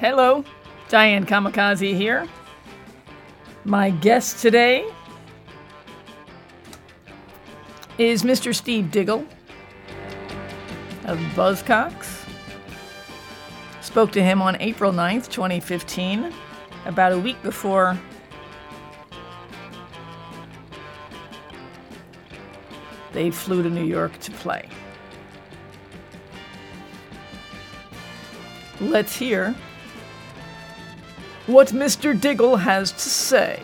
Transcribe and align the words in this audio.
Hello, 0.00 0.44
Diane 0.88 1.26
Kamikaze 1.26 1.92
here. 1.92 2.28
My 3.64 3.90
guest 3.90 4.40
today 4.40 4.88
is 7.98 8.22
Mr. 8.22 8.54
Steve 8.54 8.92
Diggle 8.92 9.26
of 11.06 11.18
Buzzcocks. 11.34 12.24
Spoke 13.80 14.12
to 14.12 14.22
him 14.22 14.40
on 14.40 14.56
April 14.60 14.92
9th, 14.92 15.30
2015, 15.30 16.32
about 16.86 17.10
a 17.10 17.18
week 17.18 17.42
before 17.42 17.98
they 23.12 23.32
flew 23.32 23.64
to 23.64 23.68
New 23.68 23.84
York 23.84 24.16
to 24.20 24.30
play. 24.30 24.68
Let's 28.80 29.16
hear 29.16 29.56
what 31.48 31.68
Mr. 31.68 32.18
Diggle 32.18 32.56
has 32.56 32.92
to 32.92 32.98
say. 32.98 33.58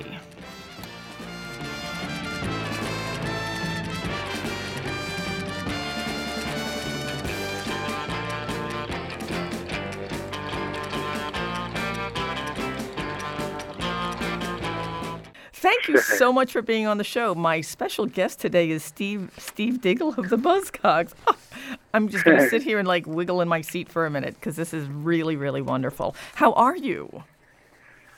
Thank 15.53 15.89
you 15.89 15.98
so 16.19 16.33
much 16.33 16.53
for 16.53 16.62
being 16.62 16.87
on 16.87 16.97
the 16.97 17.05
show. 17.05 17.34
My 17.34 17.61
special 17.61 18.06
guest 18.06 18.41
today 18.41 18.70
is 18.70 18.83
Steve 18.83 19.30
Steve 19.37 19.83
Diggle 19.83 20.14
of 20.14 20.30
the 20.30 20.39
Buzzcocks. 20.39 21.12
Ah, 21.67 21.78
I'm 21.95 22.08
just 22.08 22.25
going 22.25 22.36
to 22.36 22.48
sit 22.51 22.62
here 22.69 22.78
and 22.78 22.86
like 22.86 23.06
wiggle 23.06 23.41
in 23.41 23.48
my 23.48 23.62
seat 23.62 23.89
for 23.89 24.05
a 24.05 24.11
minute 24.11 24.34
because 24.34 24.56
this 24.56 24.75
is 24.75 24.86
really 24.89 25.36
really 25.36 25.62
wonderful. 25.62 26.14
How 26.34 26.53
are 26.53 26.77
you? 26.77 27.25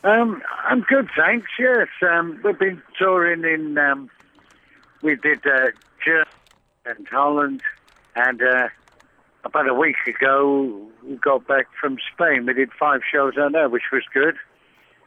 Um, 0.06 0.40
I'm 0.64 0.82
good, 0.82 1.08
thanks. 1.16 1.48
Yes, 1.58 1.88
um, 2.08 2.40
we've 2.44 2.56
been 2.56 2.80
touring 2.96 3.42
in. 3.44 3.76
Um, 3.76 4.08
we 5.02 5.16
did 5.16 5.44
uh, 5.44 5.70
Germany 6.04 6.30
and 6.84 7.08
Holland, 7.08 7.60
and 8.14 8.40
uh, 8.40 8.68
about 9.42 9.68
a 9.68 9.74
week 9.74 9.96
ago 10.06 10.88
we 11.02 11.16
got 11.16 11.48
back 11.48 11.66
from 11.80 11.98
Spain. 12.14 12.46
We 12.46 12.54
did 12.54 12.70
five 12.78 13.00
shows 13.10 13.36
out 13.36 13.50
there, 13.50 13.68
which 13.68 13.90
was 13.92 14.04
good. 14.14 14.36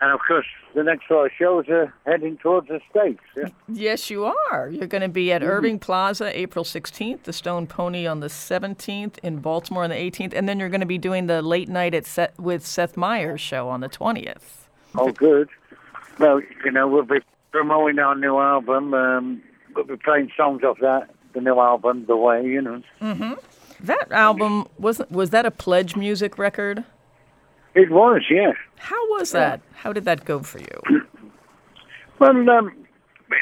And 0.02 0.12
of 0.12 0.20
course, 0.28 0.46
the 0.76 0.84
next 0.84 1.06
four 1.08 1.30
shows 1.30 1.70
are 1.70 1.94
heading 2.06 2.36
towards 2.38 2.68
the 2.68 2.82
States. 2.90 3.22
Yeah. 3.38 3.48
Yes, 3.72 4.10
you 4.10 4.26
are. 4.26 4.70
You're 4.70 4.88
going 4.88 5.02
to 5.02 5.10
be 5.10 5.32
at 5.32 5.44
Irving 5.44 5.80
Plaza 5.80 6.38
April 6.38 6.66
16th, 6.66 7.24
the 7.24 7.34
Stone 7.34 7.68
Pony 7.68 8.06
on 8.08 8.20
the 8.20 8.28
17th, 8.28 9.18
in 9.20 9.40
Baltimore 9.40 9.84
on 9.84 9.92
the 9.92 9.96
18th, 9.96 10.34
and 10.34 10.50
then 10.50 10.60
you're 10.60 10.70
going 10.70 10.80
to 10.82 10.88
be 10.88 10.98
doing 10.98 11.28
the 11.28 11.42
late 11.42 11.70
night 11.70 11.94
at 11.94 12.06
Seth, 12.06 12.38
with 12.40 12.66
Seth 12.66 12.98
Meyers 12.98 13.40
show 13.40 13.70
on 13.70 13.82
the 13.82 13.90
20th. 13.90 14.69
Oh, 14.96 15.12
good. 15.12 15.50
Well, 16.20 16.42
you 16.66 16.72
know, 16.72 16.88
we'll 16.88 17.04
be 17.04 17.20
promoting 17.52 18.00
our 18.00 18.16
new 18.16 18.38
album. 18.40 18.94
Um, 18.94 19.42
we'll 19.76 19.86
be 19.86 19.98
playing 19.98 20.32
songs 20.36 20.64
off 20.64 20.80
that, 20.82 21.10
the 21.34 21.42
new 21.42 21.60
album, 21.60 22.06
The 22.08 22.18
Way, 22.18 22.46
you 22.46 22.62
know. 22.62 22.82
That 23.82 24.12
album 24.12 24.68
was 24.78 25.02
was 25.10 25.30
that 25.30 25.46
a 25.46 25.52
PledgeMusic 25.52 26.38
record? 26.38 26.84
It 27.76 27.92
was, 27.92 28.24
yeah. 28.30 28.52
How 28.78 29.10
was 29.12 29.32
that? 29.32 29.62
How 29.74 29.94
did 29.94 30.04
that 30.06 30.26
go 30.26 30.42
for 30.42 30.60
you? 30.60 31.02
Well, 32.20 32.50
um, 32.50 32.74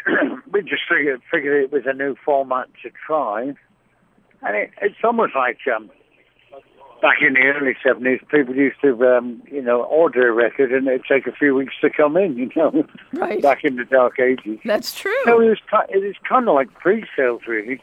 we 0.52 0.62
just 0.62 0.84
figured, 0.88 1.20
figured 1.32 1.64
it 1.64 1.72
was 1.72 1.84
a 1.88 1.94
new 1.94 2.16
format 2.24 2.68
to 2.84 2.92
try. 3.08 3.54
And 4.44 4.56
it, 4.56 4.70
it's 4.84 4.98
almost 5.04 5.36
like 5.36 5.58
um, 5.76 5.90
back 7.02 7.22
in 7.22 7.34
the 7.34 7.42
early 7.42 7.76
70s, 7.86 8.28
people 8.30 8.56
used 8.56 8.80
to, 8.82 9.06
um, 9.06 9.42
you 9.52 9.62
know, 9.62 9.84
order 9.84 10.30
a 10.30 10.32
record 10.32 10.72
and 10.72 10.88
it'd 10.88 11.04
take 11.08 11.28
a 11.28 11.32
few 11.32 11.56
weeks 11.56 11.74
to 11.82 11.90
come 11.90 12.18
in, 12.18 12.38
you 12.38 12.50
know, 12.56 12.86
Right. 13.14 13.42
back 13.42 13.64
in 13.64 13.76
the 13.76 13.86
dark 13.86 14.20
ages. 14.20 14.60
That's 14.66 14.94
true. 14.96 15.16
So 15.26 15.42
it 15.42 15.50
was, 15.50 15.60
it 15.90 16.04
is 16.04 16.16
kind 16.28 16.48
of 16.48 16.56
like 16.56 16.74
pre-sales, 16.76 17.42
really. 17.48 17.82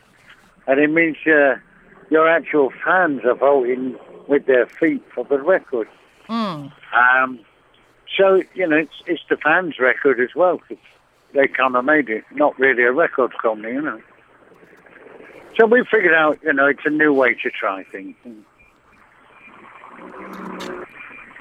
And 0.67 0.81
it 0.81 0.91
means 0.91 1.17
uh, 1.27 1.57
your 2.11 2.29
actual 2.29 2.73
fans 2.85 3.21
are 3.25 3.35
voting 3.35 3.97
with 4.29 4.47
their 4.47 4.67
feet 4.67 5.03
for 5.15 5.25
the 5.25 5.39
record. 5.41 5.89
Mm. 6.29 6.73
Um, 6.95 7.39
so, 8.17 8.43
you 8.55 8.67
know, 8.67 8.77
it's, 8.77 9.03
it's 9.07 9.23
the 9.29 9.37
fans' 9.37 9.79
record 9.79 10.21
as 10.21 10.35
well, 10.35 10.61
they 11.35 11.49
kind 11.49 11.77
of 11.77 11.85
made 11.85 12.09
it, 12.09 12.25
not 12.33 12.59
really 12.59 12.85
a 12.85 12.93
record 12.93 13.33
company, 13.43 13.75
you 13.75 13.83
know. 13.83 14.01
So 15.59 15.67
we 15.67 15.85
figured 15.85 16.15
out, 16.15 16.39
you 16.43 16.53
know, 16.53 16.67
it's 16.67 16.85
a 16.85 16.91
new 16.91 17.13
way 17.13 17.35
to 17.35 17.51
try 17.51 17.85
things. 17.85 18.17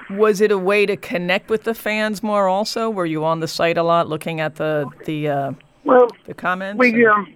Was 0.10 0.42
it 0.42 0.52
a 0.52 0.58
way 0.58 0.86
to 0.86 0.96
connect 0.98 1.50
with 1.50 1.64
the 1.64 1.74
fans 1.74 2.22
more? 2.22 2.48
Also, 2.48 2.90
were 2.90 3.06
you 3.06 3.26
on 3.26 3.40
the 3.40 3.48
site 3.48 3.78
a 3.78 3.84
lot, 3.84 4.08
looking 4.10 4.40
at 4.40 4.56
the 4.56 4.86
the 5.06 5.28
uh, 5.28 5.52
Well, 5.86 6.08
the 6.26 6.34
comments? 6.34 6.78
we, 6.78 7.06
um, 7.06 7.34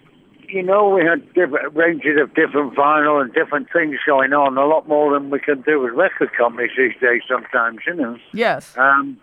you 0.47 0.61
know, 0.63 0.89
we 0.89 1.03
had 1.03 1.33
different 1.33 1.75
ranges 1.75 2.19
of 2.21 2.33
different 2.35 2.75
vinyl 2.75 3.21
and 3.21 3.33
different 3.33 3.67
things 3.71 3.97
going 4.05 4.33
on, 4.33 4.57
a 4.57 4.65
lot 4.65 4.87
more 4.87 5.13
than 5.13 5.29
we 5.29 5.39
can 5.39 5.61
do 5.61 5.79
with 5.81 5.93
record 5.93 6.31
companies 6.37 6.71
these 6.77 6.93
days 7.01 7.21
sometimes, 7.27 7.79
you 7.87 7.95
know. 7.95 8.17
yes. 8.33 8.77
Um, 8.77 9.17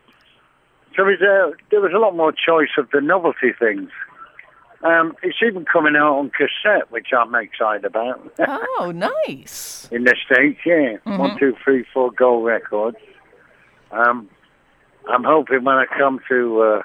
so 0.97 1.05
there's 1.05 1.23
a, 1.23 1.53
there 1.71 1.81
was 1.81 1.93
a 1.95 1.99
lot 1.99 2.17
more 2.17 2.33
choice 2.33 2.71
of 2.79 2.89
the 2.93 3.01
novelty 3.01 3.53
things. 3.59 3.91
Um, 4.85 5.17
it's 5.23 5.39
even 5.43 5.65
coming 5.65 5.97
out 5.97 6.19
on 6.19 6.31
cassette, 6.31 6.91
which 6.91 7.09
I'm 7.17 7.35
excited 7.35 7.85
about. 7.85 8.21
Oh, 8.79 8.93
nice. 8.95 9.89
In 9.91 10.05
the 10.05 10.15
States, 10.27 10.61
yeah. 10.67 10.97
One, 11.05 11.39
two, 11.39 11.57
three, 11.65 11.85
four 11.93 12.11
gold 12.13 12.45
records. 12.45 12.99
Um, 13.91 14.29
I'm 15.09 15.25
hoping 15.25 15.65
when 15.65 15.77
I 15.77 15.87
come 15.87 16.21
to 16.29 16.61
uh, 16.63 16.83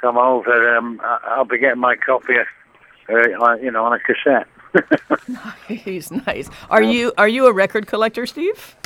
come 0.00 0.16
over, 0.16 0.76
um, 0.76 1.00
I- 1.04 1.18
I'll 1.28 1.44
be 1.44 1.58
getting 1.58 1.80
my 1.80 1.96
copy, 1.96 2.34
uh, 3.08 3.54
you 3.56 3.70
know, 3.70 3.84
on 3.84 3.92
a 3.92 3.98
cassette. 3.98 4.46
Nice, 5.68 6.10
nice. 6.10 6.48
Are 6.70 6.82
you 6.82 7.12
are 7.18 7.26
you 7.28 7.46
a 7.46 7.52
record 7.52 7.86
collector, 7.88 8.24
Steve? 8.26 8.76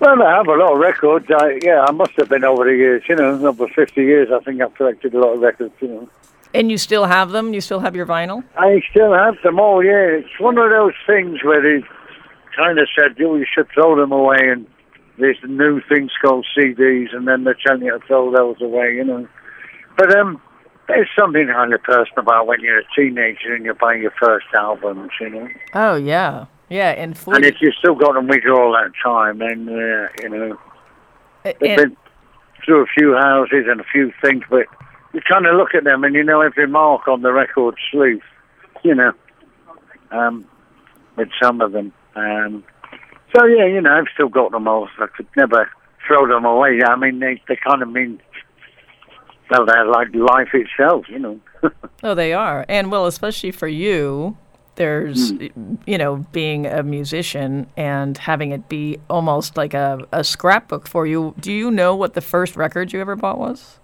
Well, 0.00 0.20
I 0.22 0.36
have 0.36 0.48
a 0.48 0.54
lot 0.56 0.72
of 0.72 0.78
records. 0.78 1.26
I, 1.30 1.60
yeah, 1.62 1.84
I 1.86 1.92
must 1.92 2.12
have 2.16 2.28
been 2.28 2.42
over 2.44 2.64
the 2.64 2.76
years. 2.76 3.04
You 3.08 3.14
know, 3.16 3.46
over 3.46 3.68
50 3.68 4.00
years, 4.02 4.28
I 4.32 4.40
think 4.42 4.60
I've 4.60 4.74
collected 4.74 5.14
a 5.14 5.18
lot 5.20 5.34
of 5.34 5.40
records. 5.40 5.74
You 5.80 5.88
know. 5.88 6.08
And 6.54 6.70
you 6.70 6.78
still 6.78 7.04
have 7.04 7.30
them? 7.30 7.54
You 7.54 7.60
still 7.60 7.80
have 7.80 7.96
your 7.96 8.06
vinyl? 8.06 8.44
I 8.56 8.82
still 8.90 9.12
have 9.12 9.36
them 9.42 9.58
all, 9.58 9.82
yeah. 9.82 10.20
It's 10.20 10.40
one 10.40 10.58
of 10.58 10.70
those 10.70 10.94
things 11.06 11.42
where 11.42 11.62
they 11.62 11.86
kind 12.56 12.78
of 12.78 12.88
said, 12.98 13.16
oh, 13.22 13.36
you 13.36 13.46
should 13.52 13.68
throw 13.72 13.96
them 13.96 14.12
away, 14.12 14.38
and 14.40 14.66
there's 15.18 15.38
new 15.46 15.80
things 15.88 16.10
called 16.22 16.46
CDs, 16.56 17.14
and 17.14 17.26
then 17.26 17.44
they're 17.44 17.56
telling 17.66 17.82
you 17.82 17.98
to 17.98 18.06
throw 18.06 18.30
those 18.32 18.60
away, 18.60 18.94
you 18.94 19.04
know. 19.04 19.28
But 19.96 20.16
um, 20.16 20.40
there's 20.88 21.08
something 21.18 21.46
kind 21.46 21.72
of 21.72 21.82
personal 21.82 22.20
about 22.20 22.46
when 22.46 22.60
you're 22.60 22.80
a 22.80 22.84
teenager 22.96 23.54
and 23.54 23.64
you're 23.64 23.74
buying 23.74 24.02
your 24.02 24.12
first 24.20 24.46
albums, 24.54 25.10
you 25.20 25.30
know. 25.30 25.48
Oh 25.74 25.96
yeah, 25.96 26.46
yeah. 26.68 26.90
And 26.90 27.16
for 27.16 27.34
And 27.34 27.44
if 27.44 27.56
you've 27.60 27.74
still 27.74 27.94
got 27.94 28.14
them 28.14 28.26
with 28.26 28.42
you 28.44 28.56
all 28.56 28.72
that 28.72 28.92
time, 29.02 29.38
then, 29.38 29.68
uh, 29.68 30.08
you 30.22 30.28
know, 30.28 30.58
they've 31.44 31.56
and, 31.62 31.76
been 31.76 31.96
through 32.64 32.82
a 32.82 32.86
few 32.86 33.14
houses 33.14 33.66
and 33.68 33.80
a 33.80 33.84
few 33.84 34.12
things, 34.22 34.42
but 34.48 34.66
you 35.12 35.20
kind 35.20 35.46
of 35.46 35.56
look 35.56 35.74
at 35.74 35.84
them 35.84 36.04
and 36.04 36.14
you 36.14 36.24
know 36.24 36.40
every 36.40 36.66
mark 36.66 37.06
on 37.08 37.22
the 37.22 37.32
record 37.32 37.76
sleeve, 37.90 38.22
you 38.82 38.94
know, 38.94 39.12
um, 40.10 40.46
with 41.16 41.28
some 41.40 41.60
of 41.60 41.72
them. 41.72 41.92
Um, 42.14 42.64
so 43.34 43.46
yeah, 43.46 43.66
you 43.66 43.80
know, 43.80 43.92
I've 43.92 44.12
still 44.12 44.28
got 44.28 44.52
them 44.52 44.68
all. 44.68 44.88
So 44.96 45.04
I 45.04 45.06
could 45.08 45.28
never 45.36 45.70
throw 46.06 46.26
them 46.26 46.44
away. 46.44 46.80
I 46.84 46.96
mean, 46.96 47.20
they 47.20 47.40
they 47.48 47.56
kind 47.56 47.82
of 47.82 47.90
mean, 47.90 48.20
well, 49.50 49.66
they're 49.66 49.86
like 49.86 50.14
life 50.14 50.48
itself, 50.54 51.06
you 51.08 51.18
know. 51.18 51.40
oh, 52.02 52.14
they 52.14 52.32
are. 52.32 52.64
And 52.68 52.90
well, 52.90 53.06
especially 53.06 53.52
for 53.52 53.68
you, 53.68 54.36
there's 54.76 55.32
you 55.86 55.98
know 55.98 56.26
being 56.32 56.66
a 56.66 56.82
musician 56.82 57.66
and 57.76 58.16
having 58.16 58.52
it 58.52 58.68
be 58.68 58.98
almost 59.10 59.56
like 59.56 59.74
a, 59.74 60.06
a 60.12 60.24
scrapbook 60.24 60.88
for 60.88 61.06
you. 61.06 61.34
Do 61.38 61.52
you 61.52 61.70
know 61.70 61.94
what 61.94 62.14
the 62.14 62.22
first 62.22 62.56
record 62.56 62.92
you 62.92 63.00
ever 63.00 63.16
bought 63.16 63.38
was? 63.38 63.78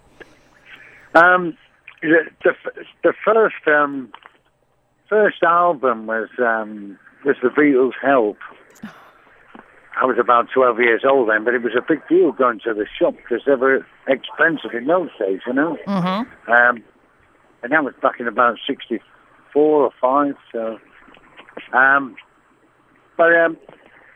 Um, 1.14 1.56
the, 2.02 2.24
the 2.44 2.52
the 3.02 3.12
first 3.24 3.66
um, 3.66 4.12
first 5.08 5.42
album 5.42 6.06
was 6.06 6.28
um, 6.38 6.98
was 7.24 7.36
the 7.42 7.48
Beatles' 7.48 7.92
Help. 8.00 8.38
I 10.00 10.04
was 10.04 10.16
about 10.18 10.48
twelve 10.54 10.78
years 10.78 11.02
old 11.08 11.28
then, 11.28 11.44
but 11.44 11.54
it 11.54 11.62
was 11.62 11.72
a 11.76 11.82
big 11.86 12.06
deal 12.08 12.32
going 12.32 12.60
to 12.60 12.74
the 12.74 12.86
shop 12.98 13.16
because 13.16 13.42
they 13.46 13.54
were 13.54 13.84
expensive 14.06 14.72
in 14.72 14.86
those 14.86 15.10
days, 15.18 15.40
you 15.46 15.52
know. 15.52 15.76
Mm-hmm. 15.86 16.50
Um, 16.52 16.84
and 17.62 17.72
that 17.72 17.82
was 17.82 17.94
back 18.00 18.20
in 18.20 18.28
about 18.28 18.58
'64 18.64 19.02
or 19.54 19.90
five. 20.00 20.36
So, 20.52 20.78
um, 21.72 22.14
but 23.16 23.34
um, 23.34 23.56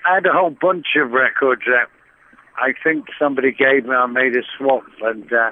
I 0.09 0.15
had 0.15 0.27
a 0.27 0.33
whole 0.33 0.51
bunch 0.51 0.87
of 0.97 1.11
records 1.11 1.63
that 1.67 1.89
I 2.57 2.75
think 2.85 3.07
somebody 3.19 3.51
gave 3.51 3.87
me. 3.87 3.95
I 3.95 4.07
made 4.07 4.37
a 4.37 4.43
swap, 4.57 4.85
and 5.03 5.33
uh, 5.33 5.51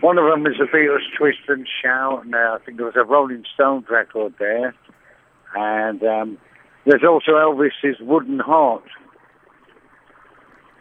one 0.00 0.18
of 0.18 0.30
them 0.30 0.42
was 0.42 0.56
the 0.58 0.64
Beatles' 0.64 1.16
"Twist 1.16 1.48
and 1.48 1.66
Shout," 1.82 2.24
and 2.24 2.34
uh, 2.34 2.58
I 2.60 2.64
think 2.64 2.76
there 2.78 2.86
was 2.86 2.96
a 2.96 3.04
Rolling 3.04 3.44
Stones 3.54 3.86
record 3.90 4.34
there, 4.38 4.74
and 5.54 6.02
um, 6.02 6.38
there's 6.84 7.04
also 7.04 7.32
Elvis's 7.32 8.00
"Wooden 8.00 8.38
Heart." 8.38 8.84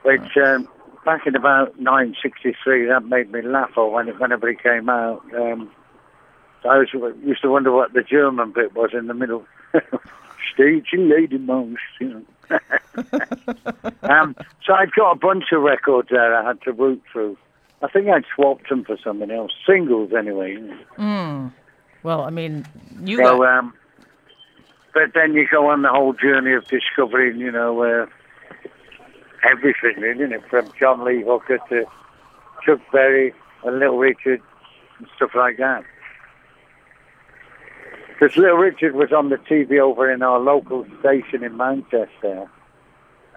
Which 0.04 0.38
um, 0.38 0.68
back 1.04 1.26
in 1.26 1.36
about 1.36 1.78
1963, 1.80 2.88
that 2.88 3.06
made 3.06 3.32
me 3.32 3.42
laugh. 3.42 3.72
Or 3.76 3.92
when 3.92 4.10
it, 4.10 4.20
whenever 4.20 4.50
it 4.50 4.62
came 4.62 4.90
out, 4.90 5.24
um, 5.36 5.72
I 6.64 6.78
was, 6.78 6.90
used 7.24 7.42
to 7.42 7.50
wonder 7.50 7.72
what 7.72 7.94
the 7.94 8.04
German 8.04 8.52
bit 8.52 8.76
was 8.76 8.92
in 8.94 9.08
the 9.08 9.14
middle. 9.14 9.46
Stage 10.54 10.88
lady 10.94 11.38
mouse, 11.38 11.78
you 12.00 12.26
know. 12.50 12.60
um, 14.04 14.36
so 14.66 14.74
I've 14.74 14.92
got 14.94 15.12
a 15.12 15.16
bunch 15.16 15.46
of 15.52 15.62
records 15.62 16.10
there 16.12 16.36
I 16.36 16.46
had 16.46 16.62
to 16.64 16.72
root 16.72 17.02
through. 17.12 17.38
I 17.82 17.88
think 17.90 18.08
I'd 18.08 18.26
swapped 18.34 18.70
him 18.72 18.84
for 18.84 18.98
something 19.04 19.30
else, 19.32 19.52
singles 19.68 20.12
anyway. 20.18 20.58
Mm. 20.98 21.52
Well, 22.04 22.22
I 22.22 22.30
mean, 22.30 22.66
you 23.04 23.18
So, 23.18 23.40
got, 23.40 23.58
um, 23.58 23.74
but 24.94 25.14
then 25.14 25.34
you 25.34 25.48
go 25.50 25.70
on 25.70 25.82
the 25.82 25.90
whole 25.90 26.14
journey 26.14 26.54
of 26.54 26.68
discovering, 26.68 27.38
you 27.38 27.52
know, 27.52 27.84
uh, 27.84 28.06
everything, 29.44 30.04
isn't 30.04 30.34
it? 30.34 30.48
From 30.50 30.72
John 30.80 31.04
Lee 31.04 31.24
Hooker 31.24 31.60
to 31.70 31.86
Chuck 32.66 32.80
Berry 32.92 33.34
and 33.64 33.80
Little 33.80 33.98
Richard 33.98 34.42
and 35.00 35.08
stuff 35.16 35.32
like 35.36 35.58
that. 35.58 35.84
Because 38.08 38.38
Little 38.38 38.58
Richard 38.58 38.96
was 38.96 39.12
on 39.12 39.30
the 39.30 39.38
TV 39.38 39.80
over 39.80 40.10
in 40.10 40.22
our 40.22 40.40
local 40.40 40.86
station 41.02 41.44
in 41.44 41.58
Manchester, 41.58 42.50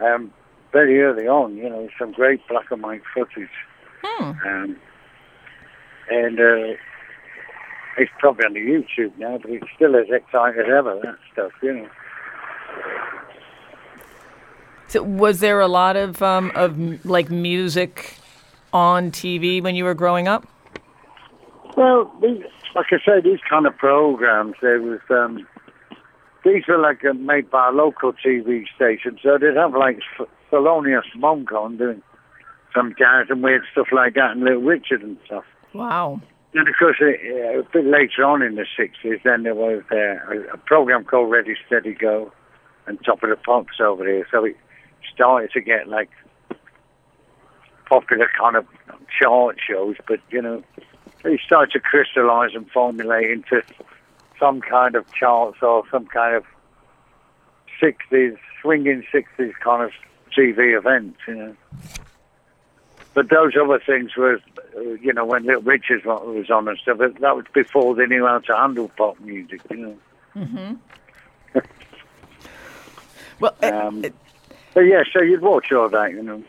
um, 0.00 0.32
very 0.72 1.02
early 1.02 1.26
on, 1.26 1.56
you 1.56 1.68
know, 1.68 1.88
some 1.98 2.12
great 2.12 2.46
black 2.48 2.70
and 2.70 2.82
white 2.82 3.02
footage. 3.12 3.48
Um, 4.18 4.76
and 6.10 6.40
uh, 6.40 6.76
it's 7.98 8.10
probably 8.18 8.44
on 8.46 8.54
the 8.54 8.60
YouTube 8.60 9.16
now, 9.18 9.38
but 9.38 9.50
it's 9.50 9.66
still 9.74 9.96
as 9.96 10.06
exciting 10.10 10.60
as 10.60 10.66
ever, 10.70 11.00
that 11.02 11.16
stuff, 11.32 11.52
you 11.62 11.74
know. 11.74 11.88
So 14.88 15.02
was 15.02 15.40
there 15.40 15.60
a 15.60 15.68
lot 15.68 15.96
of 15.96 16.22
um, 16.22 16.50
of 16.54 17.04
like 17.04 17.30
music 17.30 18.16
on 18.72 19.10
TV 19.10 19.62
when 19.62 19.74
you 19.74 19.84
were 19.84 19.94
growing 19.94 20.28
up? 20.28 20.46
Well, 21.76 22.10
these, 22.22 22.42
like 22.74 22.86
I 22.90 22.96
said, 23.04 23.24
these 23.24 23.40
kind 23.48 23.66
of 23.66 23.76
programs, 23.76 24.54
there 24.60 24.80
was, 24.80 25.00
um, 25.10 25.46
these 26.44 26.64
were 26.66 26.78
like 26.78 27.04
uh, 27.04 27.12
made 27.12 27.50
by 27.50 27.68
a 27.68 27.70
local 27.70 28.12
TV 28.12 28.64
station, 28.74 29.18
so 29.22 29.38
they'd 29.38 29.56
have 29.56 29.74
like 29.74 30.00
Thelonious 30.50 31.14
Monk 31.16 31.52
on 31.52 31.76
doing 31.76 32.02
some 32.74 32.94
jazz 32.98 33.26
and 33.30 33.42
weird 33.42 33.62
stuff 33.72 33.88
like 33.92 34.14
that, 34.14 34.32
and 34.32 34.42
Little 34.42 34.62
Richard 34.62 35.02
and 35.02 35.18
stuff. 35.26 35.44
Wow. 35.72 36.20
And 36.54 36.66
of 36.66 36.74
course, 36.78 36.96
uh, 37.00 37.06
a 37.06 37.62
bit 37.72 37.84
later 37.84 38.24
on 38.24 38.42
in 38.42 38.54
the 38.54 38.66
60s, 38.78 39.22
then 39.22 39.42
there 39.42 39.54
was 39.54 39.82
uh, 39.92 40.54
a, 40.54 40.56
program 40.56 41.04
called 41.04 41.30
Ready, 41.30 41.54
Steady, 41.66 41.92
Go 41.92 42.32
and 42.86 42.98
Top 43.04 43.22
of 43.22 43.28
the 43.28 43.36
Pops 43.36 43.80
over 43.80 44.06
here. 44.06 44.26
So 44.30 44.44
it 44.44 44.56
started 45.12 45.50
to 45.52 45.60
get 45.60 45.88
like 45.88 46.10
popular 47.86 48.30
kind 48.38 48.56
of 48.56 48.66
chart 49.20 49.58
shows, 49.66 49.96
but 50.06 50.20
you 50.30 50.40
know, 50.40 50.62
it 51.24 51.40
started 51.44 51.72
to 51.72 51.80
crystallize 51.80 52.54
and 52.54 52.70
formulate 52.70 53.30
into 53.30 53.62
some 54.38 54.60
kind 54.60 54.94
of 54.94 55.04
charts 55.12 55.58
or 55.62 55.82
some 55.90 56.06
kind 56.06 56.34
of 56.34 56.44
60s, 57.82 58.36
swinging 58.62 59.04
60s 59.12 59.52
kind 59.62 59.82
of 59.82 59.90
TV 60.36 60.76
event, 60.76 61.16
you 61.26 61.34
know. 61.34 61.56
But 63.14 63.30
those 63.30 63.52
other 63.60 63.80
things 63.84 64.14
were, 64.16 64.40
uh, 64.76 64.80
you 65.00 65.12
know, 65.12 65.24
when 65.24 65.44
Little 65.44 65.62
Richard 65.62 66.04
was 66.04 66.50
on 66.50 66.68
and 66.68 66.78
stuff, 66.78 66.98
that 66.98 67.36
was 67.36 67.46
before 67.52 67.94
they 67.94 68.06
knew 68.06 68.26
how 68.26 68.38
to 68.38 68.56
handle 68.56 68.90
pop 68.96 69.18
music, 69.20 69.60
you 69.70 69.96
know. 70.36 70.76
Well, 73.40 73.54
uh, 73.62 73.66
Um, 73.72 74.04
but 74.74 74.80
yeah, 74.80 75.02
so 75.12 75.22
you'd 75.22 75.42
watch 75.42 75.70
all 75.72 75.88
that, 75.88 76.10
you 76.10 76.22
know. 76.22 76.42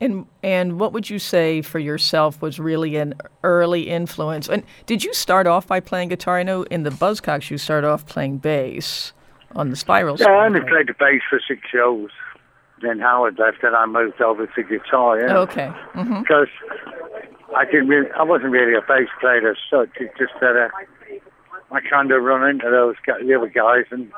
and 0.00 0.26
and 0.42 0.78
what 0.78 0.92
would 0.92 1.08
you 1.08 1.18
say 1.18 1.62
for 1.62 1.78
yourself 1.78 2.42
was 2.42 2.58
really 2.58 2.96
an 2.96 3.14
early 3.42 3.88
influence? 3.88 4.48
And 4.48 4.64
did 4.86 5.02
you 5.02 5.14
start 5.14 5.46
off 5.46 5.66
by 5.66 5.80
playing 5.80 6.08
guitar? 6.10 6.38
I 6.38 6.42
know 6.42 6.64
in 6.64 6.82
the 6.82 6.90
Buzzcocks 6.90 7.50
you 7.50 7.56
started 7.58 7.86
off 7.88 8.04
playing 8.06 8.38
bass 8.38 9.12
on 9.54 9.70
the 9.70 9.76
Spirals. 9.76 10.20
Yeah, 10.20 10.28
I 10.28 10.46
only 10.46 10.60
played 10.60 10.88
the 10.88 10.94
bass 10.98 11.22
for 11.28 11.40
six 11.46 11.62
shows. 11.70 12.10
Then 12.82 12.98
Howard 12.98 13.38
left, 13.38 13.62
and 13.62 13.74
I 13.76 13.86
moved 13.86 14.20
over 14.20 14.46
to 14.46 14.62
guitar. 14.62 15.18
Yeah, 15.20 15.38
Okay. 15.38 15.68
hmm 15.92 16.20
because 16.20 16.48
I 17.56 17.64
didn't 17.64 17.88
really, 17.88 18.10
I 18.12 18.22
wasn't 18.22 18.50
really 18.52 18.74
a 18.74 18.80
bass 18.80 19.08
player 19.20 19.50
as 19.50 19.56
such. 19.70 19.90
It's 20.00 20.16
just 20.18 20.32
that 20.40 20.56
uh, 20.56 20.68
I 21.74 21.80
kind 21.80 22.10
of 22.10 22.22
run 22.22 22.48
into 22.48 22.68
those 22.70 22.96
gu- 23.06 23.26
the 23.26 23.34
other 23.34 23.48
guys, 23.48 23.84
and 23.90 24.10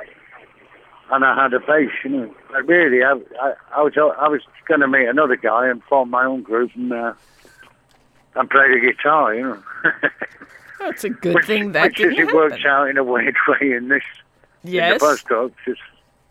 and 1.10 1.24
I 1.24 1.42
had 1.42 1.52
a 1.52 1.60
bass. 1.60 1.90
You 2.04 2.10
know, 2.10 2.34
but 2.50 2.66
really, 2.66 3.02
I, 3.02 3.12
I, 3.40 3.52
I 3.76 3.82
was 3.82 3.92
I 3.96 4.28
was 4.28 4.40
going 4.66 4.80
to 4.80 4.88
meet 4.88 5.06
another 5.08 5.36
guy 5.36 5.68
and 5.68 5.82
form 5.84 6.10
my 6.10 6.24
own 6.24 6.42
group 6.42 6.70
and 6.74 6.92
uh, 6.92 7.12
and 8.36 8.48
play 8.50 8.68
the 8.72 8.80
guitar. 8.80 9.34
You 9.34 9.42
know, 9.42 9.62
That's 10.78 11.04
a 11.04 11.10
good 11.10 11.34
which, 11.36 11.46
thing 11.46 11.72
that 11.72 11.88
which 11.88 12.00
is, 12.00 12.14
it 12.18 12.34
works 12.34 12.64
out 12.66 12.88
in 12.88 12.98
a 12.98 13.04
weird 13.04 13.36
way 13.48 13.72
in 13.72 13.88
this 13.88 14.02
Yes. 14.62 14.92
in 14.94 14.98
the. 14.98 15.04
It's, 15.66 15.66
like 15.68 15.76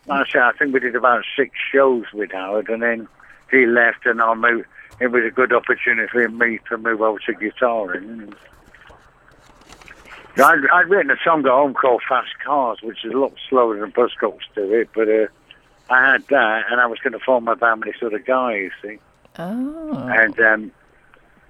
I 0.09 0.25
say, 0.29 0.39
I 0.39 0.51
think 0.57 0.73
we 0.73 0.79
did 0.79 0.95
about 0.95 1.23
six 1.35 1.55
shows 1.71 2.05
with 2.13 2.31
Howard, 2.31 2.69
and 2.69 2.81
then 2.81 3.07
he 3.51 3.65
left, 3.65 4.05
and 4.05 4.21
I 4.21 4.33
moved. 4.33 4.67
It 4.99 5.07
was 5.07 5.23
a 5.25 5.31
good 5.31 5.53
opportunity 5.53 6.07
for 6.11 6.27
me 6.29 6.59
to 6.69 6.77
move 6.77 7.01
over 7.01 7.19
to 7.19 7.33
guitaring. 7.33 8.33
I'd, 10.37 10.67
I'd 10.71 10.89
written 10.89 11.11
a 11.11 11.17
song 11.23 11.45
at 11.45 11.51
home 11.51 11.73
called 11.73 12.01
Fast 12.07 12.31
Cars, 12.43 12.79
which 12.81 13.05
is 13.05 13.13
a 13.13 13.17
lot 13.17 13.33
slower 13.49 13.79
than 13.79 13.91
Buzzcocks 13.91 14.41
do 14.55 14.73
it, 14.73 14.89
but 14.93 15.07
uh, 15.07 15.27
I 15.89 16.11
had 16.11 16.27
that, 16.29 16.63
and 16.69 16.81
I 16.81 16.87
was 16.87 16.99
going 16.99 17.13
to 17.13 17.19
form 17.19 17.43
my 17.43 17.53
band 17.53 17.85
with 17.85 17.93
this 17.93 18.03
other 18.03 18.19
guy, 18.19 18.55
you 18.55 18.71
see. 18.81 18.99
Oh. 19.37 20.07
And 20.09 20.39
um, 20.39 20.71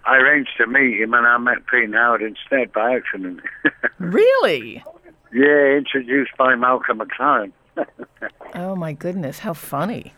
I 0.05 0.17
arranged 0.17 0.51
to 0.57 0.67
meet 0.67 0.99
him, 1.01 1.13
and 1.13 1.25
I 1.25 1.37
met 1.37 1.65
Pete 1.67 1.93
Howard 1.93 2.21
instead 2.21 2.71
by 2.73 2.95
accident. 2.95 3.41
Really? 3.99 4.83
yeah, 5.31 5.77
introduced 5.77 6.31
by 6.37 6.55
Malcolm 6.55 6.99
McLaren. 6.99 7.53
Oh 8.55 8.75
my 8.75 8.93
goodness, 8.93 9.39
how 9.39 9.53
funny. 9.53 10.13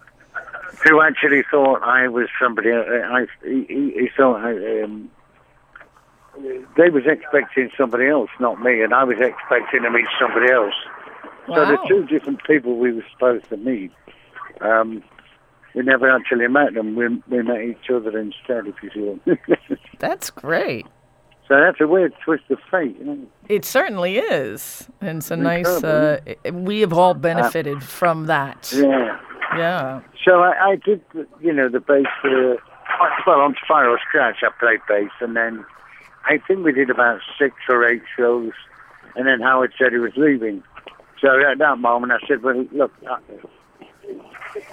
who 0.83 1.01
actually 1.01 1.43
thought 1.49 1.81
I 1.83 2.07
was 2.07 2.27
somebody. 2.41 2.71
uh, 2.71 2.81
I, 2.81 3.25
he, 3.43 3.65
he 3.95 4.09
thought 4.15 4.43
I, 4.43 4.83
um, 4.83 5.09
they 6.77 6.89
was 6.89 7.03
expecting 7.05 7.69
somebody 7.77 8.07
else, 8.07 8.29
not 8.39 8.61
me, 8.61 8.81
and 8.81 8.93
I 8.93 9.03
was 9.03 9.17
expecting 9.19 9.83
to 9.83 9.89
meet 9.89 10.05
somebody 10.19 10.51
else. 10.51 10.73
So 11.47 11.53
the 11.53 11.77
two 11.87 12.05
different 12.05 12.43
people 12.43 12.77
we 12.77 12.91
were 12.91 13.05
supposed 13.13 13.47
to 13.49 13.57
meet, 13.57 13.91
um, 14.61 15.03
we 15.75 15.83
never 15.83 16.09
actually 16.09 16.47
met 16.47 16.73
them. 16.73 16.95
We 16.95 17.07
we 17.29 17.43
met 17.43 17.61
each 17.61 17.89
other 17.89 18.17
instead, 18.17 18.65
if 18.67 18.75
you 18.81 19.19
see. 19.25 19.77
That's 19.99 20.31
great. 20.31 20.87
So 21.47 21.59
that's 21.59 21.79
a 21.81 21.87
weird 21.87 22.13
twist 22.23 22.43
of 22.49 22.59
fate, 22.71 22.99
know. 23.01 23.17
It 23.49 23.65
certainly 23.65 24.17
is. 24.17 24.87
And 25.01 25.19
it's 25.19 25.29
a 25.31 25.37
nice, 25.37 25.67
uh, 25.67 26.19
we 26.51 26.81
have 26.81 26.93
all 26.93 27.13
benefited 27.13 27.83
from 27.83 28.25
that. 28.27 28.71
Yeah. 28.75 29.19
Yeah. 29.55 30.01
So 30.25 30.41
I, 30.41 30.71
I 30.71 30.75
did, 30.77 31.01
the- 31.13 31.27
you 31.39 31.53
know, 31.53 31.69
the 31.69 31.79
bass. 31.79 32.05
Uh, 32.23 32.55
well, 33.27 33.41
on 33.41 33.55
Spiral 33.63 33.97
Scratch, 34.07 34.37
I 34.43 34.49
played 34.59 34.79
bass, 34.87 35.11
and 35.21 35.35
then 35.35 35.63
I 36.25 36.39
think 36.47 36.63
we 36.65 36.71
did 36.71 36.89
about 36.89 37.19
six 37.37 37.55
or 37.69 37.87
eight 37.87 38.01
shows, 38.17 38.51
and 39.15 39.27
then 39.27 39.41
Howard 39.41 39.73
said 39.77 39.91
he 39.91 39.99
was 39.99 40.13
leaving. 40.17 40.63
So 41.21 41.39
at 41.49 41.59
that 41.59 41.77
moment, 41.79 42.11
I 42.11 42.19
said, 42.27 42.41
"Well, 42.43 42.65
look." 42.71 42.91
uh, 43.09 43.17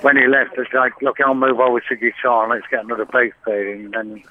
When 0.03 0.17
he 0.17 0.27
left, 0.27 0.57
it's 0.59 0.73
like, 0.73 0.93
"Look, 1.03 1.21
I'll 1.21 1.35
move 1.35 1.59
over 1.61 1.81
to 1.81 1.97
guitar, 1.97 2.45
and 2.45 2.53
let's 2.53 2.67
get 2.71 2.85
another 2.85 3.05
bass 3.05 3.33
player, 3.45 3.73
and 3.73 3.93
then 3.93 4.23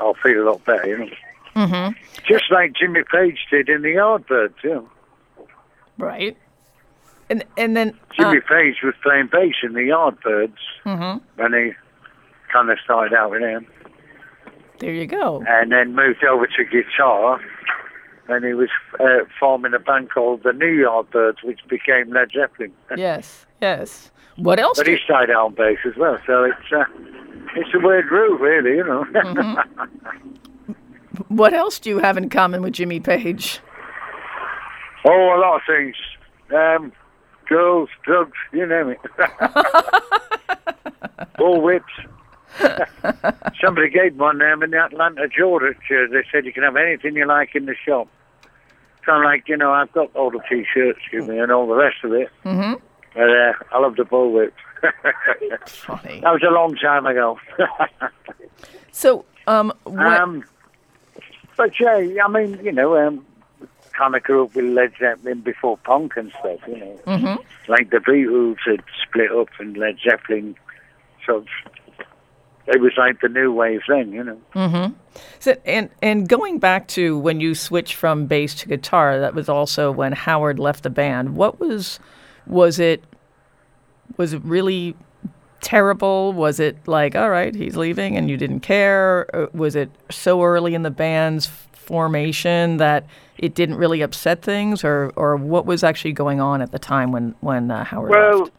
I'll 0.00 0.14
feel 0.14 0.42
a 0.42 0.46
lot 0.50 0.64
better." 0.64 0.86
You 0.86 0.98
know, 0.98 1.08
Mm-hmm. 1.56 1.92
just 2.28 2.44
like 2.50 2.74
Jimmy 2.74 3.00
Page 3.10 3.38
did 3.50 3.68
in 3.68 3.82
the 3.82 3.94
Yardbirds. 3.94 4.54
You 4.62 4.70
know, 4.70 4.88
Right. 5.98 6.36
And 7.28 7.44
and 7.56 7.76
then 7.76 7.90
uh, 7.90 8.14
Jimmy 8.14 8.40
Page 8.40 8.76
was 8.84 8.94
playing 9.02 9.28
bass 9.32 9.54
in 9.62 9.72
the 9.72 9.80
Yardbirds 9.80 10.58
mhm. 10.84 11.20
when 11.36 11.52
he 11.52 11.72
kind 12.52 12.70
of 12.70 12.78
started 12.84 13.14
out 13.16 13.30
with 13.30 13.40
them. 13.40 13.66
there 14.78 14.92
you 14.92 15.06
go. 15.06 15.42
and 15.48 15.72
then 15.72 15.94
moved 15.94 16.22
over 16.24 16.46
to 16.46 16.64
guitar. 16.64 17.40
And 18.28 18.44
he 18.44 18.54
was 18.54 18.70
uh, 18.98 19.24
forming 19.38 19.72
a 19.72 19.78
band 19.78 20.10
called 20.10 20.42
the 20.42 20.52
New 20.52 20.84
Yardbirds, 20.84 21.44
which 21.44 21.60
became 21.68 22.12
Led 22.12 22.30
Zeppelin. 22.32 22.72
Yes. 22.96 23.46
Yes. 23.62 24.10
What 24.36 24.58
else? 24.58 24.78
But 24.78 24.88
he 24.88 24.98
started 25.02 25.32
out 25.32 25.46
on 25.46 25.54
bass 25.54 25.78
as 25.86 25.96
well, 25.96 26.18
so 26.26 26.44
it's 26.44 26.72
uh, 26.72 26.84
it's 27.54 27.72
a 27.74 27.78
weird 27.78 28.06
groove, 28.06 28.40
really, 28.40 28.76
you 28.76 28.84
know. 28.84 29.06
what 31.28 31.54
else 31.54 31.78
do 31.78 31.90
you 31.90 31.98
have 31.98 32.16
in 32.16 32.28
common 32.28 32.62
with 32.62 32.74
Jimmy 32.74 33.00
Page? 33.00 33.60
oh, 35.04 35.36
a 35.36 35.38
lot 35.38 35.56
of 35.56 35.62
things. 35.66 35.96
Um, 36.54 36.92
girls, 37.48 37.88
drugs, 38.02 38.36
you 38.52 38.66
name 38.66 38.90
it. 38.90 39.00
All 41.38 41.60
whips. 41.60 41.92
Somebody 43.62 43.90
gave 43.90 44.16
one 44.16 44.38
name 44.38 44.62
in 44.62 44.70
the 44.70 44.78
Atlanta, 44.78 45.28
Georgia. 45.28 45.74
They 45.88 46.24
said 46.32 46.44
you 46.44 46.52
can 46.52 46.62
have 46.62 46.76
anything 46.76 47.14
you 47.16 47.26
like 47.26 47.54
in 47.54 47.66
the 47.66 47.74
shop. 47.74 48.08
So 49.04 49.12
I'm 49.12 49.24
like, 49.24 49.48
you 49.48 49.56
know, 49.56 49.72
I've 49.72 49.92
got 49.92 50.14
all 50.16 50.30
the 50.30 50.40
t-shirts, 50.48 50.98
excuse 51.00 51.28
me, 51.28 51.38
and 51.38 51.52
all 51.52 51.68
the 51.68 51.74
rest 51.74 51.98
of 52.02 52.12
it. 52.12 52.28
Mm-hmm. 52.44 52.74
But 53.14 53.30
uh, 53.30 53.52
I 53.72 53.78
love 53.78 53.96
the 53.96 54.04
bull 54.04 54.32
whip. 54.32 54.54
Funny. 55.66 56.20
That 56.22 56.32
was 56.32 56.42
a 56.42 56.50
long 56.50 56.74
time 56.76 57.06
ago. 57.06 57.38
So, 58.90 59.24
um, 59.46 59.72
when, 59.84 60.06
um, 60.06 60.44
but 61.56 61.78
yeah, 61.80 62.24
I 62.24 62.28
mean, 62.28 62.60
you 62.62 62.72
know, 62.72 62.96
um, 62.96 63.24
kind 63.96 64.14
of 64.14 64.22
grew 64.22 64.44
up 64.44 64.54
with 64.54 64.64
Led 64.66 64.92
Zeppelin 64.98 65.40
before 65.40 65.78
punk 65.78 66.16
and 66.16 66.30
stuff, 66.38 66.60
you 66.68 66.76
know. 66.76 67.00
Mm-hmm. 67.06 67.70
Like 67.70 67.90
the 67.90 67.98
Beatles 67.98 68.58
had 68.64 68.82
split 69.02 69.32
up 69.32 69.48
and 69.58 69.76
Led 69.76 69.98
Zeppelin 69.98 70.56
sort 71.24 71.42
of, 71.42 71.48
it 72.66 72.80
was 72.80 72.92
like 72.96 73.20
the 73.20 73.28
new 73.28 73.52
wave 73.52 73.82
then, 73.88 74.12
you 74.12 74.24
know. 74.24 74.40
so, 75.38 75.56
and 75.64 75.88
and 76.02 76.28
going 76.28 76.58
back 76.58 76.88
to 76.88 77.18
when 77.18 77.40
you 77.40 77.54
switched 77.54 77.94
from 77.94 78.26
bass 78.26 78.54
to 78.56 78.68
guitar, 78.68 79.18
that 79.20 79.34
was 79.34 79.48
also 79.48 79.90
when 79.90 80.12
Howard 80.12 80.58
left 80.58 80.82
the 80.82 80.90
band. 80.90 81.36
What 81.36 81.60
was 81.60 82.00
was 82.46 82.78
it? 82.78 83.04
Was 84.16 84.32
it 84.32 84.42
really 84.44 84.96
terrible? 85.60 86.32
Was 86.32 86.60
it 86.60 86.76
like, 86.86 87.14
all 87.16 87.30
right, 87.30 87.54
he's 87.54 87.76
leaving, 87.76 88.16
and 88.16 88.28
you 88.30 88.36
didn't 88.36 88.60
care? 88.60 89.26
Or 89.34 89.50
was 89.52 89.76
it 89.76 89.90
so 90.10 90.42
early 90.42 90.74
in 90.74 90.82
the 90.82 90.90
band's 90.90 91.46
formation 91.46 92.78
that 92.78 93.06
it 93.38 93.54
didn't 93.54 93.76
really 93.76 94.00
upset 94.02 94.42
things, 94.42 94.82
or 94.84 95.12
or 95.16 95.36
what 95.36 95.66
was 95.66 95.84
actually 95.84 96.12
going 96.12 96.40
on 96.40 96.60
at 96.62 96.72
the 96.72 96.78
time 96.78 97.12
when 97.12 97.34
when 97.40 97.70
uh, 97.70 97.84
Howard 97.84 98.10
Well, 98.10 98.38
left? 98.40 98.52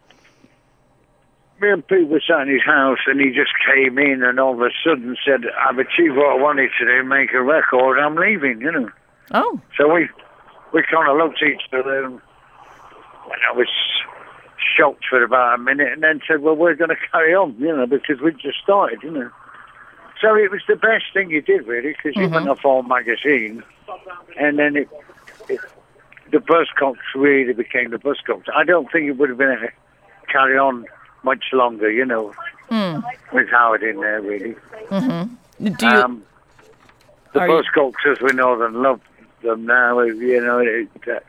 me 1.59 1.71
and 1.71 1.87
Pete 1.87 2.07
were 2.07 2.21
sat 2.27 2.41
in 2.41 2.53
his 2.53 2.63
house 2.63 2.99
and 3.07 3.19
he 3.19 3.31
just 3.31 3.51
came 3.65 3.97
in 3.97 4.21
and 4.23 4.39
all 4.39 4.53
of 4.53 4.61
a 4.61 4.69
sudden 4.83 5.17
said, 5.25 5.41
I've 5.59 5.79
achieved 5.79 6.15
what 6.15 6.27
I 6.29 6.35
wanted 6.35 6.69
to 6.79 6.85
do, 6.85 7.03
make 7.03 7.33
a 7.33 7.41
record, 7.41 7.97
I'm 7.99 8.15
leaving, 8.15 8.61
you 8.61 8.71
know. 8.71 8.91
Oh, 9.31 9.59
So 9.77 9.91
we 9.91 10.07
we 10.71 10.83
kind 10.83 11.09
of 11.09 11.17
looked 11.17 11.41
at 11.41 11.49
each 11.49 11.63
other 11.73 12.05
and 12.05 12.21
I 13.49 13.51
was 13.55 13.67
shocked 14.77 15.05
for 15.09 15.23
about 15.23 15.55
a 15.55 15.57
minute 15.61 15.91
and 15.93 16.03
then 16.03 16.21
said, 16.27 16.41
well, 16.41 16.55
we're 16.55 16.75
going 16.75 16.89
to 16.89 16.95
carry 17.11 17.33
on, 17.35 17.55
you 17.59 17.75
know, 17.75 17.85
because 17.85 18.19
we 18.21 18.31
just 18.33 18.59
started, 18.63 18.99
you 19.03 19.11
know. 19.11 19.29
So 20.21 20.35
it 20.35 20.49
was 20.49 20.61
the 20.67 20.75
best 20.75 21.05
thing 21.13 21.29
you 21.29 21.41
did, 21.41 21.67
really, 21.67 21.89
because 21.93 22.15
you 22.15 22.27
went 22.29 22.49
off 22.49 22.65
all 22.65 22.81
magazine 22.83 23.63
and 24.39 24.57
then 24.57 24.75
it, 24.75 24.89
it 25.47 25.59
the 26.31 26.39
Buzzcocks 26.39 26.97
really 27.15 27.53
became 27.53 27.91
the 27.91 27.97
Buzzcocks. 27.97 28.45
I 28.53 28.63
don't 28.63 28.91
think 28.91 29.07
it 29.07 29.13
would 29.13 29.29
have 29.29 29.37
been 29.37 29.51
able 29.51 29.61
to 29.67 29.71
carry 30.31 30.57
on 30.57 30.85
much 31.23 31.45
longer, 31.53 31.89
you 31.89 32.03
know, 32.05 32.33
with 33.31 33.47
Howard 33.49 33.83
in 33.83 34.01
there, 34.01 34.21
really. 34.21 34.55
do 34.89 35.85
you? 35.85 35.87
Um, 35.87 36.23
the 37.33 37.39
Are 37.39 37.47
you- 37.47 37.93
as 38.11 38.19
we 38.21 38.31
know 38.33 38.57
them, 38.57 38.81
love 38.81 39.01
them 39.43 39.65
now. 39.65 40.01
You 40.01 40.41
know, 40.41 40.59
it, 40.59 40.89
uh, 41.07 41.19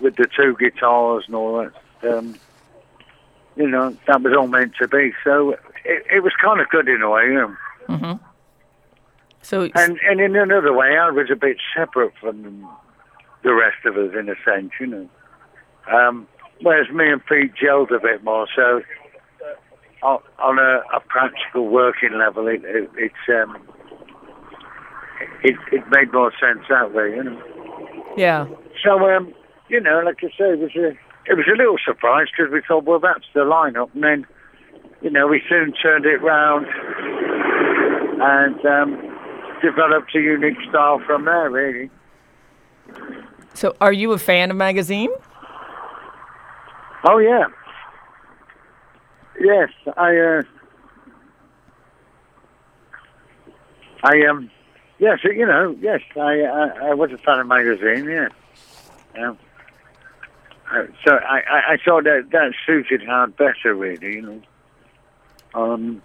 with 0.00 0.16
the 0.16 0.26
two 0.26 0.56
guitars 0.58 1.24
and 1.26 1.34
all 1.34 1.58
that. 1.58 1.72
Um, 2.18 2.36
you 3.56 3.68
know, 3.68 3.96
that 4.06 4.22
was 4.22 4.34
all 4.36 4.46
meant 4.46 4.74
to 4.80 4.88
be. 4.88 5.12
So 5.24 5.50
it, 5.84 6.06
it 6.10 6.22
was 6.22 6.32
kind 6.42 6.60
of 6.60 6.68
good 6.68 6.88
in 6.88 7.02
a 7.02 7.10
way. 7.10 7.24
You 7.24 7.34
know. 7.34 7.56
so 9.42 9.62
And 9.74 9.98
and 10.08 10.20
in 10.20 10.36
another 10.36 10.72
way, 10.72 10.96
I 10.98 11.10
was 11.10 11.28
a 11.30 11.36
bit 11.36 11.56
separate 11.76 12.12
from 12.20 12.68
the 13.42 13.54
rest 13.54 13.84
of 13.84 13.96
us 13.96 14.14
in 14.18 14.28
a 14.28 14.34
sense. 14.44 14.72
You 14.80 14.86
know. 14.86 15.08
Um, 15.90 16.26
whereas 16.62 16.90
me 16.90 17.10
and 17.10 17.24
Pete 17.24 17.52
gelled 17.54 17.94
a 17.94 18.00
bit 18.00 18.24
more. 18.24 18.46
So 18.54 18.82
on, 20.02 20.18
on 20.38 20.58
a, 20.58 20.82
a 20.94 21.00
practical 21.00 21.68
working 21.68 22.18
level, 22.18 22.48
it, 22.48 22.62
it 22.64 22.90
it's 22.96 23.14
um, 23.28 23.56
it 25.42 25.56
it 25.72 25.84
made 25.90 26.12
more 26.12 26.32
sense 26.40 26.66
that 26.68 26.92
way. 26.92 27.10
You 27.10 27.24
know. 27.24 27.42
yeah. 28.16 28.46
So, 28.84 29.10
um, 29.10 29.32
you 29.68 29.80
know, 29.80 30.02
like 30.04 30.18
I 30.22 30.28
say, 30.28 30.52
it 30.52 30.58
was 30.58 30.76
a, 30.76 30.96
it 31.28 31.34
was 31.34 31.46
a 31.52 31.56
little 31.56 31.76
surprise 31.84 32.28
because 32.30 32.52
we 32.52 32.60
thought, 32.66 32.84
well, 32.84 33.00
that's 33.00 33.24
the 33.34 33.40
lineup. 33.40 33.92
And 33.94 34.02
then, 34.02 34.26
you 35.02 35.10
know, 35.10 35.26
we 35.26 35.42
soon 35.48 35.72
turned 35.72 36.06
it 36.06 36.22
round 36.22 36.66
and 38.20 38.64
um, 38.64 39.18
developed 39.62 40.14
a 40.14 40.20
unique 40.20 40.58
style 40.68 41.00
from 41.04 41.24
there, 41.24 41.50
really. 41.50 41.90
So, 43.54 43.74
are 43.80 43.92
you 43.92 44.12
a 44.12 44.18
fan 44.18 44.50
of 44.50 44.56
magazine? 44.56 45.10
Oh, 47.08 47.18
yeah. 47.18 47.46
Yes, 49.40 49.70
I, 49.96 50.16
uh, 50.16 50.42
I, 54.02 54.26
um, 54.28 54.50
yes, 54.98 55.18
you 55.24 55.46
know, 55.46 55.76
yes, 55.80 56.00
I, 56.16 56.42
I, 56.42 56.88
I 56.90 56.94
was 56.94 57.10
a 57.12 57.18
fan 57.18 57.40
of 57.40 57.46
magazine, 57.46 58.06
yeah. 58.06 58.28
Um, 59.18 59.38
uh, 60.72 60.82
so 61.04 61.14
I, 61.16 61.40
I, 61.50 61.72
I 61.72 61.76
thought 61.84 62.04
that 62.04 62.28
that 62.32 62.52
suited 62.66 63.02
Howard 63.06 63.36
better, 63.36 63.74
really, 63.74 64.14
you 64.16 64.22
know. 64.22 64.42
Um, 65.54 66.02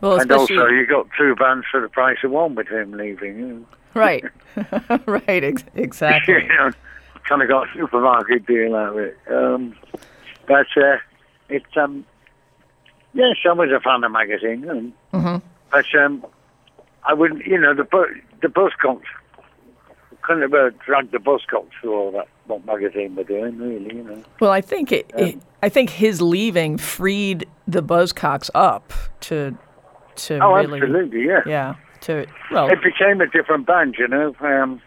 Well, 0.00 0.20
and 0.20 0.30
also, 0.32 0.66
you 0.66 0.86
got 0.86 1.06
two 1.16 1.34
bands 1.36 1.66
for 1.70 1.80
the 1.80 1.88
price 1.88 2.18
of 2.24 2.30
one 2.30 2.54
with 2.54 2.68
him 2.68 2.92
leaving, 2.92 3.38
you 3.38 3.46
know. 3.46 3.64
right, 3.94 4.24
right, 5.06 5.44
ex- 5.44 5.64
exactly. 5.74 6.34
you 6.34 6.48
know, 6.48 6.70
kind 7.28 7.42
of 7.42 7.48
got 7.48 7.68
a 7.68 7.72
supermarket 7.78 8.46
deal 8.46 8.74
out 8.74 8.92
of 8.92 8.98
it. 8.98 9.18
Um, 9.30 9.76
but 10.46 10.66
uh, 10.76 10.96
it's 11.48 11.76
um, 11.76 12.04
yes, 13.14 13.36
I 13.48 13.52
was 13.52 13.70
a 13.70 13.80
fan 13.80 14.02
of 14.04 14.10
magazine, 14.12 14.60
know. 14.62 14.92
Mhm. 15.14 15.42
but 15.70 15.86
um, 15.94 16.24
I 17.04 17.14
wouldn't, 17.14 17.46
you 17.46 17.58
know, 17.58 17.74
the 17.74 17.84
bu- 17.84 18.20
the 18.42 18.48
bus 18.48 18.72
Buzzcocks 18.82 19.02
couldn't 20.22 20.50
have 20.50 20.78
dragged 20.80 21.12
the 21.12 21.18
bus 21.18 21.42
Buzzcocks 21.50 21.70
through 21.80 21.94
all 21.94 22.10
that 22.12 22.28
what 22.50 22.64
magazine 22.66 23.14
were 23.14 23.24
doing, 23.24 23.56
really, 23.58 23.96
you 23.96 24.02
know. 24.02 24.22
Well, 24.40 24.50
I 24.50 24.60
think 24.60 24.92
it, 24.92 25.10
it. 25.16 25.40
I 25.62 25.68
think 25.68 25.90
his 25.90 26.20
leaving 26.20 26.76
freed 26.78 27.46
the 27.66 27.82
Buzzcocks 27.82 28.50
up 28.54 28.92
to 29.20 29.56
to 30.16 30.38
Oh, 30.40 30.54
really, 30.54 30.80
absolutely, 30.80 31.24
yeah. 31.26 31.40
yeah, 31.46 31.74
to 32.02 32.26
well, 32.50 32.68
It 32.68 32.82
became 32.82 33.20
a 33.20 33.26
different 33.26 33.66
band, 33.66 33.96
you 33.98 34.08
know. 34.08 34.34
Um, 34.40 34.82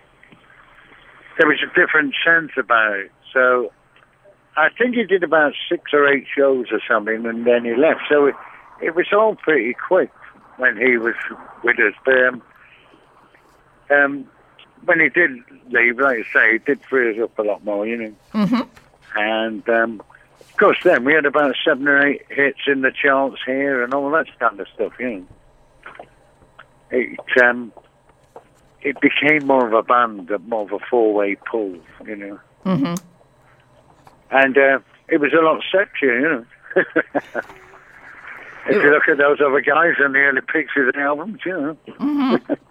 there 1.39 1.48
was 1.48 1.58
a 1.63 1.74
different 1.79 2.13
sense 2.24 2.51
about 2.58 2.93
it. 2.98 3.12
So 3.34 3.72
I 4.55 4.70
think 4.77 4.96
he 4.96 5.03
did 5.03 5.24
about 5.24 5.53
six 5.70 5.91
or 5.93 6.08
eight 6.08 6.25
shows 6.36 6.67
or 6.72 6.79
something, 6.88 7.25
and 7.25 7.46
then 7.46 7.65
he 7.65 7.75
left. 7.75 8.01
So 8.10 8.27
it, 8.27 8.36
it 8.82 8.96
was 8.96 9.08
all 9.12 9.36
pretty 9.36 9.74
quick 9.88 10.12
when 10.58 10.77
he 10.77 10.98
was 10.98 11.15
with 11.63 11.79
us. 11.79 11.93
But 12.05 12.27
um, 12.27 12.41
um, 13.89 14.27
when 14.85 14.99
he 14.99 15.09
did 15.09 15.31
leave, 15.69 15.99
like 15.99 16.19
I 16.19 16.33
say, 16.33 16.55
it 16.55 16.65
did 16.65 16.83
free 16.85 17.17
us 17.17 17.23
up 17.23 17.37
a 17.39 17.41
lot 17.41 17.63
more, 17.63 17.85
you 17.85 17.97
know. 17.97 18.13
Mm-hmm. 18.33 18.61
And 19.15 19.69
um, 19.69 20.01
of 20.39 20.57
course, 20.57 20.77
then 20.83 21.03
we 21.03 21.13
had 21.13 21.25
about 21.25 21.55
seven 21.65 21.87
or 21.87 22.05
eight 22.05 22.23
hits 22.29 22.59
in 22.67 22.81
the 22.81 22.91
charts 22.91 23.41
here 23.45 23.83
and 23.83 23.93
all 23.93 24.09
that 24.11 24.27
kind 24.39 24.59
of 24.59 24.67
stuff, 24.73 24.93
you 24.99 25.09
know. 25.09 25.25
It 26.91 27.19
um, 27.43 27.73
it 28.81 28.99
became 29.01 29.47
more 29.47 29.65
of 29.65 29.73
a 29.73 29.81
band, 29.81 30.31
more 30.47 30.63
of 30.63 30.73
a 30.73 30.79
four-way 30.89 31.35
pull, 31.49 31.77
you 32.05 32.15
know. 32.15 32.39
hmm 32.63 32.95
And 34.29 34.57
uh, 34.57 34.79
it 35.07 35.19
was 35.19 35.33
a 35.33 35.41
lot 35.41 35.63
sexier, 35.73 36.21
you 36.21 36.29
know. 36.29 36.45
if 38.67 38.83
you 38.83 38.91
look 38.91 39.07
at 39.07 39.17
those 39.17 39.39
other 39.41 39.61
guys 39.61 39.95
in 40.03 40.11
the 40.11 40.19
early 40.19 40.41
pictures 40.41 40.89
of 40.89 40.93
the 40.93 41.01
albums, 41.01 41.39
you 41.45 41.77
know. 41.99 42.39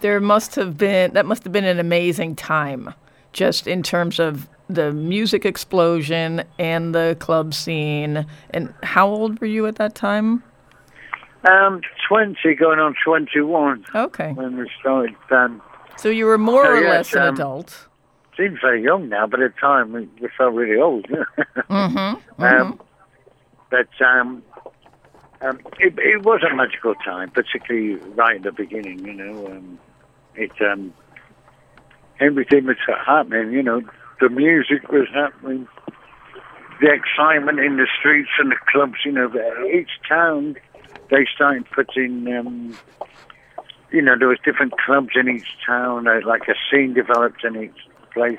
there 0.00 0.20
must 0.20 0.54
have 0.56 0.76
been 0.78 1.12
that 1.14 1.26
must 1.26 1.44
have 1.44 1.52
been 1.52 1.64
an 1.64 1.78
amazing 1.78 2.36
time, 2.36 2.92
just 3.32 3.66
in 3.66 3.82
terms 3.82 4.18
of 4.18 4.48
the 4.68 4.92
music 4.92 5.44
explosion 5.46 6.42
and 6.58 6.94
the 6.94 7.16
club 7.20 7.54
scene. 7.54 8.26
And 8.50 8.72
how 8.82 9.08
old 9.08 9.40
were 9.40 9.46
you 9.46 9.66
at 9.66 9.76
that 9.76 9.94
time? 9.94 10.42
Um, 11.50 11.80
20 12.08 12.54
going 12.56 12.78
on 12.80 12.94
21 13.04 13.84
Okay, 13.94 14.32
when 14.32 14.56
we 14.58 14.68
started. 14.80 15.14
then 15.30 15.60
so 15.96 16.08
you 16.08 16.26
were 16.26 16.38
more 16.38 16.64
So, 16.64 16.70
or 16.72 16.80
yes, 16.80 16.90
less 16.90 17.14
an 17.14 17.22
um, 17.28 17.34
adult. 17.34 17.88
seems 18.36 18.58
very 18.60 18.82
young 18.82 19.08
now, 19.08 19.26
but 19.26 19.40
at 19.40 19.54
the 19.54 19.60
time 19.60 19.92
we, 19.92 20.08
we 20.20 20.28
felt 20.36 20.54
really 20.54 20.80
old. 20.80 21.06
Yeah. 21.10 21.24
Mm-hmm. 21.68 22.42
Um, 22.42 22.80
but 23.70 23.88
um, 24.00 24.42
um, 25.42 25.60
it, 25.78 25.94
it 25.98 26.22
was 26.24 26.40
a 26.50 26.54
magical 26.54 26.94
time, 26.96 27.30
particularly 27.30 27.96
right 28.14 28.36
at 28.36 28.42
the 28.42 28.52
beginning. 28.52 29.04
You 29.04 29.12
know, 29.12 29.46
um, 29.48 29.78
it 30.38 30.52
um, 30.60 30.92
everything 32.20 32.66
was 32.66 32.76
happening. 33.06 33.52
You 33.52 33.62
know, 33.62 33.82
the 34.20 34.28
music 34.28 34.90
was 34.90 35.08
happening, 35.12 35.66
the 36.80 36.92
excitement 36.92 37.60
in 37.60 37.76
the 37.76 37.86
streets 37.98 38.30
and 38.38 38.52
the 38.52 38.56
clubs. 38.70 38.98
You 39.04 39.12
know, 39.12 39.30
each 39.72 39.90
town 40.08 40.56
they 41.10 41.26
started 41.34 41.64
putting. 41.74 42.26
Um, 42.34 42.78
you 43.90 44.02
know, 44.02 44.18
there 44.18 44.28
was 44.28 44.38
different 44.44 44.74
clubs 44.78 45.10
in 45.14 45.30
each 45.30 45.48
town, 45.66 46.06
uh, 46.06 46.20
like 46.26 46.42
a 46.46 46.54
scene 46.70 46.92
developed 46.92 47.42
in 47.42 47.56
each 47.56 47.80
place 48.12 48.38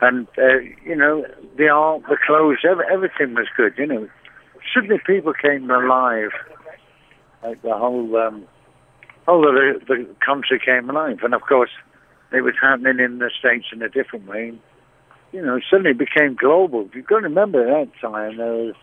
and 0.00 0.28
uh, 0.38 0.58
you 0.84 0.94
know 0.94 1.24
the 1.56 1.68
art, 1.68 2.02
the 2.08 2.16
clothes, 2.24 2.58
ev- 2.68 2.86
everything 2.90 3.34
was 3.34 3.48
good. 3.56 3.74
You 3.76 3.86
know, 3.86 4.08
suddenly 4.74 5.00
people 5.04 5.32
came 5.32 5.70
alive. 5.70 6.30
Like 7.42 7.62
the 7.62 7.76
whole, 7.76 8.16
um, 8.16 8.44
of 9.28 9.54
the, 9.54 9.80
the 9.86 10.06
country 10.24 10.60
came 10.64 10.88
alive, 10.88 11.18
and 11.22 11.34
of 11.34 11.42
course, 11.42 11.70
it 12.32 12.42
was 12.42 12.54
happening 12.60 12.98
in 12.98 13.18
the 13.18 13.30
states 13.38 13.66
in 13.72 13.82
a 13.82 13.88
different 13.88 14.26
way. 14.26 14.58
You 15.32 15.42
know, 15.44 15.60
suddenly 15.70 15.90
it 15.90 15.98
became 15.98 16.34
global. 16.34 16.88
You've 16.94 17.06
got 17.06 17.18
to 17.18 17.24
remember 17.24 17.64
that 17.66 17.90
time 18.00 18.38
there 18.38 18.52
was 18.52 18.74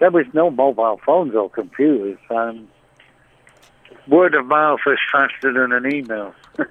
there 0.00 0.10
was 0.10 0.26
no 0.32 0.50
mobile 0.50 1.00
phones 1.04 1.34
or 1.34 1.48
computers. 1.48 2.18
Um, 2.30 2.68
word 4.08 4.34
of 4.34 4.46
mouth 4.46 4.80
was 4.86 4.98
faster 5.10 5.52
than 5.52 5.72
an 5.72 5.92
email. 5.92 6.34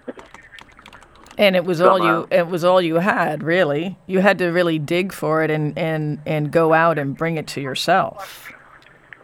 And 1.38 1.55
it 1.55 1.65
was 1.65 1.82
all 1.82 2.03
you 2.03 2.27
it 2.29 2.48
was 2.48 2.63
all 2.63 2.82
you 2.82 2.96
had, 2.96 3.43
really. 3.43 3.98
You 4.05 4.20
had 4.20 4.38
to 4.39 4.48
really 4.48 4.77
dig 4.77 5.12
for 5.12 5.43
it 5.43 5.50
and, 5.50 5.77
and, 5.77 6.22
and 6.25 6.51
go 6.51 6.74
out 6.74 7.00
and 7.00 7.17
bring 7.17 7.38
it 7.38 7.48
to 7.48 7.62
yourself. 7.62 8.51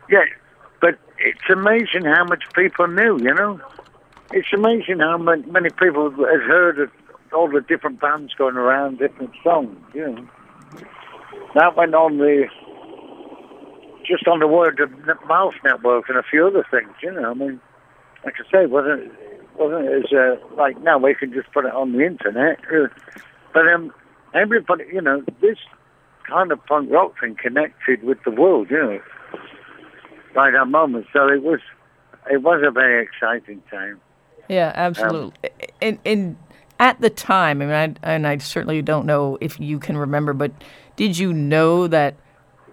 Yeah, 0.10 0.24
it's 1.20 1.50
amazing 1.50 2.06
how 2.06 2.24
much 2.26 2.44
people 2.56 2.88
knew, 2.88 3.18
you 3.20 3.34
know? 3.34 3.60
It's 4.32 4.48
amazing 4.54 5.00
how 5.00 5.18
many, 5.18 5.70
people 5.72 6.10
have 6.12 6.42
heard 6.42 6.80
of 6.80 6.92
all 7.34 7.50
the 7.50 7.62
different 7.62 8.00
bands 8.00 8.34
going 8.36 8.56
around, 8.56 9.00
different 9.00 9.32
songs, 9.44 9.78
you 9.94 10.08
know? 10.08 10.28
That 11.56 11.76
went 11.76 11.96
on 11.96 12.18
the, 12.20 12.46
just 14.06 14.28
on 14.28 14.40
the 14.40 14.48
word 14.48 14.80
of 14.80 14.92
mouth 15.28 15.56
network 15.64 16.10
and 16.10 16.18
a 16.18 16.24
few 16.24 16.48
other 16.48 16.66
things, 16.70 16.92
you 17.02 17.12
know? 17.12 17.32
I 17.32 17.34
mean, 17.34 17.60
like 18.24 18.36
I 18.40 18.52
say, 18.52 18.66
wasn't, 18.66 19.12
wasn't 19.58 19.88
as, 19.88 20.14
uh, 20.14 20.36
like 20.56 20.80
now 20.82 20.98
we 20.98 21.16
can 21.16 21.34
just 21.34 21.52
put 21.52 21.66
it 21.66 21.74
on 21.74 21.92
the 21.94 22.06
internet. 22.06 22.60
But 23.54 23.68
um, 23.68 23.92
everybody, 24.34 24.86
you 24.94 25.02
know, 25.02 25.24
this 25.42 25.58
kind 26.28 26.52
of 26.52 26.64
punk 26.66 26.92
rock 26.92 27.20
thing 27.20 27.36
connected 27.36 28.04
with 28.04 28.20
the 28.24 28.32
world, 28.32 28.70
you 28.70 28.78
know? 28.78 29.00
By 30.34 30.52
that 30.52 30.68
moment. 30.68 31.08
So 31.14 31.28
it 31.28 31.44
was 31.44 31.60
it 32.30 32.42
was 32.42 32.62
a 32.66 32.72
very 32.72 33.04
exciting 33.04 33.62
time. 33.70 34.00
Yeah, 34.48 34.70
um, 34.70 34.76
absolutely. 34.76 35.50
and, 35.82 36.00
and 36.06 36.38
at 36.80 37.00
the 37.02 37.10
time, 37.10 37.62
I 37.62 37.66
mean, 37.66 37.98
I, 38.04 38.10
and 38.12 38.26
I 38.26 38.38
certainly 38.40 38.82
don't 38.82 39.06
know 39.06 39.38
if 39.42 39.60
you 39.60 39.80
can 39.80 39.96
remember, 39.96 40.34
but 40.34 40.52
did 40.96 41.18
you 41.18 41.34
know 41.34 41.88
that 41.88 42.16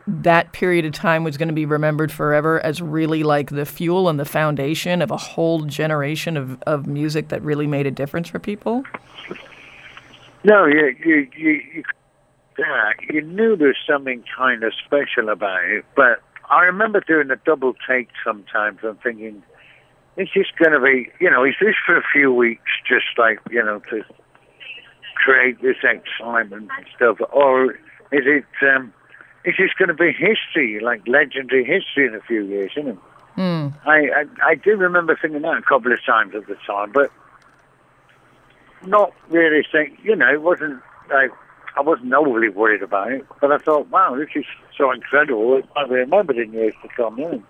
that 0.06 0.52
period 0.52 0.84
of 0.84 0.92
time 0.92 1.25
was 1.25 1.36
going 1.36 1.48
to 1.48 1.54
be 1.54 1.66
remembered 1.66 2.12
forever 2.12 2.64
as 2.64 2.80
really 2.80 3.25
like 3.25 3.50
the 3.50 3.66
fuel 3.66 4.08
and 4.08 4.20
the 4.20 4.25
foundation 4.25 5.02
of 5.02 5.10
a 5.10 5.16
whole 5.16 5.62
generation 5.62 6.36
of, 6.36 6.62
of 6.62 6.86
music 6.86 7.28
that 7.28 7.42
really 7.42 7.66
made 7.66 7.86
a 7.86 7.90
difference 7.90 8.28
for 8.28 8.38
people? 8.38 8.84
No, 10.44 10.64
you 10.64 10.94
you 11.04 11.28
you 11.36 11.50
you, 11.75 11.82
yeah, 12.56 12.92
you 13.10 13.20
knew 13.22 13.56
there's 13.56 13.76
something 13.86 14.22
kind 14.36 14.62
of 14.62 14.72
special 14.84 15.28
about 15.28 15.64
it, 15.64 15.84
but 15.96 16.22
I 16.50 16.64
remember 16.64 17.00
doing 17.00 17.30
a 17.30 17.36
double 17.36 17.74
take 17.88 18.08
sometimes 18.24 18.78
and 18.82 19.00
thinking, 19.00 19.42
is 20.16 20.28
this 20.34 20.46
going 20.58 20.72
to 20.72 20.80
be, 20.80 21.10
you 21.20 21.30
know, 21.30 21.44
is 21.44 21.54
this 21.60 21.74
for 21.84 21.96
a 21.96 22.02
few 22.12 22.32
weeks, 22.32 22.70
just 22.88 23.18
like 23.18 23.38
you 23.50 23.62
know, 23.62 23.80
to 23.90 24.02
create 25.14 25.60
this 25.60 25.76
excitement 25.82 26.70
and 26.76 26.86
stuff, 26.94 27.18
or 27.32 27.72
is 28.12 28.24
it? 28.24 28.44
Um, 28.62 28.92
is 29.44 29.54
this 29.58 29.70
going 29.78 29.88
to 29.88 29.94
be 29.94 30.12
history, 30.12 30.80
like 30.80 31.06
legendary 31.06 31.64
history 31.64 32.06
in 32.06 32.14
a 32.14 32.20
few 32.20 32.44
years? 32.44 32.72
You 32.76 32.82
know. 32.82 32.98
Mm. 33.36 33.74
I, 33.84 33.98
I 34.08 34.50
I 34.50 34.54
do 34.54 34.76
remember 34.76 35.18
thinking 35.20 35.42
that 35.42 35.58
a 35.58 35.62
couple 35.62 35.92
of 35.92 35.98
times 36.04 36.34
at 36.34 36.46
the 36.46 36.56
time, 36.66 36.92
but 36.92 37.10
not 38.84 39.12
really 39.28 39.64
think. 39.70 39.98
You 40.02 40.16
know, 40.16 40.32
it 40.32 40.42
wasn't 40.42 40.80
like 41.10 41.30
I 41.76 41.83
wasn't 41.83 42.12
overly 42.14 42.49
worried 42.49 42.83
about 42.83 43.12
it. 43.12 43.26
But 43.40 43.52
I 43.52 43.59
thought, 43.59 43.90
wow, 43.90 44.16
this 44.16 44.28
is 44.35 44.45
so 44.76 44.90
incredible. 44.90 45.56
It 45.59 45.66
might 45.75 45.88
be 45.88 45.95
remembered 45.97 46.38
in 46.38 46.52
years 46.52 46.75
to 46.83 46.88
come. 46.88 47.16
Know? 47.16 47.42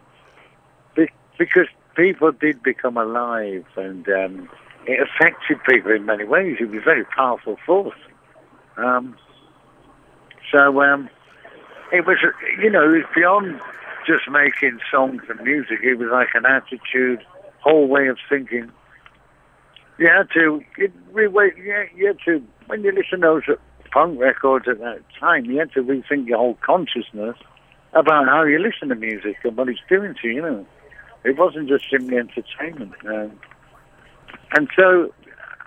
Be- 0.96 1.10
because 1.38 1.66
people 1.96 2.32
did 2.32 2.62
become 2.62 2.96
alive, 2.96 3.64
and 3.76 4.08
um, 4.08 4.48
it 4.86 5.00
affected 5.00 5.58
people 5.68 5.92
in 5.92 6.06
many 6.06 6.24
ways. 6.24 6.56
It 6.60 6.70
was 6.70 6.80
a 6.80 6.84
very 6.84 7.04
powerful 7.04 7.56
force. 7.64 7.98
Um, 8.76 9.16
so 10.52 10.82
um, 10.82 11.08
it 11.92 12.04
was, 12.06 12.18
you 12.62 12.70
know, 12.70 12.82
it 12.82 12.98
was 12.98 13.06
beyond 13.14 13.60
just 14.06 14.28
making 14.30 14.78
songs 14.90 15.22
and 15.28 15.40
music. 15.40 15.80
It 15.82 15.96
was 15.96 16.08
like 16.10 16.28
an 16.34 16.46
attitude, 16.46 17.24
whole 17.60 17.86
way 17.86 18.08
of 18.08 18.18
thinking. 18.28 18.70
You 19.98 20.08
had 20.08 20.28
to, 20.34 20.62
it, 20.76 20.92
yeah, 21.14 21.84
you 21.94 22.08
had 22.08 22.18
to, 22.26 22.42
when 22.66 22.82
you 22.82 22.92
listen 22.92 23.20
to 23.20 23.40
those 23.48 23.58
punk 23.96 24.20
records 24.20 24.68
at 24.68 24.78
that 24.80 25.00
time, 25.18 25.46
you 25.46 25.58
had 25.58 25.72
to 25.72 25.82
rethink 25.82 26.28
your 26.28 26.36
whole 26.36 26.58
consciousness 26.60 27.34
about 27.94 28.26
how 28.26 28.42
you 28.42 28.58
listen 28.58 28.90
to 28.90 28.94
music 28.94 29.38
and 29.42 29.56
what 29.56 29.70
it's 29.70 29.80
doing 29.88 30.14
to 30.20 30.28
you, 30.28 30.34
you 30.34 30.42
know. 30.42 30.66
It 31.24 31.38
wasn't 31.38 31.66
just 31.66 31.84
simply 31.90 32.18
entertainment. 32.18 32.92
Um, 33.06 33.40
and 34.54 34.68
so 34.76 35.14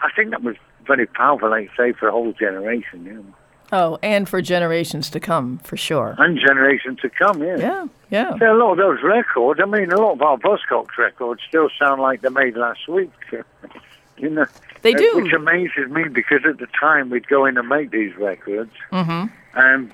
I 0.03 0.09
think 0.15 0.29
that 0.29 0.43
was 0.43 0.55
very 0.85 1.07
powerful, 1.07 1.49
like 1.49 1.71
say, 1.75 1.91
for 1.93 2.07
a 2.07 2.11
whole 2.11 2.31
generation, 2.33 3.03
you 3.03 3.13
know. 3.13 3.25
Oh, 3.71 3.97
and 4.03 4.29
for 4.29 4.43
generations 4.43 5.09
to 5.09 5.19
come, 5.19 5.57
for 5.63 5.75
sure. 5.75 6.13
And 6.19 6.39
generation 6.39 6.97
to 7.01 7.09
come, 7.09 7.41
yeah. 7.41 7.57
Yeah, 7.57 7.87
yeah. 8.11 8.35
Yeah, 8.39 8.53
a 8.53 8.57
lot 8.57 8.73
of 8.73 8.77
those 8.77 8.99
records, 9.03 9.59
I 9.59 9.65
mean, 9.65 9.91
a 9.91 9.99
lot 9.99 10.13
of 10.13 10.21
our 10.21 10.37
Buzzcocks 10.37 10.97
records 10.99 11.41
still 11.47 11.69
sound 11.79 11.99
like 11.99 12.21
they 12.21 12.29
made 12.29 12.55
last 12.55 12.87
week. 12.87 13.11
you 14.19 14.29
know, 14.29 14.45
They 14.81 14.93
do. 14.93 15.11
Which 15.15 15.33
amazes 15.33 15.89
me 15.89 16.03
because 16.07 16.41
at 16.47 16.59
the 16.59 16.67
time 16.79 17.09
we'd 17.09 17.27
go 17.27 17.45
in 17.45 17.57
and 17.57 17.67
make 17.67 17.91
these 17.91 18.15
records, 18.15 18.71
hmm 18.91 19.25
and 19.55 19.91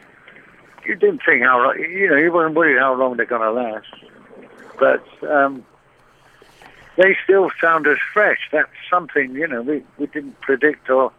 you 0.86 0.96
didn't 0.96 1.22
think 1.26 1.42
how, 1.44 1.64
lo- 1.64 1.74
you 1.74 2.10
know, 2.10 2.18
you 2.18 2.32
weren't 2.32 2.54
worried 2.56 2.78
how 2.78 2.94
long 2.94 3.18
they're 3.18 3.26
going 3.26 3.42
to 3.42 3.52
last. 3.52 3.88
But 4.78 5.04
um, 5.28 5.66
they 6.98 7.18
still 7.24 7.50
sound 7.60 7.88
as 7.88 7.98
fresh. 8.14 8.38
That's 8.52 8.70
something, 8.90 9.34
you 9.34 9.48
know, 9.48 9.62
we, 9.62 9.84
we 9.98 10.08
didn't 10.08 10.40
predict 10.42 10.90
or 10.90 11.12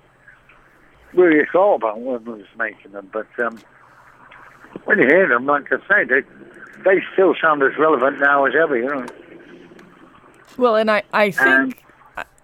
really 1.14 1.44
thought 1.50 1.76
about 1.76 2.00
when 2.00 2.24
we 2.24 2.32
was 2.34 2.46
making 2.58 2.92
them. 2.92 3.08
But 3.12 3.26
um, 3.38 3.58
when 4.84 4.98
you 4.98 5.06
hear 5.06 5.28
them, 5.28 5.46
like 5.46 5.72
I 5.72 5.78
say, 5.88 6.04
they, 6.04 6.20
they 6.84 7.02
still 7.14 7.34
sound 7.40 7.62
as 7.62 7.76
relevant 7.78 8.20
now 8.20 8.44
as 8.44 8.54
ever, 8.54 8.76
you 8.76 8.86
know. 8.86 9.06
Well, 10.58 10.76
and 10.76 10.90
I, 10.90 11.02
I 11.12 11.30
think 11.32 11.82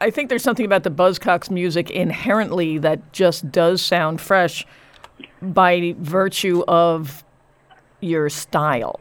I- 0.06 0.10
think 0.10 0.28
there's 0.28 0.42
something 0.42 0.66
about 0.66 0.82
the 0.82 0.90
Buzzcocks 0.90 1.50
music 1.50 1.90
inherently 1.90 2.78
that 2.78 3.12
just 3.12 3.50
does 3.52 3.80
sound 3.82 4.20
fresh 4.20 4.66
by 5.40 5.94
virtue 5.98 6.62
of 6.68 7.24
your 8.00 8.28
style. 8.28 9.00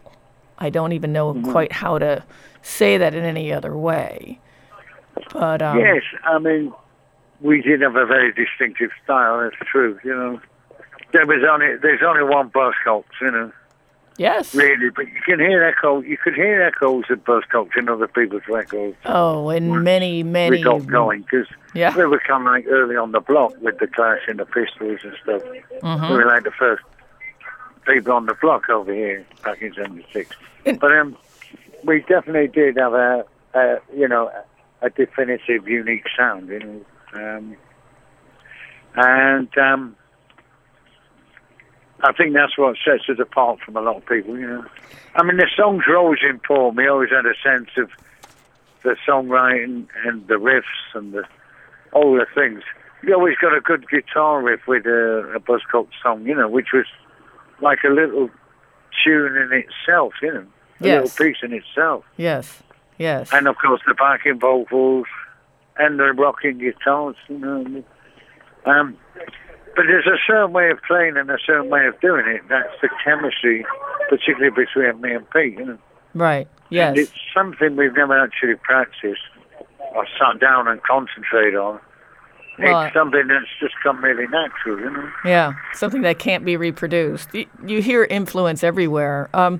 I 0.59 0.69
don't 0.69 0.93
even 0.93 1.11
know 1.11 1.33
Mm-hmm. 1.33 1.51
quite 1.51 1.71
how 1.71 1.97
to 1.97 2.23
say 2.61 2.97
that 2.97 3.13
in 3.15 3.23
any 3.23 3.51
other 3.51 3.75
way. 3.75 4.39
But 5.33 5.61
um, 5.61 5.79
Yes, 5.79 6.03
I 6.23 6.37
mean, 6.39 6.71
we 7.41 7.61
did 7.61 7.81
have 7.81 7.95
a 7.95 8.05
very 8.05 8.31
distinctive 8.33 8.91
style. 9.03 9.39
That's 9.41 9.55
true. 9.71 9.99
You 10.03 10.15
know, 10.15 10.41
there 11.13 11.25
was 11.25 11.43
only 11.49 11.75
there's 11.81 12.01
only 12.05 12.23
one 12.23 12.49
Buzzcocks, 12.51 13.03
you 13.21 13.31
know, 13.31 13.51
yes. 14.21 14.53
really. 14.55 14.89
But 14.89 15.07
you 15.07 15.21
can 15.25 15.39
hear 15.39 15.63
echo. 15.63 16.01
You 16.01 16.17
could 16.17 16.35
hear 16.35 16.61
echoes 16.61 17.05
of 17.09 17.23
Buzzcocks 17.25 17.75
in 17.77 17.89
other 17.89 18.07
people's 18.07 18.47
records. 18.47 18.95
Oh, 19.05 19.49
and 19.49 19.83
many, 19.83 20.23
many. 20.23 20.57
we 20.57 20.63
got 20.63 20.85
going 20.87 21.21
because 21.23 21.47
Yeah. 21.73 21.95
we 21.97 22.05
were 22.05 22.19
kind 22.27 22.47
of 22.47 22.53
like 22.53 22.65
early 22.67 22.95
on 22.95 23.11
the 23.11 23.19
block 23.21 23.53
with 23.61 23.77
the 23.79 23.87
Clash 23.87 24.21
and 24.27 24.39
the 24.39 24.45
Pistols 24.45 24.99
and 25.03 25.15
stuff. 25.23 25.41
Mhm. 25.81 26.09
We 26.09 26.15
were 26.17 26.25
like 26.25 26.43
the 26.43 26.51
first 26.51 26.83
people 27.87 28.13
on 28.13 28.25
the 28.27 28.35
block 28.35 28.69
over 28.69 28.93
here 28.93 29.25
back 29.43 29.61
in 29.61 29.73
'76. 29.73 30.35
And- 30.65 30.79
But 30.79 30.91
um, 30.97 31.17
we 31.83 32.01
definitely 32.01 32.47
did 32.47 32.77
have 32.77 32.93
a, 32.93 33.25
a 33.55 33.77
you 33.95 34.07
know 34.07 34.29
a 34.83 34.89
definitive, 34.89 35.67
unique 35.67 36.05
sound. 36.17 36.49
You 36.49 36.59
know, 36.59 36.85
um, 37.13 37.55
and 38.95 39.57
um, 39.57 39.95
I 42.03 42.11
think 42.13 42.33
that's 42.33 42.57
what 42.57 42.75
sets 42.83 43.07
us 43.09 43.19
apart 43.19 43.59
from 43.61 43.77
a 43.77 43.81
lot 43.81 43.97
of 43.97 44.05
people. 44.05 44.37
You 44.37 44.47
know, 44.47 44.65
I 45.15 45.23
mean 45.23 45.37
the 45.37 45.47
songs 45.55 45.83
were 45.87 45.97
always 45.97 46.19
important. 46.27 46.77
We 46.77 46.87
always 46.87 47.09
had 47.11 47.25
a 47.25 47.35
sense 47.43 47.69
of 47.77 47.89
the 48.83 48.95
songwriting 49.07 49.87
and 50.05 50.27
the 50.27 50.35
riffs 50.35 50.95
and 50.95 51.13
the 51.13 51.23
all 51.93 52.13
the 52.15 52.25
things. 52.33 52.63
You 53.03 53.13
always 53.15 53.35
got 53.41 53.55
a 53.55 53.61
good 53.61 53.87
guitar 53.89 54.41
riff 54.41 54.61
with 54.67 54.85
a, 54.85 55.33
a 55.35 55.39
Buzzcock 55.39 55.87
song, 56.03 56.25
you 56.25 56.35
know, 56.35 56.47
which 56.47 56.67
was 56.73 56.85
like 57.61 57.79
a 57.83 57.89
little 57.89 58.29
tune 59.03 59.35
in 59.37 59.51
itself, 59.53 60.13
you 60.21 60.33
know, 60.33 60.45
a 60.81 60.85
Yes. 60.87 61.03
little 61.19 61.25
piece 61.33 61.37
in 61.43 61.53
itself. 61.53 62.03
Yes. 62.17 62.61
Yes. 62.97 63.29
And 63.33 63.47
of 63.47 63.57
course 63.57 63.81
the 63.87 63.93
backing 63.93 64.39
vocals 64.39 65.05
and 65.77 65.99
the 65.99 66.11
rocking 66.13 66.57
guitars, 66.59 67.15
you 67.27 67.37
know. 67.39 67.83
Um, 68.65 68.97
but 69.75 69.85
there's 69.87 70.05
a 70.07 70.17
certain 70.27 70.53
way 70.53 70.69
of 70.71 70.79
playing 70.87 71.17
and 71.17 71.29
a 71.29 71.37
certain 71.45 71.69
way 71.69 71.85
of 71.87 71.99
doing 72.01 72.25
it. 72.27 72.41
That's 72.49 72.73
the 72.81 72.89
chemistry, 73.03 73.65
particularly 74.09 74.51
between 74.55 75.01
me 75.01 75.13
and 75.15 75.29
Pete, 75.31 75.53
you 75.57 75.65
know. 75.65 75.77
right. 76.13 76.47
And 76.47 76.47
Yes. 76.69 76.97
it's 76.97 77.11
something 77.33 77.75
we've 77.75 77.93
never 77.95 78.17
actually 78.17 78.55
practiced 78.55 79.21
or 79.93 80.05
sat 80.17 80.39
down 80.39 80.67
and 80.69 80.81
concentrated 80.83 81.55
on. 81.55 81.79
Well, 82.59 82.81
it's 82.85 82.93
something 82.93 83.27
that's 83.27 83.45
just 83.59 83.73
come 83.83 84.03
really 84.03 84.27
natural, 84.27 84.79
you 84.79 84.89
know. 84.89 85.09
Yeah, 85.25 85.53
something 85.73 86.01
that 86.03 86.19
can't 86.19 86.45
be 86.45 86.55
reproduced. 86.57 87.29
You 87.65 87.81
hear 87.81 88.03
influence 88.05 88.63
everywhere. 88.63 89.29
Um, 89.33 89.59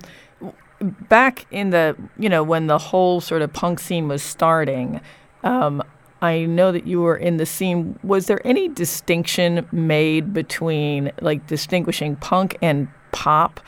back 0.80 1.46
in 1.50 1.70
the, 1.70 1.96
you 2.18 2.28
know, 2.28 2.42
when 2.42 2.66
the 2.66 2.78
whole 2.78 3.20
sort 3.20 3.42
of 3.42 3.52
punk 3.52 3.78
scene 3.80 4.08
was 4.08 4.22
starting, 4.22 5.00
um, 5.42 5.82
I 6.22 6.44
know 6.44 6.70
that 6.70 6.86
you 6.86 7.00
were 7.00 7.16
in 7.16 7.36
the 7.36 7.44
scene. 7.44 7.98
Was 8.04 8.26
there 8.26 8.40
any 8.46 8.68
distinction 8.68 9.66
made 9.72 10.32
between, 10.32 11.10
like, 11.20 11.48
distinguishing 11.48 12.14
punk 12.14 12.56
and 12.62 12.88
pop? 13.10 13.58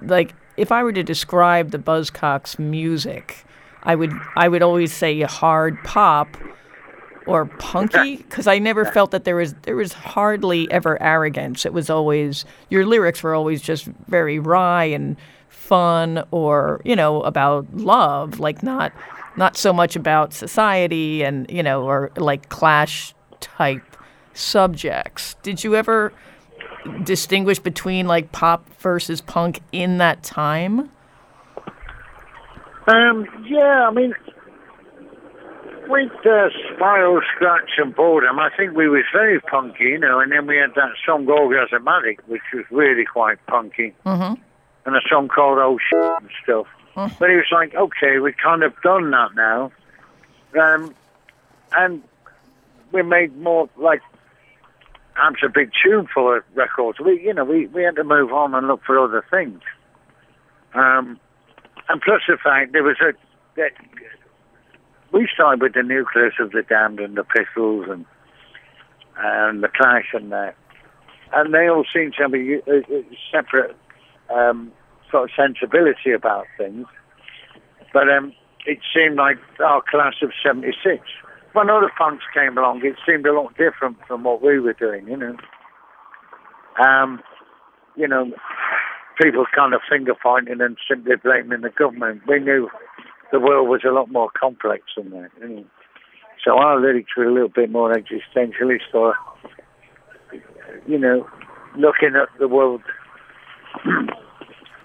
Like, 0.00 0.34
if 0.56 0.70
I 0.70 0.84
were 0.84 0.92
to 0.92 1.02
describe 1.02 1.72
the 1.72 1.78
Buzzcocks 1.78 2.56
music, 2.58 3.44
I 3.82 3.96
would 3.96 4.12
I 4.36 4.48
would 4.48 4.62
always 4.62 4.92
say 4.92 5.20
hard 5.22 5.82
pop 5.82 6.36
or 7.26 7.46
punky 7.46 8.18
because 8.18 8.46
I 8.46 8.58
never 8.58 8.84
felt 8.84 9.10
that 9.10 9.24
there 9.24 9.36
was 9.36 9.54
there 9.62 9.74
was 9.74 9.92
hardly 9.92 10.70
ever 10.70 11.02
arrogance. 11.02 11.66
It 11.66 11.72
was 11.72 11.90
always 11.90 12.44
your 12.70 12.86
lyrics 12.86 13.24
were 13.24 13.34
always 13.34 13.60
just 13.60 13.86
very 14.06 14.38
wry 14.38 14.84
and 14.84 15.16
fun 15.48 16.22
or 16.30 16.80
you 16.84 16.94
know 16.94 17.22
about 17.22 17.74
love, 17.74 18.38
like 18.38 18.62
not 18.62 18.92
not 19.36 19.56
so 19.56 19.72
much 19.72 19.96
about 19.96 20.32
society 20.32 21.22
and 21.22 21.50
you 21.50 21.62
know 21.62 21.82
or 21.84 22.10
like 22.16 22.48
clash 22.48 23.14
type 23.40 23.96
subjects. 24.34 25.36
Did 25.42 25.64
you 25.64 25.76
ever 25.76 26.12
distinguish 27.04 27.58
between 27.58 28.06
like 28.06 28.32
pop 28.32 28.68
versus 28.78 29.20
punk 29.20 29.60
in 29.72 29.98
that 29.98 30.22
time? 30.22 30.90
Um, 32.86 33.28
yeah, 33.46 33.86
I 33.88 33.92
mean, 33.92 34.12
with 35.86 36.10
uh, 36.26 36.48
Spiral, 36.74 37.20
Scratch 37.34 37.70
and 37.78 37.94
Boredom, 37.94 38.40
I 38.40 38.50
think 38.56 38.74
we 38.74 38.88
was 38.88 39.04
very 39.12 39.40
punky, 39.40 39.84
you 39.84 39.98
know, 39.98 40.18
and 40.18 40.32
then 40.32 40.46
we 40.46 40.56
had 40.56 40.70
that 40.74 40.90
song 41.06 41.28
Orgasm 41.28 41.86
Addict, 41.86 42.28
which 42.28 42.42
was 42.52 42.64
really 42.70 43.04
quite 43.04 43.44
punky, 43.46 43.94
mm-hmm. 44.04 44.40
and 44.86 44.96
a 44.96 45.00
song 45.08 45.28
called 45.28 45.58
Oh 45.58 45.78
Shit 45.78 46.10
and 46.20 46.30
stuff. 46.42 46.66
But 46.94 47.30
he 47.30 47.36
was 47.36 47.46
like, 47.50 47.74
okay, 47.74 48.18
we've 48.18 48.36
kind 48.36 48.62
of 48.62 48.74
done 48.82 49.10
that 49.12 49.34
now, 49.34 49.72
um, 50.60 50.94
and 51.72 52.02
we 52.92 53.02
made 53.02 53.36
more 53.38 53.68
like 53.76 54.02
Amps 55.16 55.40
a 55.44 55.48
big 55.48 55.70
tune 55.82 56.08
for 56.12 56.44
records. 56.54 56.98
We, 56.98 57.22
you 57.22 57.34
know, 57.34 57.44
we, 57.44 57.66
we 57.66 57.82
had 57.82 57.96
to 57.96 58.04
move 58.04 58.32
on 58.32 58.54
and 58.54 58.66
look 58.66 58.82
for 58.84 58.98
other 58.98 59.24
things. 59.30 59.60
Um, 60.74 61.20
and 61.88 62.00
plus 62.00 62.22
the 62.26 62.38
fact 62.42 62.72
there 62.72 62.82
was 62.82 62.96
a 63.00 63.12
that 63.56 63.72
we 65.12 65.28
started 65.32 65.60
with 65.60 65.74
the 65.74 65.82
nucleus 65.82 66.34
of 66.40 66.52
the 66.52 66.62
Damned 66.62 67.00
and 67.00 67.16
the 67.16 67.24
Pistols 67.24 67.86
and 67.90 68.06
and 69.18 69.62
the 69.62 69.68
Clash 69.68 70.08
and 70.14 70.32
that, 70.32 70.54
and 71.32 71.52
they 71.52 71.68
all 71.68 71.84
seemed 71.92 72.14
to 72.14 72.24
a, 72.24 72.72
a, 72.72 73.00
a 73.00 73.04
separate 73.30 73.76
um, 74.34 74.72
sort 75.12 75.30
of 75.30 75.36
sensibility 75.36 76.10
about 76.10 76.46
things. 76.58 76.86
But 77.92 78.08
um, 78.08 78.32
it 78.66 78.78
seemed 78.92 79.16
like 79.16 79.36
our 79.60 79.82
class 79.88 80.14
of 80.22 80.30
'76 80.42 81.06
when 81.52 81.68
other 81.68 81.90
punks 81.96 82.24
came 82.32 82.56
along, 82.56 82.80
it 82.84 82.96
seemed 83.06 83.26
a 83.26 83.32
lot 83.32 83.56
different 83.56 83.98
from 84.06 84.24
what 84.24 84.42
we 84.42 84.58
were 84.58 84.72
doing, 84.72 85.06
you 85.06 85.16
know. 85.16 85.36
Um, 86.82 87.22
you 87.96 88.08
know, 88.08 88.32
people 89.20 89.44
kind 89.54 89.74
of 89.74 89.80
finger 89.88 90.14
pointing 90.20 90.60
and 90.60 90.76
simply 90.88 91.16
blaming 91.22 91.60
the 91.60 91.70
government. 91.70 92.22
We 92.26 92.40
knew 92.40 92.68
the 93.30 93.40
world 93.40 93.68
was 93.68 93.82
a 93.86 93.92
lot 93.92 94.10
more 94.10 94.30
complex 94.38 94.84
than 94.96 95.10
that. 95.10 95.30
You 95.40 95.48
know? 95.48 95.64
So 96.44 96.52
our 96.52 96.80
lyrics 96.80 97.10
were 97.16 97.24
a 97.24 97.32
little 97.32 97.48
bit 97.48 97.70
more 97.70 97.94
existentialist 97.94 98.94
or, 98.94 99.14
you 100.86 100.98
know, 100.98 101.28
looking 101.76 102.16
at 102.16 102.28
the 102.38 102.48
world 102.48 102.82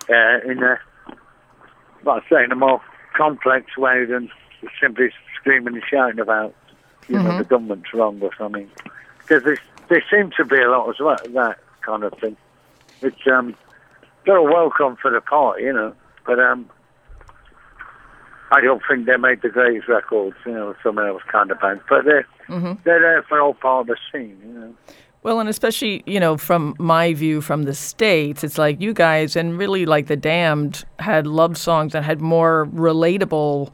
uh, 0.10 0.50
in 0.50 0.64
a, 0.64 0.80
well, 2.04 2.18
I 2.18 2.30
say, 2.30 2.44
in 2.44 2.52
a 2.52 2.56
more 2.56 2.82
complex 3.16 3.78
way 3.78 4.06
than 4.06 4.30
simply 4.82 5.10
screaming 5.40 5.76
and 5.76 5.84
shouting 5.90 6.20
about, 6.20 6.54
you 7.08 7.16
Mm-hmm. 7.16 7.28
know, 7.28 7.38
the 7.38 7.44
government's 7.46 7.94
wrong 7.94 8.20
or 8.22 8.32
something. 8.38 8.70
Because 9.28 9.44
there, 9.46 9.60
there 9.90 10.04
seems 10.12 10.36
to 10.36 10.46
be 10.46 10.58
a 10.62 10.70
lot 10.70 10.90
as 10.90 10.96
well, 11.00 11.20
that 11.34 11.58
kind 11.86 12.04
of 12.04 12.14
thing. 12.20 12.36
It's, 13.02 13.28
um, 13.32 13.56
they're 14.26 14.42
welcome 14.42 14.98
for 15.02 15.12
the 15.12 15.22
party, 15.22 15.64
you 15.64 15.74
know, 15.74 15.94
but, 16.26 16.40
um, 16.40 16.70
I 18.52 18.62
don't 18.62 18.82
think 18.90 19.06
they 19.06 19.18
made 19.18 19.42
the 19.42 19.50
greatest 19.50 19.90
records, 19.90 20.38
you 20.46 20.54
know, 20.54 20.74
some 20.82 20.98
else 21.00 21.22
kind 21.30 21.52
of 21.52 21.60
bands, 21.60 21.84
but 21.90 22.06
they're, 22.06 22.26
Mm-hmm. 22.50 22.80
they're 22.86 23.02
there 23.02 23.24
for 23.28 23.42
all 23.42 23.54
part 23.54 23.82
of 23.82 23.88
the 23.88 23.98
scene, 24.12 24.40
you 24.46 24.54
know. 24.54 24.74
Well, 25.24 25.40
and 25.40 25.50
especially, 25.50 26.04
you 26.06 26.20
know, 26.20 26.38
from 26.38 26.76
my 26.80 27.14
view 27.14 27.42
from 27.42 27.64
the 27.64 27.74
States, 27.74 28.44
it's 28.44 28.58
like 28.58 28.80
you 28.80 28.94
guys 28.94 29.36
and 29.36 29.58
really 29.58 29.86
like 29.86 30.08
the 30.08 30.16
Damned 30.16 30.86
had 31.00 31.28
love 31.28 31.58
songs 31.58 31.94
that 31.94 32.04
had 32.04 32.22
more 32.22 32.68
relatable 32.74 33.72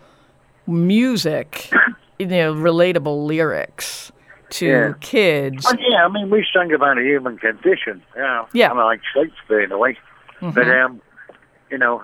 music, 0.66 1.70
you 2.18 2.26
know, 2.28 2.54
relatable 2.56 3.26
lyrics 3.28 4.12
to 4.52 4.66
Yeah. 4.66 4.94
kids. 5.02 5.66
Oh, 5.70 5.76
yeah, 5.80 6.06
I 6.06 6.08
mean, 6.10 6.30
we 6.30 6.46
sang 6.54 6.72
about 6.74 6.98
a 6.98 7.02
human 7.04 7.38
condition, 7.38 8.02
you 8.16 8.22
know. 8.22 8.48
Yeah. 8.54 8.72
I 8.72 8.74
mean, 8.74 8.84
like 8.86 9.02
Shakespeare 9.14 9.62
in 9.62 9.72
a 9.72 9.78
way. 9.78 9.98
But, 10.42 10.68
um, 10.70 11.02
you 11.70 11.78
know, 11.78 12.04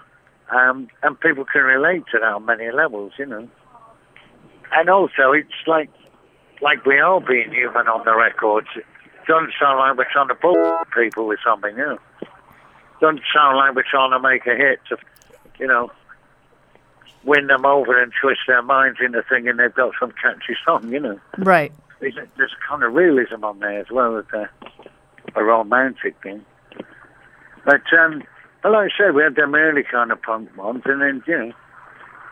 um, 0.52 0.88
and 1.04 1.20
people 1.20 1.44
can 1.46 1.62
relate 1.64 2.04
to 2.12 2.20
that 2.20 2.24
on 2.34 2.46
many 2.46 2.72
levels, 2.72 3.14
you 3.18 3.26
know. 3.26 3.48
And 4.72 4.90
also, 4.90 5.32
it's 5.32 5.50
like, 5.68 5.90
like 6.62 6.86
we 6.86 7.00
are 7.00 7.20
being 7.20 7.52
human 7.52 7.88
on 7.88 8.06
the 8.06 8.16
records. 8.16 8.68
Doesn't 9.30 9.54
sound 9.62 9.78
like 9.78 9.96
we're 9.96 10.12
trying 10.12 10.30
to 10.30 10.34
bull 10.34 10.80
people 10.98 11.28
with 11.28 11.38
something, 11.46 11.78
you 11.78 11.86
know. 11.86 12.00
Doesn't 13.00 13.22
sound 13.32 13.58
like 13.58 13.76
we're 13.76 13.84
trying 13.84 14.10
to 14.10 14.20
make 14.20 14.48
a 14.48 14.56
hit 14.56 14.80
to, 14.90 14.98
you 15.60 15.68
know, 15.68 15.92
win 17.24 17.46
them 17.46 17.64
over 17.64 18.02
and 18.02 18.12
twist 18.20 18.40
their 18.48 18.64
minds 18.64 18.98
into 19.06 19.24
thinking 19.30 19.58
they've 19.58 19.76
got 19.76 19.94
some 20.00 20.12
catchy 20.20 20.58
song, 20.66 20.92
you 20.92 21.00
know 21.00 21.20
Right. 21.38 21.72
there's, 22.00 22.16
there's 22.38 22.56
kind 22.68 22.82
of 22.82 22.94
realism 22.94 23.44
on 23.44 23.60
there 23.60 23.80
as 23.80 23.92
well 23.92 24.18
as 24.18 24.26
a, 24.34 24.50
a 25.36 25.44
romantic 25.44 26.16
thing. 26.24 26.44
But, 27.66 27.84
um, 27.94 28.24
but 28.64 28.72
like 28.72 28.92
I 28.92 28.98
said, 28.98 29.14
we 29.14 29.22
had 29.22 29.36
them 29.36 29.54
early 29.54 29.84
kind 29.84 30.12
of 30.12 30.20
punk 30.24 30.58
ones, 30.58 30.82
and 30.86 31.02
then, 31.04 31.24
you 31.28 31.38
know, 31.38 31.54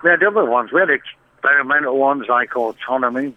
we 0.03 0.10
had 0.10 0.23
other 0.23 0.45
ones. 0.45 0.71
We 0.73 0.79
had 0.79 0.89
experimental 0.89 1.95
ones 1.95 2.25
like 2.27 2.55
Autonomy, 2.55 3.36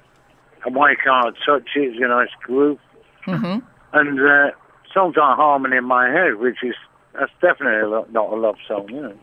and 0.64 0.74
Why 0.74 0.94
Can't 0.94 1.36
I 1.36 1.44
Touch 1.44 1.68
It, 1.76 1.94
you 1.94 2.08
know, 2.08 2.20
it's 2.20 2.32
group. 2.42 2.80
Hmm 3.24 3.58
And 3.92 4.20
uh, 4.20 4.50
songs 4.92 5.16
like 5.16 5.36
Harmony 5.36 5.76
in 5.76 5.84
My 5.84 6.08
Head, 6.10 6.36
which 6.36 6.62
is, 6.62 6.74
that's 7.18 7.32
definitely 7.40 7.90
not 8.12 8.32
a 8.32 8.36
love 8.36 8.56
song, 8.66 8.88
you 8.88 9.00
know. 9.02 9.14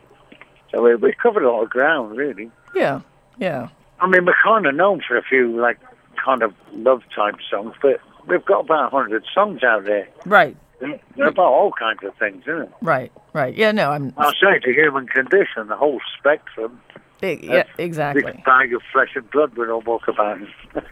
So 0.72 0.82
we, 0.84 0.96
we 0.96 1.14
covered 1.14 1.44
a 1.44 1.50
lot 1.52 1.64
of 1.64 1.70
ground, 1.70 2.18
really. 2.18 2.52
Yeah. 2.76 3.02
Yeah. 3.38 3.70
I 4.00 4.08
mean, 4.08 4.26
we're 4.26 4.36
kind 4.44 4.66
of 4.66 4.76
known 4.76 5.02
for 5.08 5.18
a 5.18 5.24
few, 5.24 5.60
like, 5.60 5.80
kind 6.24 6.44
of 6.44 6.54
love 6.74 7.02
type 7.16 7.36
songs, 7.50 7.74
but 7.82 8.00
we've 8.28 8.44
got 8.46 8.62
about 8.66 8.92
100 8.92 9.24
songs 9.34 9.64
out 9.64 9.86
there. 9.86 10.08
Right. 10.26 10.56
They're 10.80 11.28
about 11.30 11.52
all 11.54 11.72
kinds 11.72 12.00
of 12.04 12.14
things, 12.20 12.44
isn't 12.44 12.64
it? 12.64 12.72
Right. 12.82 13.12
Right. 13.34 13.56
Yeah. 13.56 13.72
No. 13.72 13.90
I'm. 13.90 14.14
I'll 14.18 14.32
say 14.34 14.60
the 14.64 14.74
human 14.74 15.08
condition, 15.08 15.68
the 15.70 15.76
whole 15.76 16.00
spectrum. 16.20 16.80
eh, 17.24 17.38
Yeah. 17.42 17.64
Exactly. 17.80 18.22
This 18.32 18.42
bag 18.46 18.72
of 18.76 18.84
flesh 18.94 19.10
and 19.16 19.28
blood 19.32 19.56
we 19.58 19.68
all 19.70 19.82
walk 19.82 20.08
about. 20.08 20.38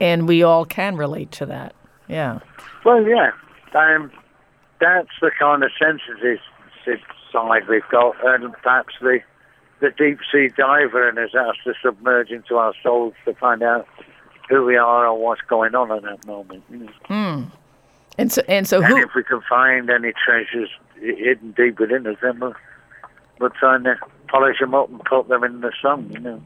And 0.00 0.28
we 0.28 0.42
all 0.42 0.64
can 0.64 0.96
relate 0.96 1.32
to 1.32 1.46
that. 1.46 1.74
Yeah. 2.08 2.40
well, 2.84 3.02
yeah. 3.02 3.32
Um, 3.74 4.10
that's 4.80 5.08
the 5.20 5.30
kind 5.38 5.62
of 5.62 5.70
sensitive 5.78 6.38
side 7.32 7.68
we've 7.68 7.82
got, 7.90 8.14
and 8.24 8.52
perhaps 8.62 8.94
the 9.00 9.20
the 9.80 9.90
deep 9.96 10.18
sea 10.32 10.48
diver 10.56 11.08
in 11.08 11.18
us 11.18 11.30
has 11.32 11.54
to 11.64 11.72
submerge 11.80 12.30
into 12.30 12.56
our 12.56 12.74
souls 12.82 13.14
to 13.24 13.34
find 13.34 13.62
out 13.62 13.86
who 14.48 14.64
we 14.64 14.76
are 14.76 15.06
or 15.06 15.16
what's 15.16 15.40
going 15.42 15.74
on 15.74 15.92
at 15.92 16.02
that 16.02 16.26
moment. 16.26 16.64
You 16.70 16.78
know? 16.78 16.90
Hmm. 17.04 17.44
And 18.16 18.32
so 18.32 18.42
and 18.48 18.66
so 18.66 18.78
And 18.78 18.86
who 18.86 18.96
if 18.96 19.10
we 19.14 19.22
can 19.22 19.40
find 19.48 19.88
any 19.90 20.12
treasures 20.12 20.70
hidden 21.00 21.52
deep 21.52 21.78
within 21.78 22.06
us, 22.06 22.16
then 22.20 22.40
we'll, 22.40 22.54
we're 23.38 23.50
trying 23.50 23.84
to 23.84 23.94
polish 24.26 24.58
them 24.58 24.74
up 24.74 24.90
and 24.90 25.00
put 25.04 25.28
them 25.28 25.44
in 25.44 25.60
the 25.60 25.72
sun, 25.80 26.10
you 26.10 26.18
know. 26.18 26.42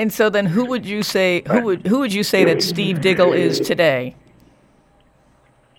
And 0.00 0.10
so 0.12 0.30
then 0.30 0.46
who 0.46 0.64
would 0.64 0.86
you 0.86 1.02
say 1.02 1.42
who 1.50 1.60
would 1.66 1.86
who 1.86 1.98
would 1.98 2.12
you 2.14 2.24
say 2.24 2.44
that 2.44 2.62
Steve 2.62 3.00
Diggle 3.02 3.32
is 3.34 3.60
today? 3.60 4.16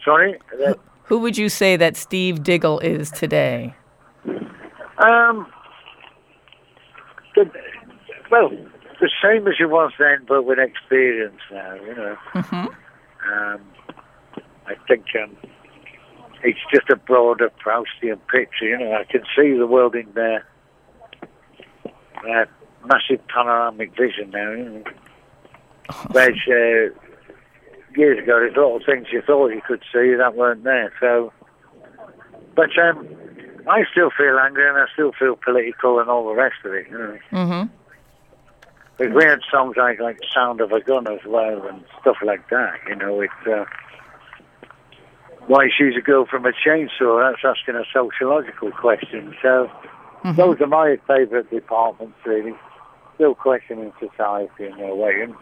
Sorry? 0.05 0.37
That- 0.59 0.79
Who 1.05 1.17
would 1.19 1.37
you 1.37 1.49
say 1.49 1.75
that 1.75 1.97
Steve 1.97 2.43
Diggle 2.43 2.79
is 2.79 3.11
today? 3.11 3.73
Um, 4.97 5.47
the, 7.35 7.49
well, 8.29 8.49
the 8.99 9.09
same 9.23 9.47
as 9.47 9.55
he 9.57 9.65
was 9.65 9.91
then, 9.99 10.19
but 10.27 10.43
with 10.45 10.59
experience 10.59 11.41
now, 11.51 11.73
you 11.73 11.95
know. 11.95 12.15
hmm 12.33 12.67
Um, 13.33 13.61
I 14.67 14.75
think 14.87 15.05
um, 15.21 15.35
it's 16.43 16.59
just 16.73 16.89
a 16.89 16.95
broader 16.95 17.49
Proustian 17.63 18.19
picture, 18.31 18.65
you 18.71 18.77
know. 18.77 18.93
I 18.93 19.03
can 19.03 19.23
see 19.35 19.57
the 19.57 19.67
world 19.67 19.95
in 19.95 20.07
there. 20.13 20.45
Uh, 22.27 22.45
massive 22.85 23.25
panoramic 23.27 23.95
vision 23.95 24.31
now, 24.31 24.51
you 24.51 24.63
know. 24.63 24.83
Whereas 26.11 26.37
uh, 26.47 26.93
years 27.95 28.19
ago, 28.19 28.39
there's 28.39 28.55
lot 28.55 28.79
things 28.85 29.07
you 29.11 29.21
thought 29.21 29.49
you 29.49 29.61
could 29.65 29.83
see 29.91 30.13
that 30.15 30.35
weren't 30.35 30.63
there. 30.63 30.93
So, 30.99 31.33
but 32.55 32.69
um, 32.79 33.07
I 33.67 33.83
still 33.91 34.09
feel 34.17 34.39
angry 34.39 34.67
and 34.67 34.77
I 34.77 34.85
still 34.93 35.11
feel 35.17 35.35
political 35.35 35.99
and 35.99 36.09
all 36.09 36.27
the 36.27 36.35
rest 36.35 36.57
of 36.65 36.73
it. 36.73 36.87
You 36.89 36.97
know. 36.97 37.17
hmm 37.31 37.67
But 38.97 39.13
we 39.13 39.23
had 39.23 39.39
songs 39.51 39.75
like 39.77 39.99
like 39.99 40.19
"Sound 40.33 40.61
of 40.61 40.71
a 40.71 40.81
Gun" 40.81 41.07
as 41.07 41.25
well 41.25 41.65
and 41.67 41.83
stuff 42.01 42.17
like 42.23 42.49
that. 42.49 42.75
You 42.87 42.95
know, 42.95 43.21
it's 43.21 43.33
uh, 43.47 43.65
why 45.47 45.69
she's 45.75 45.95
a 45.97 46.01
girl 46.01 46.25
from 46.25 46.45
a 46.45 46.51
chainstore. 46.51 47.31
That's 47.31 47.43
asking 47.43 47.75
a 47.75 47.83
sociological 47.91 48.71
question. 48.71 49.35
So 49.41 49.69
those 50.35 50.61
are 50.61 50.67
my 50.67 50.97
favourite 51.07 51.49
departments, 51.49 52.17
really. 52.25 52.53
Still 53.21 53.35
questioning 53.35 53.93
society 53.99 54.65
in 54.65 54.77
their 54.77 54.95
way. 54.95 55.21
And, 55.21 55.35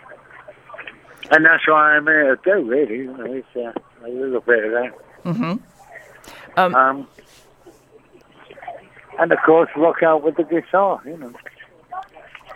and 1.32 1.46
that's 1.46 1.66
why 1.66 1.96
I'm 1.96 2.06
here 2.08 2.36
to 2.36 2.42
do, 2.44 2.70
really. 2.70 2.98
You 2.98 3.16
know, 3.16 3.24
it's 3.24 3.48
uh, 3.56 3.72
a 4.06 4.10
little 4.10 4.42
bit 4.42 4.66
of 4.66 4.72
that. 4.72 4.92
Um, 6.58 6.76
Um, 6.76 7.08
and 9.18 9.32
of 9.32 9.38
course, 9.46 9.70
rock 9.78 10.04
out 10.04 10.24
with 10.24 10.36
the 10.36 10.44
guitar, 10.44 11.02
you 11.06 11.16
know. 11.16 11.32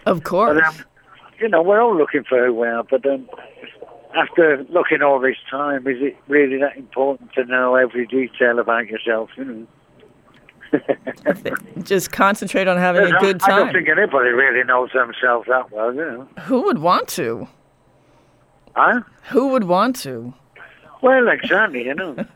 Of 0.05 0.23
course. 0.23 0.55
But, 0.55 0.63
um, 0.65 0.75
you 1.39 1.47
know, 1.47 1.61
we're 1.61 1.81
all 1.81 1.95
looking 1.95 2.25
for 2.25 2.45
who 2.45 2.55
we 2.55 2.67
are, 2.67 2.83
but 2.83 3.05
um, 3.05 3.29
after 4.17 4.65
looking 4.69 5.01
all 5.01 5.21
this 5.21 5.37
time, 5.49 5.87
is 5.87 6.01
it 6.01 6.17
really 6.27 6.57
that 6.57 6.75
important 6.75 7.31
to 7.35 7.45
know 7.45 7.75
every 7.75 8.05
detail 8.07 8.59
about 8.59 8.87
yourself? 8.87 9.29
You 9.37 9.45
know? 9.45 9.67
Just 11.83 12.11
concentrate 12.11 12.67
on 12.67 12.77
having 12.77 13.03
a 13.03 13.19
good 13.19 13.39
time. 13.39 13.53
I 13.53 13.57
don't 13.59 13.73
think 13.73 13.89
anybody 13.89 14.29
really 14.29 14.63
knows 14.63 14.91
themselves 14.93 15.47
that 15.47 15.71
well, 15.71 15.93
you 15.93 16.01
know. 16.01 16.27
Who 16.43 16.61
would 16.63 16.79
want 16.79 17.07
to? 17.09 17.47
Huh? 18.75 19.01
Who 19.29 19.49
would 19.49 19.65
want 19.65 19.95
to? 19.97 20.33
Well, 21.01 21.27
exactly, 21.27 21.85
you 21.85 21.93
know. 21.93 22.15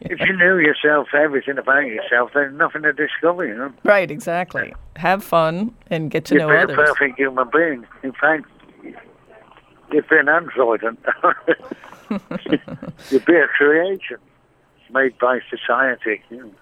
if 0.00 0.20
you 0.20 0.36
knew 0.36 0.58
yourself, 0.58 1.08
everything 1.12 1.58
about 1.58 1.86
yourself, 1.86 2.30
there's 2.32 2.54
nothing 2.54 2.82
to 2.82 2.92
discover, 2.92 3.46
you 3.46 3.56
know. 3.56 3.72
Right, 3.84 4.10
exactly. 4.10 4.74
Have 4.96 5.22
fun 5.22 5.74
and 5.88 6.10
get 6.10 6.24
to 6.26 6.34
You'd 6.34 6.40
know 6.40 6.66
be 6.66 6.72
a 6.72 6.76
perfect 6.76 7.18
human 7.18 7.48
being. 7.52 7.86
In 8.02 8.12
fact, 8.12 8.44
you'd 9.92 10.08
be 10.08 10.16
an 10.16 10.28
android. 10.28 10.82
And 10.82 10.96
you'd 13.10 13.24
be 13.24 13.36
a 13.36 13.48
creation 13.48 14.18
made 14.92 15.18
by 15.18 15.40
society. 15.50 16.22
You 16.30 16.36
know. 16.36 16.52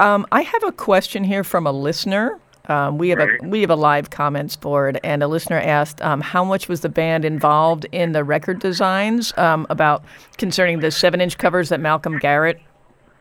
Um, 0.00 0.26
I 0.32 0.42
have 0.42 0.64
a 0.64 0.72
question 0.72 1.24
here 1.24 1.44
from 1.44 1.66
a 1.66 1.72
listener. 1.72 2.38
Um, 2.68 2.98
we 2.98 3.08
have 3.08 3.18
a 3.18 3.26
we 3.42 3.62
have 3.62 3.70
a 3.70 3.76
live 3.76 4.10
comments 4.10 4.54
board, 4.54 5.00
and 5.02 5.22
a 5.22 5.28
listener 5.28 5.58
asked 5.58 6.00
um, 6.02 6.20
how 6.20 6.44
much 6.44 6.68
was 6.68 6.82
the 6.82 6.88
band 6.88 7.24
involved 7.24 7.86
in 7.90 8.12
the 8.12 8.22
record 8.22 8.60
designs 8.60 9.36
um, 9.36 9.66
about 9.70 10.04
concerning 10.38 10.80
the 10.80 10.90
seven 10.90 11.20
inch 11.20 11.38
covers 11.38 11.68
that 11.70 11.80
Malcolm 11.80 12.18
Garrett 12.18 12.60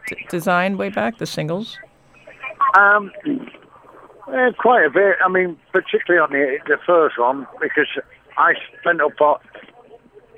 d- 0.07 0.17
designed 0.29 0.77
way 0.77 0.89
back, 0.89 1.17
the 1.17 1.25
singles. 1.25 1.77
Um, 2.77 3.11
eh, 3.25 4.51
quite 4.59 4.85
a 4.85 4.89
bit. 4.89 5.15
I 5.23 5.29
mean, 5.29 5.57
particularly 5.71 6.21
on 6.21 6.31
the 6.31 6.59
the 6.67 6.77
first 6.85 7.17
one, 7.17 7.47
because 7.61 7.87
I 8.37 8.53
spent 8.79 9.01
up. 9.01 9.13
At, 9.19 9.41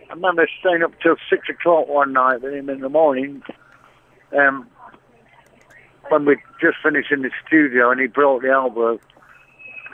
I 0.10 0.14
remember 0.14 0.48
staying 0.60 0.84
up 0.84 0.92
till 1.02 1.16
six 1.30 1.48
o'clock 1.50 1.88
one 1.88 2.14
night 2.14 2.42
with 2.42 2.54
him 2.54 2.70
in 2.70 2.82
the 2.82 2.90
morning. 2.90 3.42
Um, 4.38 4.68
when 6.12 6.26
we 6.26 6.36
just 6.60 6.78
finished 6.84 7.12
in 7.12 7.22
the 7.22 7.32
studio, 7.48 7.90
and 7.90 8.00
he 8.00 8.08
brought 8.08 8.42
the 8.42 8.50
album, 8.50 9.00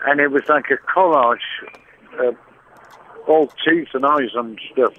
and 0.05 0.19
it 0.19 0.31
was 0.31 0.43
like 0.49 0.65
a 0.71 0.77
collage, 0.91 1.37
uh, 2.19 2.31
all 3.27 3.51
teeth 3.67 3.89
and 3.93 4.05
eyes 4.05 4.29
and 4.35 4.59
stuff. 4.73 4.93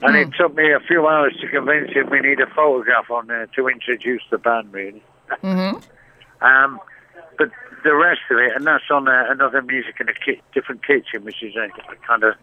And 0.00 0.16
it 0.16 0.28
took 0.38 0.54
me 0.54 0.72
a 0.72 0.78
few 0.80 1.06
hours 1.08 1.36
to 1.40 1.48
convince 1.48 1.90
him 1.92 2.08
we 2.10 2.20
need 2.20 2.40
a 2.40 2.46
photograph 2.54 3.10
on 3.10 3.26
there 3.26 3.46
to 3.56 3.68
introduce 3.68 4.22
the 4.30 4.38
band, 4.38 4.72
really. 4.72 5.02
Mhm. 5.42 5.82
Um, 6.40 6.78
but 7.36 7.50
the 7.82 7.96
rest 7.96 8.20
of 8.30 8.38
it, 8.38 8.52
and 8.54 8.64
that's 8.64 8.84
on 8.92 9.08
uh, 9.08 9.24
another 9.28 9.60
music 9.60 9.96
in 9.98 10.08
a 10.08 10.12
ki- 10.14 10.40
different 10.54 10.86
kitchen, 10.86 11.24
which 11.24 11.42
is 11.42 11.56
a, 11.56 11.64
a 11.92 11.96
kind 12.06 12.22
of 12.22 12.34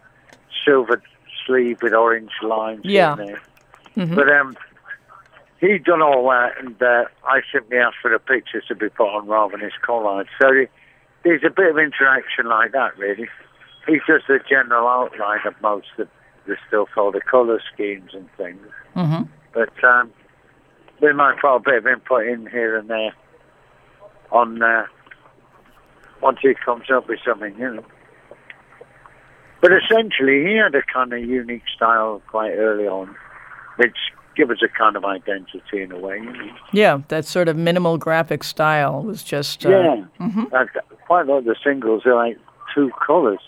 silver 0.66 1.02
sleeve 1.46 1.78
with 1.82 1.94
orange 1.94 2.32
lines 2.44 2.82
Yeah. 2.84 3.14
in 3.14 3.18
there. 3.20 3.42
But 4.16 4.30
um, 4.30 4.58
he'd 5.60 5.84
done 5.84 6.02
all 6.02 6.28
that, 6.30 6.54
and 6.60 6.82
uh, 6.82 7.06
I 7.26 7.42
simply 7.52 7.78
asked 7.78 7.98
for 8.02 8.12
the 8.12 8.20
pictures 8.20 8.66
to 8.68 8.76
be 8.76 8.90
put 8.90 9.08
on 9.08 9.28
rather 9.28 9.52
than 9.52 9.62
his 9.62 9.74
collage. 9.88 10.28
So 10.42 10.50
the- 10.50 10.70
there's 11.24 11.44
a 11.44 11.50
bit 11.50 11.72
of 11.72 11.78
interaction 11.80 12.46
like 12.46 12.72
that, 12.74 12.98
really. 12.98 13.28
He's 13.88 14.02
just 14.06 14.30
a 14.30 14.40
general 14.48 14.88
outline 14.88 15.40
of 15.46 15.60
most 15.62 15.88
of 15.98 16.08
the 16.46 16.56
stuff, 16.68 16.90
all 16.96 17.12
the 17.12 17.20
colour 17.20 17.60
schemes 17.74 18.12
and 18.14 18.30
things. 18.38 18.62
Mm-hmm. 18.96 19.24
But 19.54 19.84
um, 19.84 20.12
we 21.02 21.14
might 21.14 21.40
put 21.42 21.56
a 21.56 21.60
bit 21.60 21.78
of 21.78 21.88
input 21.88 22.28
in 22.28 22.48
here 22.48 22.78
and 22.78 22.90
there 22.90 23.14
on 24.32 24.62
uh, 24.62 24.86
once 26.22 26.40
he 26.42 26.54
comes 26.64 26.92
up 26.94 27.10
with 27.10 27.20
something, 27.26 27.58
you 27.58 27.76
know. 27.76 27.86
But 29.62 29.72
essentially, 29.72 30.46
he 30.46 30.58
had 30.58 30.76
a 30.76 30.84
kind 30.84 31.12
of 31.12 31.20
unique 31.20 31.64
style 31.76 32.22
quite 32.28 32.52
early 32.52 32.88
on, 32.88 33.16
which 33.78 33.98
gave 34.36 34.50
us 34.52 34.58
a 34.64 34.68
kind 34.68 34.96
of 34.96 35.06
identity 35.06 35.82
in 35.82 35.92
a 35.92 35.98
way. 36.00 36.18
You 36.18 36.32
know? 36.32 36.56
Yeah, 36.74 37.02
that 37.08 37.26
sort 37.26 37.48
of 37.48 37.56
minimal 37.56 37.98
graphic 37.98 38.44
style 38.44 39.02
was 39.04 39.24
just 39.24 39.66
uh, 39.66 39.70
Yeah, 39.70 40.66
quite 41.08 41.28
a 41.28 41.32
lot 41.32 41.38
of 41.40 41.46
the 41.46 41.56
singles 41.64 42.06
are 42.06 42.16
like 42.16 42.38
two 42.74 42.92
colours. 43.06 43.40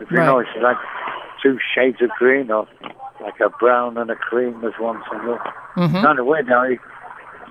If 0.00 0.10
you 0.10 0.18
Right. 0.18 0.46
it's 0.54 0.62
like 0.62 0.76
two 1.42 1.58
shades 1.74 2.00
of 2.02 2.10
green 2.10 2.50
or 2.50 2.66
like 3.20 3.40
a 3.40 3.48
brown 3.50 3.98
and 3.98 4.10
a 4.10 4.14
cream 4.16 4.60
was 4.62 4.72
one 4.78 5.02
single. 5.10 5.38
Mhm. 5.76 6.02
Kind 6.02 6.18
of 6.18 6.26
weird 6.26 6.46
now. 6.46 6.64
He 6.64 6.78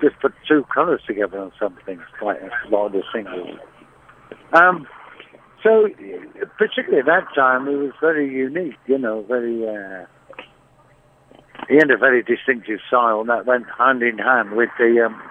just 0.00 0.18
put 0.20 0.32
two 0.46 0.64
colours 0.72 1.02
together 1.06 1.38
on 1.38 1.52
something. 1.58 2.00
Quite 2.18 2.38
a 2.42 2.68
lot 2.70 2.86
of 2.86 2.92
the 2.92 3.02
singles. 3.12 3.58
Um, 4.54 4.86
so 5.62 5.88
particularly 6.56 7.00
at 7.00 7.06
that 7.06 7.26
time, 7.34 7.68
it 7.68 7.76
was 7.76 7.92
very 8.00 8.28
unique. 8.30 8.76
You 8.86 8.98
know, 8.98 9.22
very. 9.28 9.68
Uh, 9.68 10.06
he 11.68 11.76
had 11.76 11.90
a 11.90 11.96
very 11.96 12.22
distinctive 12.22 12.80
style, 12.86 13.20
and 13.20 13.28
that 13.28 13.46
went 13.46 13.66
hand 13.76 14.02
in 14.02 14.18
hand 14.18 14.52
with 14.52 14.70
the 14.78 15.06
um, 15.06 15.22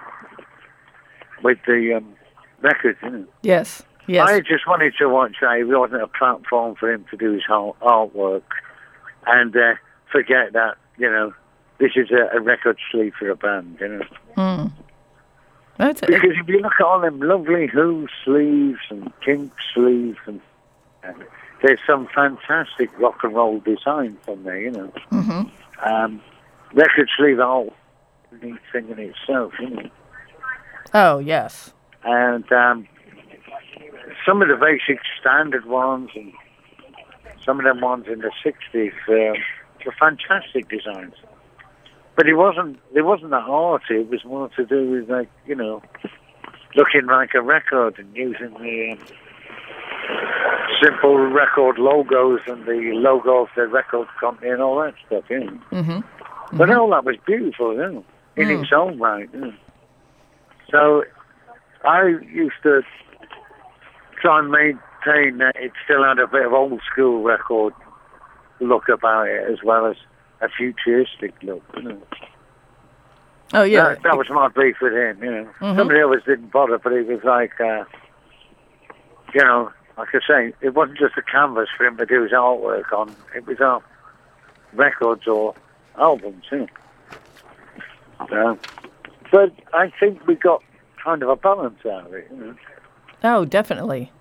with 1.42 1.58
the 1.66 1.94
um, 1.94 2.14
know. 2.62 3.24
yes, 3.42 3.82
yes. 4.06 4.28
I 4.28 4.40
just 4.40 4.66
wanted 4.66 4.94
to 4.98 5.08
watch 5.08 5.36
that. 5.40 5.58
It 5.58 5.64
wasn't 5.64 6.02
a 6.02 6.08
platform 6.08 6.74
for 6.74 6.92
him 6.92 7.04
to 7.10 7.16
do 7.16 7.32
his 7.32 7.44
whole 7.46 7.76
artwork 7.80 8.42
and 9.26 9.56
uh, 9.56 9.74
forget 10.10 10.52
that, 10.54 10.76
you 10.96 11.08
know, 11.10 11.32
this 11.78 11.92
is 11.96 12.10
a, 12.10 12.36
a 12.36 12.40
record 12.40 12.78
sleeve 12.90 13.14
for 13.18 13.30
a 13.30 13.36
band, 13.36 13.78
you 13.80 13.88
know. 13.88 14.04
Mm. 14.36 14.72
That's 15.76 16.02
it. 16.02 16.08
Because 16.08 16.32
if 16.40 16.48
you 16.48 16.58
look 16.60 16.72
at 16.80 16.84
all 16.84 17.00
them 17.00 17.20
lovely 17.20 17.68
Who 17.68 18.08
sleeves 18.24 18.80
and 18.90 19.12
Kink 19.24 19.52
sleeves, 19.74 20.18
and, 20.26 20.40
and 21.04 21.24
there's 21.62 21.78
some 21.86 22.08
fantastic 22.14 22.96
rock 22.98 23.22
and 23.22 23.34
roll 23.34 23.60
design 23.60 24.16
from 24.22 24.42
there, 24.42 24.60
you 24.60 24.70
know. 24.72 24.92
Mhm. 25.12 25.50
Um, 25.84 26.20
record 26.74 27.08
sleeve 27.16 27.40
art, 27.40 27.68
neat 28.42 28.56
thing 28.72 28.88
in 28.90 28.98
itself, 28.98 29.52
you 29.60 29.70
know. 29.70 29.90
Oh 30.94 31.18
yes. 31.18 31.72
and 32.04 32.50
um, 32.52 32.88
some 34.26 34.42
of 34.42 34.48
the 34.48 34.56
basic 34.56 35.00
standard 35.20 35.66
ones 35.66 36.10
and 36.14 36.32
some 37.44 37.58
of 37.58 37.64
them 37.64 37.80
ones 37.80 38.06
in 38.10 38.20
the 38.20 38.30
60s 38.44 38.92
um, 39.08 39.42
were 39.84 39.94
fantastic 39.98 40.68
designs. 40.68 41.14
But 42.16 42.26
it 42.28 42.34
wasn't 42.34 42.78
it 42.94 43.02
wasn't 43.02 43.30
that 43.30 43.46
arty. 43.48 43.94
It 43.94 44.10
was 44.10 44.24
more 44.24 44.48
to 44.50 44.66
do 44.66 44.90
with 44.90 45.08
like 45.08 45.30
you 45.46 45.54
know 45.54 45.82
looking 46.74 47.06
like 47.06 47.34
a 47.34 47.40
record 47.42 47.98
and 47.98 48.14
using 48.16 48.50
the 48.54 48.92
um, 48.92 48.98
simple 50.82 51.16
record 51.18 51.78
logos 51.78 52.40
and 52.46 52.64
the 52.66 52.90
logo 52.94 53.42
of 53.42 53.48
the 53.56 53.66
record 53.66 54.08
company 54.20 54.50
and 54.50 54.62
all 54.62 54.80
that 54.82 54.94
stuff. 55.06 55.24
You 55.30 55.40
know. 55.44 55.58
Mm-hmm. 55.72 56.56
But 56.56 56.70
all 56.70 56.90
that 56.90 57.04
was 57.04 57.16
beautiful, 57.26 57.72
you 57.74 57.78
know, 57.78 58.04
in 58.36 58.48
Mm. 58.48 58.62
its 58.62 58.72
own 58.72 58.98
right. 58.98 59.28
You 59.32 59.40
know. 59.40 59.52
So 60.70 61.04
I 61.84 62.06
used 62.32 62.54
to 62.62 62.82
try 64.20 64.38
and 64.40 64.50
maintain 64.50 65.38
that 65.38 65.54
it 65.56 65.72
still 65.84 66.04
had 66.04 66.18
a 66.18 66.26
bit 66.26 66.44
of 66.46 66.52
old 66.52 66.80
school 66.90 67.22
record 67.22 67.72
look 68.60 68.88
about 68.88 69.28
it 69.28 69.50
as 69.50 69.58
well 69.62 69.86
as 69.86 69.96
a 70.40 70.48
futuristic 70.48 71.34
look. 71.42 71.62
You 71.76 71.82
know. 71.82 72.02
Oh 73.54 73.62
yeah. 73.62 73.90
that, 73.94 74.02
that 74.02 74.18
was 74.18 74.28
my 74.30 74.48
beef 74.48 74.76
with 74.82 74.92
him. 74.92 75.22
You 75.22 75.30
know, 75.30 75.48
Mhm. 75.60 75.76
somebody 75.76 76.00
else 76.00 76.16
didn't 76.26 76.52
bother, 76.52 76.78
but 76.78 76.92
he 76.92 77.00
was 77.00 77.24
like, 77.24 77.58
uh, 77.60 77.84
you 79.34 79.42
know, 79.42 79.72
like 79.98 80.08
I 80.14 80.20
say, 80.26 80.54
it 80.60 80.74
wasn't 80.74 80.98
just 80.98 81.16
a 81.18 81.22
canvas 81.22 81.68
for 81.76 81.84
him 81.84 81.96
to 81.96 82.06
do 82.06 82.22
his 82.22 82.32
artwork 82.32 82.92
on. 82.92 83.14
It 83.34 83.46
was 83.46 83.60
our 83.60 83.82
records 84.72 85.26
or 85.26 85.54
albums. 85.96 86.44
You 86.52 86.60
know. 86.60 86.66
So, 88.30 88.58
but 89.32 89.52
I 89.74 89.92
think 89.98 90.26
we 90.26 90.36
got 90.36 90.62
kind 91.02 91.22
of 91.22 91.28
a 91.28 91.36
balance 91.36 91.84
out 91.84 92.06
of 92.06 92.14
it. 92.14 92.28
You 92.30 92.36
know. 92.36 92.54
Oh, 93.24 93.44
definitely. 93.44 94.12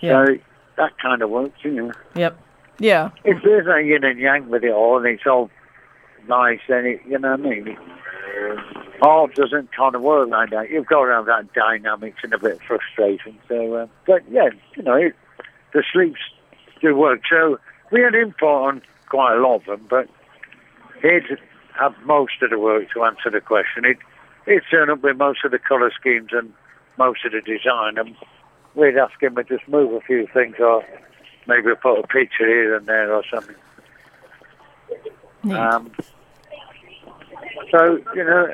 Yeah. 0.00 0.24
So 0.24 0.38
that 0.78 0.98
kind 0.98 1.20
of 1.20 1.28
works. 1.28 1.58
You 1.62 1.72
know. 1.72 1.92
Yep. 2.14 2.38
Yeah. 2.78 3.10
If 3.24 3.42
there's 3.42 3.66
a 3.66 3.86
yin 3.86 4.04
and 4.04 4.18
yang 4.18 4.48
with 4.48 4.64
it 4.64 4.72
all, 4.72 4.96
and 4.98 5.06
it's 5.06 5.26
all 5.26 5.50
nice, 6.28 6.60
then 6.68 6.86
it, 6.86 7.00
you 7.06 7.18
know 7.18 7.32
what 7.32 7.40
I 7.40 7.42
mean. 7.42 7.78
Art 9.02 9.34
doesn't 9.34 9.72
kind 9.72 9.94
of 9.94 10.02
work 10.02 10.28
like 10.30 10.50
that. 10.50 10.70
You've 10.70 10.86
got 10.86 11.06
to 11.06 11.12
have 11.12 11.26
that 11.26 11.52
dynamics 11.52 12.18
and 12.22 12.32
a 12.32 12.38
bit 12.38 12.56
of 12.56 12.62
frustration. 12.62 13.38
So, 13.48 13.74
uh, 13.74 13.86
but 14.06 14.22
yeah, 14.30 14.48
you 14.76 14.82
know, 14.82 14.94
it, 14.94 15.14
the 15.72 15.84
sleeps 15.92 16.20
do 16.80 16.94
work. 16.96 17.20
So 17.30 17.58
we 17.90 18.00
had 18.00 18.14
input 18.14 18.48
on 18.48 18.82
quite 19.08 19.36
a 19.36 19.40
lot 19.40 19.56
of 19.56 19.64
them, 19.66 19.86
but 19.88 20.08
he'd 21.02 21.38
have 21.78 21.94
most 22.04 22.42
of 22.42 22.50
the 22.50 22.58
work 22.58 22.90
to 22.94 23.04
answer 23.04 23.30
the 23.30 23.40
question. 23.40 23.84
He'd, 23.84 23.98
he'd 24.50 24.62
turn 24.70 24.90
up 24.90 25.02
with 25.02 25.16
most 25.16 25.44
of 25.44 25.50
the 25.50 25.58
colour 25.58 25.90
schemes 25.98 26.30
and 26.32 26.52
most 26.98 27.24
of 27.24 27.32
the 27.32 27.42
design, 27.42 27.98
and 27.98 28.16
we'd 28.74 28.96
ask 28.96 29.22
him 29.22 29.36
to 29.36 29.44
just 29.44 29.68
move 29.68 29.92
a 29.92 30.00
few 30.00 30.26
things 30.32 30.56
or 30.58 30.84
maybe 31.46 31.68
put 31.80 31.98
a 31.98 32.06
picture 32.06 32.46
here 32.46 32.74
and 32.74 32.86
there 32.86 33.12
or 33.12 33.22
something. 33.30 33.56
Um, 35.44 35.92
so, 37.70 37.98
you 38.14 38.24
know, 38.24 38.48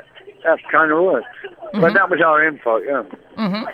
that's 0.44 0.62
kind 0.70 0.90
of 0.92 1.02
worked. 1.02 1.26
But 1.74 1.94
that 1.94 2.10
was 2.10 2.20
our 2.20 2.44
input, 2.46 2.82
yeah. 2.84 3.02
Mm-hmm. 3.38 3.64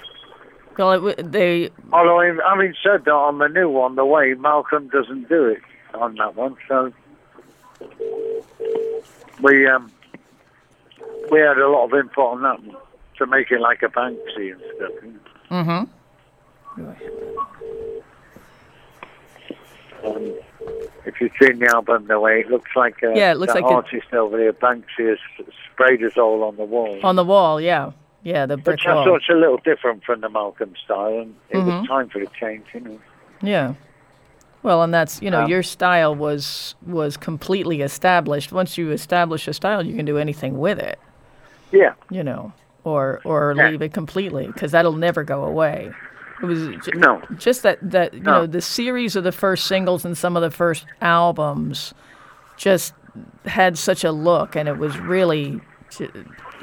Well, 0.78 0.92
it, 0.92 0.96
w- 1.16 1.30
they 1.30 1.70
Although, 1.92 2.20
in- 2.20 2.38
having 2.48 2.74
said 2.82 3.04
that, 3.04 3.10
on 3.12 3.38
the 3.38 3.48
new 3.48 3.68
one, 3.68 3.96
the 3.96 4.04
way 4.04 4.34
Malcolm 4.34 4.88
doesn't 4.88 5.28
do 5.28 5.46
it 5.46 5.58
on 5.94 6.14
that 6.16 6.36
one, 6.36 6.56
so 6.68 6.92
we 9.42 9.66
um, 9.66 9.90
we 11.30 11.40
had 11.40 11.58
a 11.58 11.68
lot 11.68 11.86
of 11.86 11.94
input 11.94 12.24
on 12.24 12.42
that 12.42 12.62
one 12.62 12.76
to 13.18 13.26
make 13.26 13.50
it 13.50 13.60
like 13.60 13.82
a 13.82 13.86
Banksy 13.88 14.52
and 14.52 14.60
stuff. 14.76 14.92
Um, 15.50 15.90
if 20.02 21.20
you've 21.20 21.32
seen 21.40 21.58
the 21.58 21.66
album, 21.74 22.06
the 22.06 22.18
way 22.20 22.40
it 22.40 22.48
looks 22.50 22.70
like 22.76 23.02
uh, 23.02 23.10
Yeah, 23.10 23.32
it 23.32 23.38
looks 23.38 23.54
like 23.54 23.64
artist 23.64 24.12
over 24.12 24.36
there, 24.36 24.52
Banksy, 24.52 25.08
has 25.08 25.18
sprayed 25.72 26.02
us 26.02 26.16
all 26.16 26.44
on 26.44 26.56
the 26.56 26.64
wall. 26.64 26.98
on 27.02 27.16
the 27.16 27.24
wall, 27.24 27.60
yeah, 27.60 27.92
yeah, 28.22 28.46
the 28.46 28.56
brick 28.56 28.78
Which 28.78 28.86
I 28.86 28.94
wall. 28.94 29.04
thought's 29.04 29.28
a 29.30 29.34
little 29.34 29.58
different 29.58 30.04
from 30.04 30.20
the 30.20 30.28
Malcolm 30.28 30.74
style, 30.84 31.18
and 31.20 31.34
it 31.50 31.56
Mhm. 31.58 31.80
was 31.80 31.88
time 31.88 32.08
for 32.08 32.20
a 32.20 32.26
change, 32.40 32.66
you 32.74 32.80
know. 32.80 32.98
Yeah. 33.40 33.74
Well, 34.62 34.82
and 34.82 34.92
that's 34.92 35.22
you 35.22 35.30
know 35.30 35.42
Um, 35.42 35.48
your 35.50 35.62
style 35.62 36.14
was 36.14 36.74
was 36.84 37.16
completely 37.16 37.80
established. 37.80 38.50
Once 38.52 38.76
you 38.76 38.90
establish 38.90 39.46
a 39.46 39.52
style, 39.52 39.84
you 39.86 39.94
can 39.94 40.04
do 40.04 40.18
anything 40.18 40.58
with 40.58 40.80
it. 40.80 40.98
Yeah. 41.70 41.92
You 42.10 42.24
know, 42.24 42.52
or 42.82 43.20
or 43.24 43.54
Yeah. 43.56 43.70
leave 43.70 43.82
it 43.82 43.92
completely 43.92 44.48
because 44.48 44.72
that'll 44.72 44.92
never 44.96 45.22
go 45.22 45.44
away. 45.44 45.92
It 46.40 46.46
was 46.46 46.68
No. 46.94 47.20
just 47.36 47.62
that 47.64 47.78
that 47.82 48.14
you 48.14 48.20
No. 48.20 48.32
know 48.40 48.46
the 48.46 48.60
series 48.60 49.16
of 49.16 49.24
the 49.24 49.32
first 49.32 49.66
singles 49.66 50.04
and 50.04 50.16
some 50.16 50.36
of 50.36 50.42
the 50.42 50.50
first 50.50 50.86
albums 51.02 51.94
just 52.56 52.94
had 53.46 53.76
such 53.78 54.04
a 54.04 54.12
look, 54.12 54.54
and 54.56 54.68
it 54.68 54.78
was 54.78 54.98
really 54.98 55.60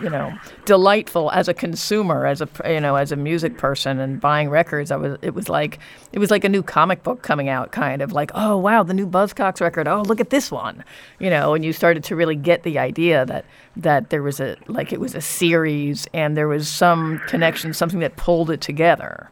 you 0.01 0.09
know 0.09 0.37
delightful 0.65 1.31
as 1.31 1.47
a 1.47 1.53
consumer, 1.53 2.25
as 2.25 2.41
a 2.41 2.47
you 2.69 2.79
know 2.79 2.95
as 2.95 3.11
a 3.11 3.15
music 3.15 3.57
person 3.57 3.99
and 3.99 4.21
buying 4.21 4.49
records. 4.49 4.91
I 4.91 4.97
was 4.97 5.17
it 5.21 5.33
was 5.33 5.49
like 5.49 5.79
it 6.13 6.19
was 6.19 6.31
like 6.31 6.43
a 6.43 6.49
new 6.49 6.61
comic 6.63 7.03
book 7.03 7.21
coming 7.21 7.49
out, 7.49 7.71
kind 7.71 8.01
of 8.01 8.11
like 8.13 8.31
oh 8.35 8.57
wow 8.57 8.83
the 8.83 8.93
new 8.93 9.07
Buzzcocks 9.07 9.59
record. 9.61 9.87
Oh 9.87 10.03
look 10.03 10.19
at 10.21 10.29
this 10.29 10.51
one, 10.51 10.83
you 11.19 11.29
know, 11.29 11.53
and 11.53 11.65
you 11.65 11.73
started 11.73 12.03
to 12.05 12.15
really 12.15 12.35
get 12.35 12.63
the 12.63 12.77
idea 12.77 13.25
that 13.25 13.45
that 13.77 14.09
there 14.09 14.21
was 14.23 14.39
a 14.39 14.55
like 14.67 14.93
it 14.93 14.99
was 14.99 15.15
a 15.15 15.21
series 15.21 16.07
and 16.13 16.37
there 16.37 16.47
was 16.47 16.67
some 16.69 17.19
connection, 17.27 17.73
something 17.73 17.99
that 17.99 18.15
pulled 18.15 18.49
it 18.51 18.61
together. 18.61 19.29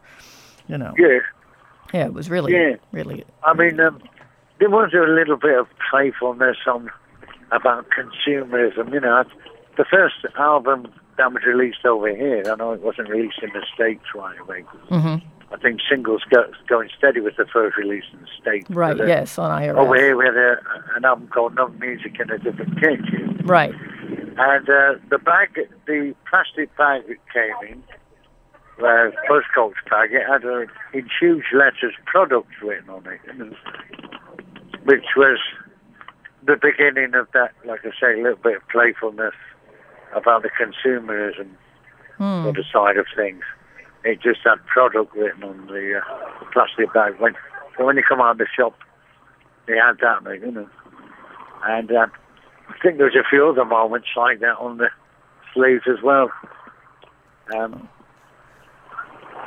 You 0.68 0.78
know, 0.78 0.94
Yeah. 0.98 1.18
yeah, 1.92 2.06
it 2.06 2.14
was 2.14 2.30
really, 2.30 2.52
Yeah. 2.52 2.76
really. 2.92 3.24
I 3.42 3.52
mean, 3.54 3.78
um, 3.80 4.00
there 4.58 4.70
was 4.70 4.92
a 4.94 4.98
little 5.10 5.36
bit 5.36 5.58
of 5.58 5.66
playfulness 5.90 6.56
on 6.66 6.90
about 7.52 7.86
consumerism. 7.90 8.92
You 8.92 9.00
know, 9.00 9.24
the 9.76 9.84
first 9.84 10.16
album 10.38 10.86
that 11.18 11.32
was 11.32 11.44
released 11.44 11.84
over 11.84 12.08
here, 12.08 12.42
I 12.50 12.54
know 12.56 12.72
it 12.72 12.80
wasn't 12.80 13.08
released 13.10 13.40
in 13.42 13.50
the 13.52 13.64
States 13.74 14.04
right 14.14 14.38
away. 14.40 14.62
hmm 14.88 15.16
I 15.52 15.56
think 15.58 15.80
Singles 15.88 16.22
Go, 16.30 16.46
Going 16.66 16.88
Steady 16.98 17.20
was 17.20 17.34
the 17.36 17.44
first 17.46 17.76
release 17.76 18.02
in 18.12 18.18
the 18.20 18.26
States. 18.40 18.68
Right. 18.70 18.96
Yes, 18.96 19.38
on 19.38 19.50
IRS. 19.62 19.76
Over 19.76 19.94
here, 19.94 20.16
we 20.16 20.24
had 20.24 20.36
a, 20.36 20.56
an 20.96 21.04
album 21.04 21.28
called 21.28 21.54
No 21.54 21.68
Music 21.68 22.18
in 22.18 22.28
a 22.30 22.38
Different 22.38 22.74
Kitchen. 22.80 23.40
Right. 23.44 23.72
And 24.36 24.68
uh, 24.68 24.94
the 25.10 25.18
bag, 25.18 25.60
the 25.86 26.12
plastic 26.28 26.74
bag 26.76 27.02
that 27.06 27.18
came 27.32 27.70
in, 27.70 27.84
uh, 28.78 29.10
Buzzcocks 29.28 29.74
bag, 29.88 30.12
it 30.12 30.26
had 30.28 30.44
a, 30.44 30.66
in 30.92 31.08
huge 31.20 31.44
letters 31.52 31.94
products 32.06 32.54
written 32.62 32.90
on 32.90 33.06
it, 33.06 33.20
which 34.84 35.04
was 35.16 35.38
the 36.46 36.56
beginning 36.60 37.14
of 37.14 37.28
that, 37.32 37.52
like 37.64 37.80
I 37.84 37.90
say, 38.00 38.18
a 38.18 38.22
little 38.22 38.38
bit 38.42 38.56
of 38.56 38.68
playfulness 38.68 39.34
about 40.14 40.42
the 40.42 40.50
consumerism 40.50 41.50
Hmm. 42.18 42.46
other 42.46 42.64
side 42.72 42.96
of 42.96 43.06
things. 43.16 43.42
It 44.04 44.20
just 44.20 44.40
had 44.44 44.64
product 44.66 45.14
written 45.16 45.42
on 45.42 45.66
the 45.66 46.00
uh, 46.00 46.44
plastic 46.52 46.92
bag. 46.92 47.14
When, 47.18 47.34
so 47.76 47.84
when 47.84 47.96
you 47.96 48.02
come 48.06 48.20
out 48.20 48.32
of 48.32 48.38
the 48.38 48.46
shop, 48.56 48.74
they 49.66 49.76
had 49.76 49.98
that, 50.00 50.40
you 50.40 50.50
know. 50.52 50.68
And 51.64 51.90
uh, 51.90 52.06
I 52.68 52.74
think 52.82 52.98
there's 52.98 53.16
a 53.16 53.28
few 53.28 53.48
other 53.48 53.64
moments 53.64 54.08
like 54.16 54.40
that 54.40 54.58
on 54.58 54.76
the 54.76 54.90
sleeves 55.54 55.84
as 55.88 56.02
well. 56.02 56.30
Um, 57.56 57.88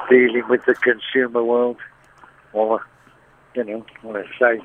dealing 0.09 0.43
with 0.49 0.65
the 0.65 0.75
consumer 0.75 1.43
world, 1.43 1.77
or, 2.53 2.81
you 3.55 3.63
know, 3.63 3.85
what 4.01 4.15
I 4.17 4.23
say, 4.39 4.61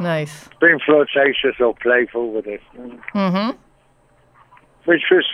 Nice. 0.00 0.48
being 0.60 0.78
flirtatious 0.84 1.60
or 1.60 1.74
playful 1.74 2.32
with 2.32 2.46
it. 2.46 2.60
mm, 2.78 2.98
Mm-hmm. 3.14 3.56
Which 4.84 5.02
was, 5.10 5.24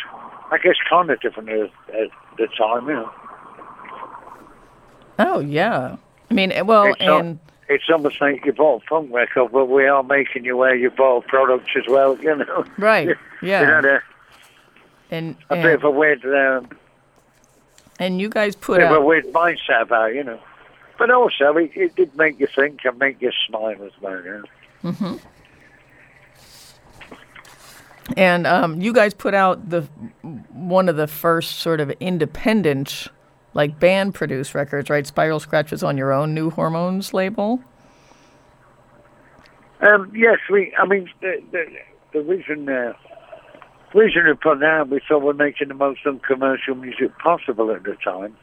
I 0.51 0.59
guess, 0.59 0.77
kind 0.89 1.11
of 1.11 1.21
different 1.21 1.49
at, 1.51 1.61
at 1.95 2.09
the 2.39 2.49
time, 2.59 2.89
you 2.89 2.95
know. 2.95 3.11
Oh 5.19 5.41
yeah. 5.41 5.97
I 6.31 6.35
mean, 6.35 6.53
eh, 6.53 6.63
well, 6.63 6.85
It's 6.87 7.01
not- 7.03 7.21
and 7.25 7.39
It's 7.69 7.85
almost 7.91 8.21
like 8.21 8.45
you 8.45 8.53
bought 8.53 8.83
a 8.83 8.87
funk 8.87 9.13
record, 9.13 9.53
but 9.53 9.67
we 9.67 9.87
are 9.87 10.03
making 10.03 10.45
you 10.45 10.57
wear 10.57 10.75
your 10.75 10.91
ball 10.91 11.23
products 11.23 11.71
as 11.77 11.85
well, 11.89 12.17
you 12.21 12.35
know. 12.37 12.65
right. 12.79 13.09
Yeah. 13.43 13.75
had 13.77 13.85
a, 13.85 14.01
And 15.11 15.37
a 15.51 15.57
bit 15.57 15.75
of 15.75 15.85
a 15.85 15.91
weird, 15.91 16.25
um, 16.25 16.69
and 18.03 18.21
you 18.21 18.29
guys 18.29 18.57
put 18.57 18.81
a 18.81 18.87
out. 18.87 19.05
weird 19.05 19.27
mindset 19.27 19.83
about 19.83 20.11
it, 20.11 20.17
you 20.17 20.25
know. 20.25 20.41
But 20.99 21.11
also, 21.11 21.57
it, 21.57 21.71
it 21.75 21.95
did 21.97 22.15
make 22.17 22.39
you 22.39 22.47
think 22.47 22.85
and 22.85 22.99
make 22.99 23.21
you 23.23 23.33
smile 23.47 23.83
as 23.83 23.93
well, 24.01 24.23
you 24.23 24.45
know. 24.83 25.21
And 28.17 28.47
um, 28.47 28.81
you 28.81 28.93
guys 28.93 29.15
put 29.15 29.35
out 29.35 29.71
the 29.71 29.83
one 30.51 30.89
of 30.89 30.97
the 30.97 31.07
first 31.07 31.61
sort 31.61 31.81
of 31.81 31.91
independent, 31.93 33.09
like 33.55 33.79
band 33.79 34.15
produced 34.15 34.55
records, 34.55 34.91
right? 34.91 35.07
Spiral 35.07 35.41
Scratch 35.41 35.71
was 35.71 35.83
on 35.83 35.97
your 35.97 36.13
own 36.13 36.35
New 36.35 36.51
Hormones 36.51 37.15
label. 37.15 37.63
Um, 39.81 40.13
yes, 40.15 40.39
we. 40.51 40.75
I 40.79 40.87
mean, 40.87 41.09
the 41.21 41.43
the, 41.53 41.65
the 42.13 42.21
reason 42.23 42.69
uh, 42.69 42.93
put 43.93 44.61
that, 44.61 44.89
we 44.89 45.01
thought 45.07 45.23
we're 45.23 45.33
making 45.33 45.69
the 45.69 45.75
most 45.75 46.01
uncommercial 46.07 46.75
music 46.75 47.17
possible 47.19 47.71
at 47.71 47.83
the 47.83 47.97
time, 47.97 48.37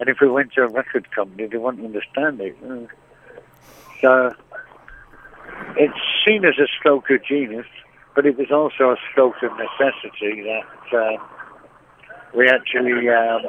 and 0.00 0.08
if 0.08 0.18
we 0.20 0.28
went 0.28 0.52
to 0.54 0.62
a 0.62 0.68
record 0.68 1.10
company, 1.12 1.46
they 1.46 1.56
wouldn't 1.56 1.84
understand 1.84 2.40
it. 2.40 2.56
Uh, 2.68 2.86
So 4.02 4.34
it's 5.76 5.94
seen 6.26 6.44
as 6.44 6.58
a 6.58 6.66
stroke 6.78 7.08
of 7.10 7.24
genius, 7.24 7.66
but 8.14 8.26
it 8.26 8.36
was 8.36 8.50
also 8.50 8.90
a 8.90 8.96
stroke 9.10 9.36
of 9.42 9.52
necessity 9.56 10.42
that 10.42 10.98
uh, 10.98 11.24
we 12.34 12.48
actually 12.48 13.08
um, 13.08 13.42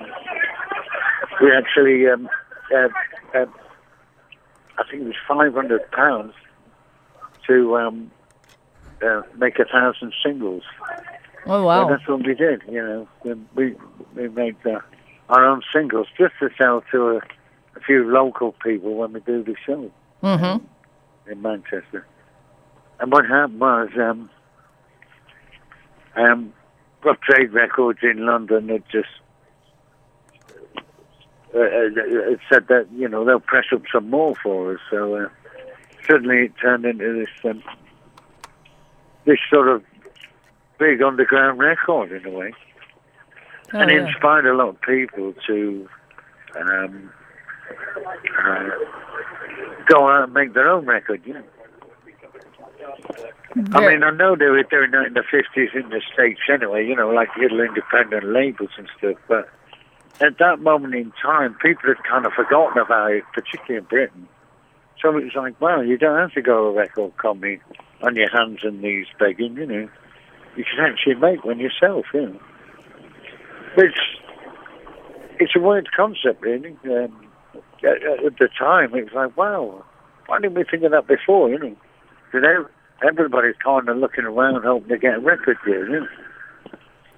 we 1.42 1.52
actually 1.52 2.08
um, 2.08 2.30
uh, 2.72 2.88
uh, 3.34 3.46
I 4.78 4.84
think 4.90 5.04
it 5.04 5.06
was 5.06 5.16
five 5.28 5.54
hundred 5.54 5.90
pounds 5.92 6.34
to 7.48 7.78
um, 7.78 8.12
uh, 9.04 9.24
make 9.36 9.58
a 9.60 9.66
thousand 9.66 10.14
singles. 10.24 10.64
Oh 11.46 11.56
And 11.58 11.66
wow. 11.66 11.88
that's 11.90 12.08
what 12.08 12.26
we 12.26 12.36
did. 12.36 12.62
You 12.70 13.08
know, 13.24 13.38
we 13.56 13.76
we, 14.16 14.28
made 14.30 14.56
uh, 14.66 14.80
our 15.30 15.46
own 15.46 15.62
singles 15.74 16.08
just 16.18 16.34
to 16.40 16.50
sell 16.58 16.84
to 16.92 17.10
a, 17.10 17.18
a 17.76 17.80
few 17.86 18.10
local 18.10 18.54
people 18.64 18.96
when 18.96 19.14
we 19.14 19.20
do 19.22 19.44
the 19.44 19.56
show 19.66 19.92
Mm-hmm. 20.22 21.32
in 21.32 21.42
Manchester. 21.42 22.06
And 23.00 23.12
what 23.12 23.26
happened 23.26 23.60
was, 23.60 23.90
um, 23.98 24.30
um, 26.16 26.54
Rough 27.04 27.20
Trade 27.20 27.52
Records 27.52 28.00
in 28.04 28.26
London 28.26 28.70
had 28.70 28.84
just 28.90 29.10
uh, 31.54 31.60
uh, 31.60 31.90
it 32.32 32.40
said 32.52 32.68
that 32.70 32.88
you 32.96 33.10
know 33.10 33.26
they'll 33.26 33.40
press 33.40 33.66
up 33.74 33.82
some 33.92 34.10
more 34.10 34.34
for 34.42 34.74
us. 34.76 34.80
So 34.90 35.16
uh, 35.16 35.28
suddenly 36.10 36.46
it 36.46 36.54
turned 36.62 36.86
into 36.86 37.14
this 37.20 37.52
um, 37.52 37.62
this 39.26 39.40
sort 39.52 39.68
of 39.68 39.84
big 40.84 41.02
underground 41.02 41.60
record 41.60 42.12
in 42.12 42.26
a 42.26 42.30
way, 42.30 42.54
Oh, 43.74 43.80
and 43.80 43.90
it 43.90 43.96
yeah. 43.96 44.08
inspired 44.08 44.46
a 44.46 44.54
lot 44.54 44.70
of 44.70 44.82
people 44.82 45.34
to 45.48 45.90
um, 46.60 47.10
uh, 48.44 48.70
go 49.88 50.08
out 50.10 50.26
and 50.26 50.34
make 50.34 50.54
their 50.54 50.70
own 50.70 50.86
record. 50.86 51.22
You 51.26 51.36
know. 51.36 51.44
I 53.74 53.88
mean, 53.88 54.04
I 54.04 54.12
know 54.12 54.36
they 54.36 54.46
were 54.48 54.64
doing 54.64 54.92
that 54.92 55.06
in 55.08 55.14
the 55.14 55.22
50s 55.22 55.76
in 55.76 55.90
the 55.90 56.02
States 56.14 56.42
anyway, 56.52 56.86
you 56.86 56.96
know, 56.96 57.10
like 57.10 57.30
little 57.38 57.62
independent 57.62 58.26
labels 58.26 58.72
and 58.78 58.88
stuff, 58.98 59.16
but 59.28 59.50
at 60.22 60.38
that 60.40 60.60
moment 60.60 60.96
in 60.96 61.12
time, 61.22 61.56
people 61.62 61.88
had 61.88 62.04
kind 62.04 62.26
of 62.26 62.34
forgotten 62.34 62.82
about 62.82 63.12
it, 63.12 63.24
particularly 63.34 63.78
in 63.78 63.84
Britain. 63.86 64.28
So 65.02 65.18
it 65.18 65.24
was 65.24 65.36
like, 65.36 65.60
well, 65.62 65.84
you 65.84 65.98
don't 65.98 66.18
have 66.18 66.34
to 66.34 66.42
go 66.42 66.72
to 66.72 66.78
a 66.78 66.82
record 66.82 67.18
company 67.18 67.60
on 68.02 68.16
your 68.16 68.30
hands 68.30 68.60
and 68.64 68.82
knees 68.82 69.08
begging, 69.20 69.56
you 69.56 69.66
know. 69.66 69.90
You 70.56 70.64
can 70.64 70.86
actually 70.86 71.16
make 71.16 71.44
one 71.44 71.60
yourself, 71.60 72.06
you 72.14 72.28
know. 72.28 72.40
But 73.76 73.86
it's, 73.86 74.00
it's 75.40 75.56
a 75.56 75.60
weird 75.60 75.90
concept, 75.96 76.42
really. 76.42 76.78
Um, 76.86 77.28
at, 77.84 78.04
at 78.26 78.38
the 78.40 78.50
time, 78.58 78.94
it 78.96 79.06
was 79.06 79.14
like, 79.14 79.36
wow, 79.36 79.84
why 80.28 80.40
didn't 80.40 80.56
we 80.56 80.64
think 80.64 80.84
of 80.84 80.92
that 80.92 81.08
before, 81.08 81.50
you 81.50 81.60
know? 81.60 81.76
Because 82.32 82.68
everybody's 83.08 83.56
kind 83.64 83.90
of 83.90 83.98
looking 83.98 84.26
around 84.26 84.64
hoping 84.64 84.90
to 84.90 84.98
get 84.98 85.16
a 85.16 85.20
record 85.20 85.58
deal, 85.66 85.88
you 85.88 86.00
know? 86.02 86.08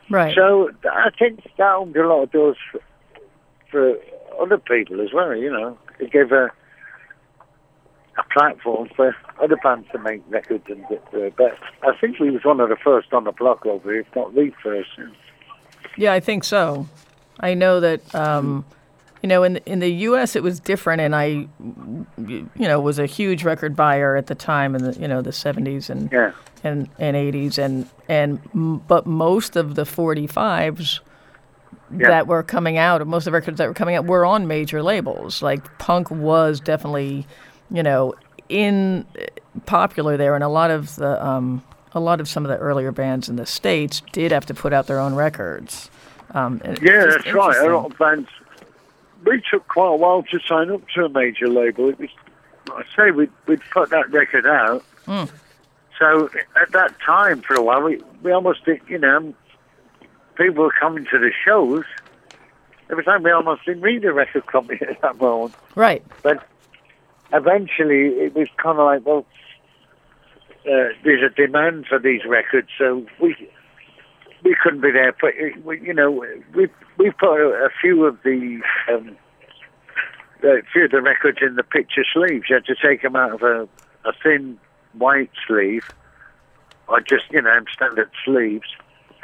Right. 0.10 0.36
So 0.36 0.72
I 0.86 1.10
think 1.18 1.44
that 1.58 1.76
opened 1.76 1.96
a 1.96 2.08
lot 2.08 2.24
of 2.24 2.32
doors 2.32 2.58
for, 2.72 2.80
for 3.72 3.96
other 4.42 4.58
people 4.58 5.02
as 5.02 5.14
well, 5.14 5.36
you 5.36 5.52
know. 5.52 5.78
It 6.00 6.12
gave 6.12 6.32
a 6.32 6.52
a 8.18 8.24
platform 8.34 8.90
for 8.96 9.16
other 9.42 9.58
bands 9.58 9.88
to 9.92 10.00
make 10.00 10.22
records 10.30 10.64
and 10.70 10.84
get 10.90 11.10
through. 11.12 11.32
But 11.38 11.58
I 11.84 11.96
think 12.00 12.20
we 12.20 12.32
was 12.32 12.44
one 12.46 12.60
of 12.60 12.70
the 12.70 12.76
first 12.78 13.12
on 13.14 13.26
the 13.26 13.32
block 13.32 13.66
over 13.66 13.92
here, 13.92 14.02
if 14.02 14.16
not 14.16 14.34
the 14.34 14.52
first. 14.64 14.90
Yeah, 15.98 16.14
I 16.14 16.20
think 16.20 16.44
so. 16.44 16.88
I 17.40 17.54
know 17.54 17.80
that 17.82 18.16
um, 18.16 18.64
you 19.22 19.28
know 19.28 19.44
in 19.44 19.58
in 19.66 19.80
the 19.80 19.92
U.S. 20.10 20.36
it 20.36 20.44
was 20.44 20.60
different, 20.62 21.02
and 21.02 21.14
I 21.16 21.48
you 22.18 22.48
know 22.58 22.80
was 22.80 23.00
a 23.00 23.06
huge 23.06 23.44
record 23.44 23.76
buyer 23.76 24.16
at 24.16 24.28
the 24.28 24.36
time 24.36 24.76
in 24.76 24.84
the 24.84 24.94
you 25.00 25.08
know 25.08 25.22
the 25.22 25.32
70s 25.32 25.90
and 25.90 26.10
Yeah. 26.12 26.32
and 26.64 26.90
and 27.00 27.16
80s 27.18 27.58
and 27.58 27.88
and 28.08 28.40
but 28.88 29.06
most 29.06 29.56
of 29.58 29.76
the 29.76 29.84
45s 29.84 31.00
Yeah. 31.92 32.08
that 32.08 32.28
were 32.28 32.44
coming 32.44 32.78
out, 32.78 33.06
most 33.06 33.24
of 33.28 33.32
the 33.32 33.38
records 33.38 33.58
that 33.58 33.68
were 33.68 33.74
coming 33.74 33.96
out 33.96 34.06
were 34.06 34.26
on 34.26 34.48
major 34.48 34.82
labels. 34.82 35.42
Like 35.42 35.78
punk 35.78 36.10
was 36.10 36.60
definitely, 36.62 37.28
you 37.72 37.84
know, 37.84 38.14
in 38.50 39.06
popular 39.66 40.18
there, 40.18 40.36
and 40.36 40.44
a 40.44 40.50
lot 40.50 40.72
of 40.72 40.96
the 40.96 41.26
um, 41.26 41.64
a 41.94 42.00
lot 42.00 42.20
of 42.20 42.28
some 42.28 42.46
of 42.46 42.50
the 42.50 42.58
earlier 42.58 42.92
bands 42.92 43.30
in 43.30 43.38
the 43.38 43.46
states 43.46 44.02
did 44.12 44.32
have 44.32 44.46
to 44.48 44.54
put 44.54 44.74
out 44.74 44.88
their 44.88 45.00
own 45.00 45.16
records. 45.16 45.90
Um, 46.32 46.62
Yeah, 46.82 47.06
that's 47.06 47.32
right. 47.34 47.58
A 47.58 47.74
lot 47.74 47.92
of 47.92 47.98
bands. 47.98 48.30
We 49.26 49.42
took 49.50 49.68
quite 49.68 49.94
a 49.94 49.96
while 49.96 50.24
to 50.24 50.40
sign 50.46 50.70
up 50.70 50.88
to 50.90 51.06
a 51.06 51.10
major 51.10 51.48
label. 51.48 51.90
It 51.90 52.00
was, 52.00 52.10
I 52.70 52.84
say, 52.96 53.12
we'd, 53.12 53.32
we'd 53.48 53.62
put 53.72 53.90
that 53.90 54.12
record 54.12 54.46
out. 54.46 54.84
Hmm. 55.06 55.24
So 55.98 56.30
at 56.62 56.72
that 56.74 57.00
time, 57.00 57.42
for 57.42 57.56
a 57.56 57.62
while, 57.62 57.82
we, 57.82 58.04
we 58.22 58.32
almost 58.32 58.66
did, 58.66 58.82
you 58.88 59.00
know, 59.00 59.34
people 60.36 60.66
were 60.66 60.74
coming 60.80 61.06
to 61.06 61.18
the 61.18 61.32
shows. 61.44 61.86
Every 62.92 63.04
time 63.04 63.24
we 63.24 63.32
almost 63.32 63.66
didn't 63.66 63.82
read 63.82 64.04
the 64.04 64.14
record 64.14 64.46
company 64.48 64.80
at 64.88 65.02
that 65.02 65.18
moment. 65.18 65.56
Right. 65.76 66.04
But 66.22 66.46
eventually, 67.36 68.08
it 68.24 68.36
was 68.36 68.48
kind 68.62 68.80
of 68.80 68.86
like, 68.86 69.06
well, 69.06 69.26
uh, 70.66 70.90
there's 71.04 71.24
a 71.24 71.34
demand 71.34 71.86
for 71.88 72.00
these 72.00 72.22
records, 72.28 72.70
so 72.78 73.06
we 73.22 73.36
we 74.44 74.56
couldn't 74.62 74.82
be 74.82 74.92
there. 74.92 75.16
But 75.20 75.32
uh, 75.32 75.60
we, 75.64 75.82
you 75.82 75.94
know, 75.94 76.12
we 76.56 76.68
we 76.98 77.12
put 77.12 77.40
a, 77.40 77.66
a 77.66 77.70
few 77.82 78.06
of 78.06 78.18
the 78.24 78.62
um, 78.92 79.16
a 80.44 80.62
few 80.72 80.86
of 80.86 80.92
the 80.92 81.02
records 81.02 81.40
in 81.42 81.56
the 81.56 81.64
picture 81.64 82.04
sleeves. 82.12 82.46
You 82.50 82.56
had 82.56 82.66
to 82.66 82.76
take 82.76 83.02
them 83.02 83.16
out 83.16 83.34
of 83.34 83.42
a, 83.44 83.68
a 84.08 84.14
thin 84.24 84.58
white 84.94 85.32
sleeve, 85.48 85.84
or 86.88 87.00
just 87.02 87.26
you 87.32 87.42
know 87.42 87.60
standard 87.74 88.10
sleeves, 88.24 88.68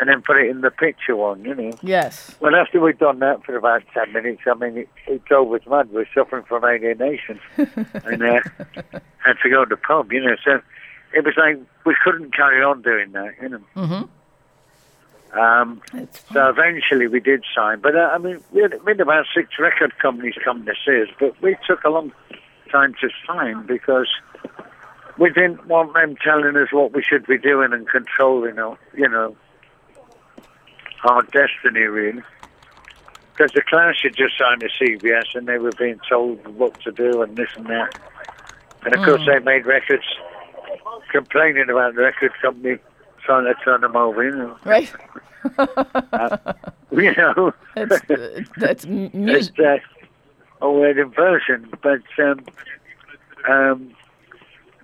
and 0.02 0.10
then 0.10 0.24
put 0.24 0.36
it 0.36 0.50
in 0.50 0.62
the 0.62 0.72
picture 0.72 1.16
one. 1.16 1.46
You 1.46 1.54
know. 1.54 1.72
Yes. 1.84 2.36
Well, 2.40 2.56
after 2.56 2.82
we'd 2.82 2.98
done 2.98 3.20
that 3.20 3.46
for 3.46 3.56
about 3.56 3.84
10 3.94 4.12
minutes, 4.12 4.42
I 4.48 4.56
mean, 4.56 4.80
it, 4.80 4.90
it 5.06 5.24
drove 5.26 5.54
us 5.54 5.62
mad. 5.70 5.92
We're 5.92 6.08
suffering 6.14 6.44
from 6.44 6.66
alienation 6.66 7.40
and 7.58 8.24
uh, 8.24 8.42
had 9.20 9.38
to 9.44 9.50
go 9.50 9.64
to 9.64 9.70
the 9.70 9.78
pub, 9.78 10.12
you 10.12 10.22
know. 10.22 10.36
So 10.44 10.60
it 11.14 11.24
was 11.24 11.36
like 11.38 11.60
we 11.86 11.96
couldn't 12.04 12.36
carry 12.36 12.64
on 12.64 12.82
doing 12.82 13.12
that, 13.12 13.36
you 13.44 13.50
know. 13.50 13.62
Mm-hmm. 13.76 15.40
Um, 15.40 15.82
so 16.34 16.50
eventually 16.50 17.08
we 17.08 17.20
did 17.20 17.44
sign. 17.56 17.80
But 17.80 17.96
uh, 17.96 18.10
I 18.12 18.18
mean, 18.18 18.42
we 18.52 18.64
had, 18.64 18.84
we 18.84 18.94
had 18.94 19.02
about 19.02 19.28
six 19.36 19.60
record 19.60 19.94
companies 20.00 20.34
come 20.44 20.66
to 20.66 20.74
see 20.84 21.04
us, 21.04 21.10
but 21.20 21.40
we 21.44 21.56
took 21.68 21.84
a 21.84 21.90
long 21.90 22.12
time 22.72 22.96
to 23.02 23.10
sign 23.28 23.68
because 23.68 24.08
we 25.20 25.30
didn't 25.30 25.68
want 25.68 25.94
them 25.94 26.16
telling 26.24 26.58
us 26.58 26.74
what 26.74 26.92
we 26.92 27.04
should 27.04 27.28
be 27.28 27.38
doing 27.38 27.72
and 27.72 27.88
controlling, 27.88 28.58
our, 28.58 28.80
you 28.96 29.08
know, 29.08 29.36
our 31.04 31.22
destiny, 31.24 31.82
really. 31.82 32.22
Because 33.34 33.54
the 33.54 33.62
Clash 33.62 34.02
had 34.04 34.16
just 34.16 34.38
signed 34.38 34.62
a 34.64 34.70
CBS 34.70 35.36
and 35.36 35.48
they 35.48 35.58
were 35.58 35.72
being 35.78 36.00
told 36.08 36.46
what 36.56 36.80
to 36.82 36.92
do 36.92 37.22
and 37.22 37.36
this 37.36 37.50
and 37.56 37.66
that. 37.68 37.98
And 38.84 38.96
of 38.96 39.04
course, 39.04 39.22
they 39.26 39.40
made 39.40 39.66
records 39.66 40.04
complaining 41.12 41.70
about 41.70 41.96
the 41.96 42.02
record 42.02 42.32
company 42.42 42.78
trying 43.26 43.46
to 43.46 43.54
turn 43.64 43.82
them 43.82 43.96
over, 43.96 44.24
you 44.24 44.36
know. 44.36 44.58
right. 44.66 44.92
You 46.92 47.16
know. 47.16 47.54
That's 47.74 48.12
uh, 48.12 48.42
that's 48.58 48.86
m- 48.86 49.10
music. 49.14 49.54
It's 49.58 49.84
uh, 50.62 50.66
a 50.66 50.70
weird 50.72 50.98
inversion, 51.00 51.70
but 51.82 52.02
um, 52.20 52.40
um, 53.48 53.96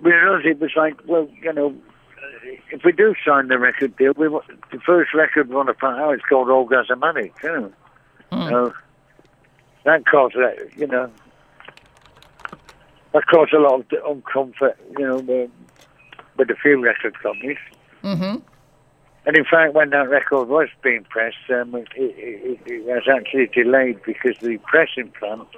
we 0.00 0.12
realized 0.12 0.46
it 0.46 0.58
was 0.58 0.70
like, 0.74 0.96
well, 1.06 1.28
you 1.42 1.52
know, 1.52 1.74
if 2.70 2.84
we 2.84 2.92
do 2.92 3.14
sign 3.26 3.48
the 3.48 3.58
record 3.58 3.96
deal, 3.96 4.12
we 4.16 4.28
want, 4.28 4.46
the 4.70 4.78
first 4.80 5.14
record 5.14 5.48
we 5.48 5.54
want 5.54 5.68
to 5.68 5.74
put 5.74 5.90
out 5.90 6.14
is 6.14 6.20
called 6.28 6.48
Orgasm 6.48 7.02
Addict, 7.02 7.42
you 7.42 7.48
know. 7.50 7.72
So 8.48 8.74
that 9.84 10.04
caused, 10.06 10.34
that, 10.34 10.70
you 10.76 10.86
know, 10.86 11.10
that 13.12 13.26
caused 13.26 13.52
a 13.52 13.60
lot 13.60 13.80
of 13.80 13.88
uncomfort, 13.88 14.76
you 14.98 15.06
know, 15.06 15.16
with, 15.18 15.50
with 16.36 16.50
a 16.50 16.56
few 16.56 16.82
record 16.82 17.18
companies. 17.22 17.58
Mm-hmm. 18.02 18.38
And 19.26 19.36
in 19.36 19.44
fact, 19.44 19.74
when 19.74 19.90
that 19.90 20.08
record 20.08 20.48
was 20.48 20.68
being 20.82 21.04
pressed, 21.04 21.36
um, 21.50 21.74
it, 21.74 21.88
it, 21.96 22.60
it 22.66 22.84
was 22.84 23.02
actually 23.14 23.46
delayed 23.46 24.02
because 24.04 24.36
the 24.40 24.58
pressing 24.58 25.12
plant 25.18 25.48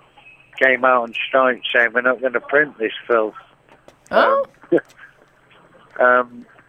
came 0.61 0.85
out 0.85 1.03
on 1.03 1.15
strike 1.15 1.63
saying 1.75 1.91
we're 1.95 2.01
not 2.03 2.21
going 2.21 2.33
to 2.33 2.41
print 2.41 2.79
this 2.79 2.93
filth. 3.07 3.35
Oh. 4.11 4.47
Um, 5.99 6.47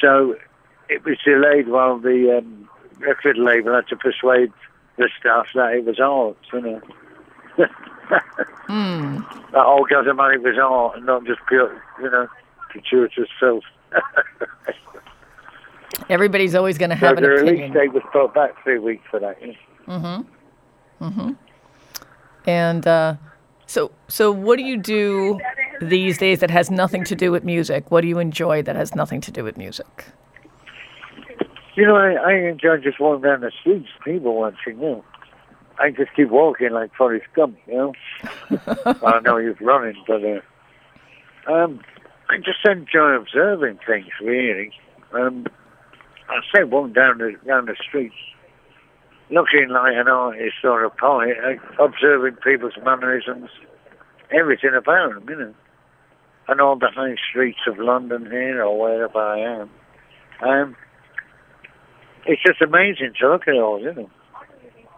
so 0.00 0.36
it 0.88 1.04
was 1.04 1.18
delayed 1.24 1.68
while 1.68 1.98
the 1.98 2.38
um, 2.38 2.68
record 2.98 3.38
label 3.38 3.74
had 3.74 3.86
to 3.88 3.96
persuade 3.96 4.52
the 4.96 5.08
staff 5.18 5.46
that 5.54 5.74
it 5.74 5.84
was 5.84 5.98
art, 6.00 6.36
you 6.52 6.60
know. 6.60 6.80
Hmm. 8.66 9.18
That 9.52 9.64
whole 9.64 9.86
Gazamoney 9.86 10.42
was 10.42 10.58
art 10.58 10.96
and 10.96 11.06
not 11.06 11.24
just 11.24 11.40
pure, 11.48 11.82
you 12.00 12.10
know, 12.10 12.26
gratuitous 12.70 13.28
filth. 13.40 13.64
Everybody's 16.08 16.54
always 16.54 16.78
going 16.78 16.90
to 16.90 16.98
So 16.98 17.06
have 17.06 17.16
an 17.18 17.24
the 17.24 17.30
release 17.30 17.72
date 17.72 17.92
was 17.92 18.02
put 18.12 18.34
back 18.34 18.62
three 18.62 18.78
weeks 18.78 19.04
for 19.10 19.20
that. 19.20 19.40
you 19.40 19.48
know. 19.48 19.54
Mm-hmm. 19.88 21.04
Mm-hmm. 21.04 21.30
And 22.46 22.86
uh, 22.86 23.16
so, 23.66 23.90
so 24.08 24.32
what 24.32 24.56
do 24.56 24.64
you 24.64 24.76
do 24.76 25.38
these 25.82 26.18
days 26.18 26.40
that 26.40 26.50
has 26.50 26.70
nothing 26.70 27.04
to 27.04 27.14
do 27.14 27.30
with 27.30 27.44
music? 27.44 27.90
What 27.90 28.02
do 28.02 28.08
you 28.08 28.18
enjoy 28.18 28.62
that 28.62 28.76
has 28.76 28.94
nothing 28.94 29.20
to 29.22 29.30
do 29.30 29.44
with 29.44 29.56
music? 29.56 30.06
You 31.74 31.86
know, 31.86 31.96
I, 31.96 32.12
I 32.12 32.34
enjoy 32.48 32.78
just 32.78 33.00
walking 33.00 33.22
down 33.22 33.40
the 33.40 33.50
streets, 33.60 33.88
people 34.04 34.34
watching, 34.36 34.78
you 34.78 34.82
know. 34.82 35.04
I 35.78 35.90
just 35.90 36.14
keep 36.14 36.28
walking 36.28 36.70
like 36.70 36.94
Forrest 36.94 37.26
Gump, 37.34 37.56
you 37.66 37.74
know. 37.74 37.92
I 39.02 39.20
know 39.20 39.38
he's 39.38 39.60
running, 39.60 39.96
but 40.06 40.22
uh, 40.22 41.52
um, 41.52 41.80
I 42.28 42.36
just 42.36 42.64
enjoy 42.64 43.16
observing 43.16 43.78
things, 43.86 44.08
really. 44.20 44.72
Um, 45.12 45.46
I 46.28 46.40
say 46.54 46.64
walking 46.64 46.92
down 46.92 47.18
the 47.18 47.34
down 47.46 47.66
the 47.66 47.76
streets, 47.80 48.14
looking 49.30 49.68
like 49.70 49.94
an 49.96 50.08
artist 50.08 50.56
or 50.62 50.84
a 50.84 50.90
poet, 50.90 51.36
uh, 51.42 51.84
observing 51.84 52.36
people's 52.44 52.74
mannerisms, 52.84 53.50
everything 54.30 54.74
about 54.76 55.14
them, 55.14 55.26
you 55.28 55.36
know. 55.36 55.54
And 56.48 56.60
all 56.60 56.76
the 56.76 56.88
high 56.88 57.16
streets 57.30 57.60
of 57.66 57.78
London 57.78 58.26
here 58.30 58.64
or 58.64 58.78
wherever 58.78 59.18
I 59.18 59.38
am. 59.38 59.70
Um, 60.42 60.76
it's 62.26 62.42
just 62.42 62.60
amazing 62.60 63.12
to 63.20 63.28
look 63.28 63.46
at 63.48 63.54
all, 63.54 63.80
you 63.80 63.92
know. 63.92 64.10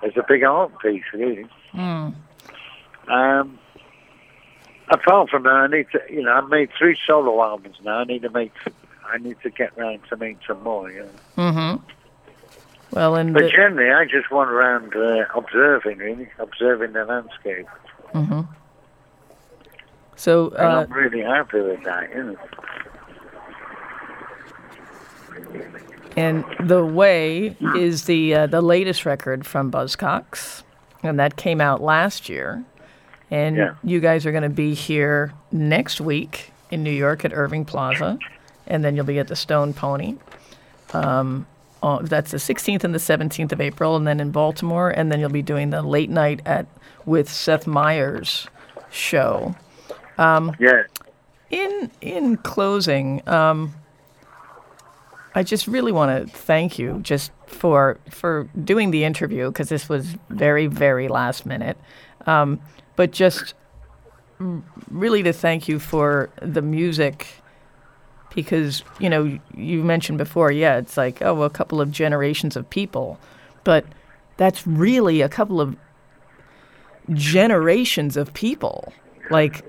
It's 0.03 0.17
a 0.17 0.25
big 0.27 0.43
art 0.43 0.73
piece, 0.81 1.05
really. 1.13 1.47
Mm. 1.75 2.15
Um, 3.09 3.59
apart 4.89 5.31
from 5.31 5.45
that, 5.45 5.51
I 5.51 5.67
need 5.67 5.87
to, 5.93 6.01
you 6.11 6.23
know, 6.23 6.35
I've 6.35 6.49
made 6.49 6.71
three 6.79 6.97
solo 7.07 7.43
albums 7.43 7.77
now. 7.85 7.99
I 7.99 8.05
need 8.05 8.23
to 8.23 8.31
make, 8.31 8.53
I 9.07 9.19
need 9.19 9.37
to 9.43 9.51
get 9.51 9.77
round 9.77 10.01
to 10.11 10.17
make 10.17 10.39
some 10.47 10.63
more, 10.63 10.91
you 10.91 11.01
know. 11.01 11.11
Mm-hmm. 11.37 11.85
Well, 12.93 13.17
and 13.17 13.35
But 13.35 13.45
the, 13.45 13.51
generally, 13.51 13.91
I 13.91 14.05
just 14.05 14.31
want 14.31 14.51
around 14.51 14.95
uh, 14.95 15.25
observing, 15.35 15.99
really, 15.99 16.29
observing 16.39 16.93
the 16.93 17.05
landscape. 17.05 17.67
mm-hmm. 18.15 18.43
So 20.25 20.49
uh, 20.59 20.87
I'm 20.89 20.93
really 20.95 21.21
happy 21.21 21.61
with 21.61 21.85
that, 21.85 22.11
and 26.17 26.45
the 26.67 26.83
way 26.83 27.55
is 27.77 28.05
the 28.05 28.35
uh, 28.35 28.47
the 28.47 28.63
latest 28.63 29.05
record 29.05 29.45
from 29.47 29.71
Buzzcocks, 29.71 30.63
and 31.03 31.19
that 31.21 31.37
came 31.37 31.61
out 31.61 31.83
last 31.83 32.31
year. 32.31 32.65
And 33.31 33.57
Yeah. 33.57 33.75
you 33.83 34.01
guys 34.01 34.25
are 34.25 34.33
going 34.33 34.45
to 34.45 34.49
be 34.49 34.73
here 34.73 35.35
next 35.53 36.01
week 36.01 36.53
in 36.71 36.83
New 36.83 36.91
York 36.91 37.27
at 37.27 37.35
Irving 37.35 37.67
Plaza, 37.67 38.19
and 38.67 38.83
then 38.83 38.97
you'll 38.97 39.05
be 39.05 39.19
at 39.19 39.29
the 39.29 39.37
Stone 39.37 39.75
Pony. 39.75 40.17
Um, 40.95 41.47
uh, 41.83 41.99
that's 42.01 42.31
the 42.31 42.39
16th 42.39 42.83
and 42.83 42.95
the 42.95 42.99
17th 42.99 43.53
of 43.53 43.61
April, 43.61 43.95
and 43.95 44.07
then 44.07 44.21
in 44.21 44.31
Baltimore, 44.31 44.89
and 44.89 45.13
then 45.13 45.21
you'll 45.21 45.29
be 45.29 45.43
doing 45.43 45.69
the 45.69 45.83
late 45.83 46.09
night 46.09 46.41
at 46.47 46.67
with 47.05 47.29
Seth 47.29 47.67
Meyers 47.67 48.49
show. 48.91 49.55
Yeah. 50.59 50.83
In 51.51 51.91
in 52.01 52.37
closing, 52.39 53.27
um, 53.29 53.75
I 55.35 55.43
just 55.43 55.67
really 55.67 55.93
want 55.93 56.29
to 56.29 56.37
thank 56.37 56.79
you 56.79 57.01
just 57.03 57.33
for 57.47 57.99
for 58.11 58.49
doing 58.65 58.91
the 58.91 59.05
interview 59.05 59.49
because 59.49 59.69
this 59.69 59.89
was 59.89 60.17
very 60.31 60.67
very 60.67 61.09
last 61.09 61.47
minute, 61.47 61.77
um, 62.27 62.61
but 62.97 63.13
just 63.13 63.55
really 64.91 65.23
to 65.23 65.33
thank 65.33 65.69
you 65.69 65.79
for 65.79 66.31
the 66.41 66.63
music 66.63 67.27
because 68.35 68.83
you 68.99 69.09
know 69.09 69.39
you 69.55 69.83
mentioned 69.83 70.19
before, 70.19 70.51
yeah, 70.51 70.77
it's 70.77 70.97
like 70.97 71.23
oh 71.23 71.43
a 71.43 71.51
couple 71.51 71.81
of 71.81 71.91
generations 71.91 72.57
of 72.57 72.69
people, 72.71 73.19
but 73.65 73.85
that's 74.37 74.67
really 74.67 75.21
a 75.21 75.29
couple 75.29 75.61
of 75.61 75.77
generations 77.13 78.17
of 78.17 78.33
people, 78.35 78.93
like 79.31 79.65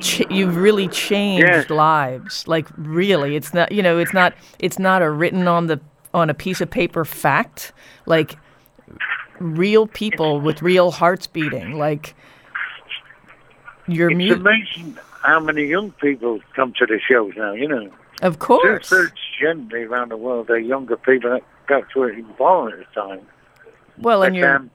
ch- 0.00 0.22
you've 0.30 0.56
really 0.56 0.88
changed 0.88 1.46
Yes. 1.46 1.70
lives 1.70 2.46
like 2.48 2.68
really 2.76 3.36
it's 3.36 3.52
not 3.54 3.72
you 3.72 3.82
know 3.82 3.98
it's 3.98 4.12
not 4.14 4.32
it's 4.58 4.78
not 4.78 5.02
a 5.02 5.10
written 5.10 5.46
on 5.48 5.66
the 5.66 5.80
on 6.14 6.28
a 6.30 6.34
piece 6.34 6.60
of 6.60 6.70
paper 6.70 7.04
fact 7.04 7.72
like 8.06 8.36
real 9.38 9.86
people 9.86 10.40
with 10.40 10.60
real 10.62 10.90
hearts 10.90 11.26
beating 11.26 11.78
like 11.78 12.14
your 13.86 14.10
It's 14.10 14.32
amazing 14.32 14.98
how 15.22 15.40
many 15.40 15.64
young 15.64 15.92
people 15.92 16.40
come 16.54 16.72
to 16.78 16.86
the 16.86 16.98
shows 17.00 17.32
now, 17.36 17.52
you 17.52 17.68
know. 17.68 17.90
of 18.22 18.38
course, 18.38 18.88
Two 18.88 18.96
thirds 18.96 19.12
generally 19.40 19.84
around 19.84 20.10
the 20.10 20.16
world 20.16 20.48
are 20.50 20.58
younger 20.58 20.96
people 20.96 21.30
that 21.30 21.42
got 21.66 21.88
to 21.90 22.04
it 22.04 22.36
born 22.38 22.72
at 22.72 22.78
the 22.78 22.84
time. 23.00 23.20
well 23.98 24.22
and 24.22 24.34
But, 24.34 24.38
you're 24.38 24.56
um, 24.56 24.70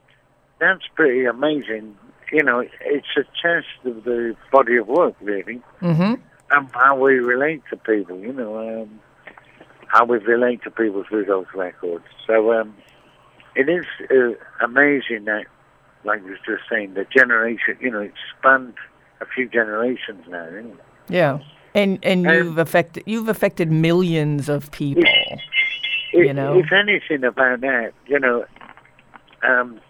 that's 0.58 0.86
pretty 0.94 1.24
amazing. 1.24 1.96
You 2.32 2.42
know, 2.42 2.60
it's 2.60 3.06
a 3.16 3.24
test 3.40 3.66
of 3.84 4.04
the 4.04 4.36
body 4.50 4.76
of 4.76 4.88
work, 4.88 5.14
really, 5.20 5.62
hmm 5.80 6.14
and 6.48 6.70
how 6.72 6.96
we 6.96 7.14
relate 7.14 7.62
to 7.70 7.76
people. 7.76 8.18
You 8.18 8.32
know, 8.32 8.82
um, 8.82 9.00
how 9.88 10.04
we 10.04 10.18
relate 10.18 10.62
to 10.64 10.70
people 10.70 11.04
through 11.08 11.24
those 11.24 11.46
records. 11.54 12.04
So 12.26 12.52
um, 12.52 12.74
it 13.54 13.68
is 13.68 13.84
uh, 14.10 14.34
amazing 14.64 15.24
that, 15.24 15.46
like 16.04 16.22
you 16.22 16.30
was 16.30 16.38
just 16.46 16.62
saying, 16.70 16.94
the 16.94 17.04
generation. 17.04 17.76
You 17.80 17.90
know, 17.90 18.00
it's 18.00 18.16
spanned 18.38 18.74
a 19.20 19.26
few 19.26 19.48
generations 19.48 20.24
now. 20.28 20.48
You 20.48 20.62
know? 20.62 20.76
yeah 21.08 21.38
and 21.76 21.98
and 22.02 22.26
Um, 22.26 22.34
you've 22.34 22.58
affected 22.58 23.04
you've 23.06 23.28
affected 23.28 23.70
millions 23.70 24.48
of 24.48 24.70
people 24.72 25.04
If, 26.12 26.26
You 26.26 26.32
know? 26.32 26.58
if 26.58 26.72
anything 26.72 27.24
about 27.24 27.60
that, 27.60 27.92
you 28.06 28.18
know, 28.18 28.46
um, 29.42 29.80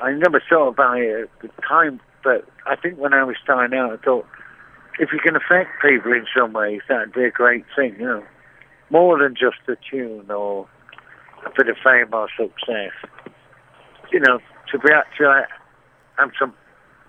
I 0.00 0.12
never 0.12 0.42
thought 0.48 0.68
about 0.68 0.98
it 0.98 1.22
at 1.22 1.42
the 1.42 1.48
time, 1.62 2.00
but 2.22 2.46
I 2.66 2.76
think 2.76 2.98
when 2.98 3.12
I 3.12 3.24
was 3.24 3.36
starting 3.42 3.76
out, 3.76 3.92
I 3.92 3.96
thought 4.04 4.26
if 4.98 5.10
you 5.12 5.18
can 5.18 5.36
affect 5.36 5.70
people 5.82 6.12
in 6.12 6.26
some 6.36 6.52
ways, 6.52 6.80
that'd 6.88 7.12
be 7.12 7.24
a 7.24 7.30
great 7.30 7.64
thing, 7.76 7.96
you 7.98 8.06
know, 8.06 8.24
more 8.90 9.18
than 9.18 9.34
just 9.34 9.58
a 9.68 9.76
tune 9.90 10.30
or 10.30 10.68
a 11.46 11.50
bit 11.56 11.68
of 11.68 11.76
fame 11.82 12.12
or 12.12 12.28
success. 12.36 12.92
You 14.12 14.20
know, 14.20 14.38
to 14.72 14.78
be 14.78 14.88
actually 14.92 15.42
have 16.18 16.30
some 16.38 16.54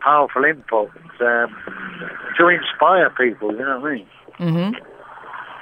powerful 0.02 0.44
input 0.44 0.90
um, 1.22 1.56
to 2.38 2.48
inspire 2.48 3.10
people, 3.12 3.52
you 3.52 3.60
know 3.60 3.80
what 3.80 3.92
I 3.92 3.96
mean? 3.96 4.08
hmm 4.38 4.72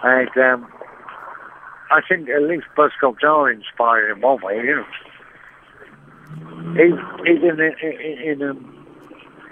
And 0.03 0.37
um, 0.37 0.67
I 1.91 2.01
think 2.07 2.29
at 2.29 2.43
least 2.43 2.65
Buzzcocks 2.77 3.23
are 3.23 3.49
inspiring 3.51 4.15
in 4.15 4.21
one 4.21 4.41
way, 4.41 4.57
you 4.57 4.75
know. 4.75 4.85
Even, 6.71 6.99
even, 7.25 7.59
in, 7.59 7.73
in, 7.81 8.41
in, 8.41 8.49
um, 8.49 8.87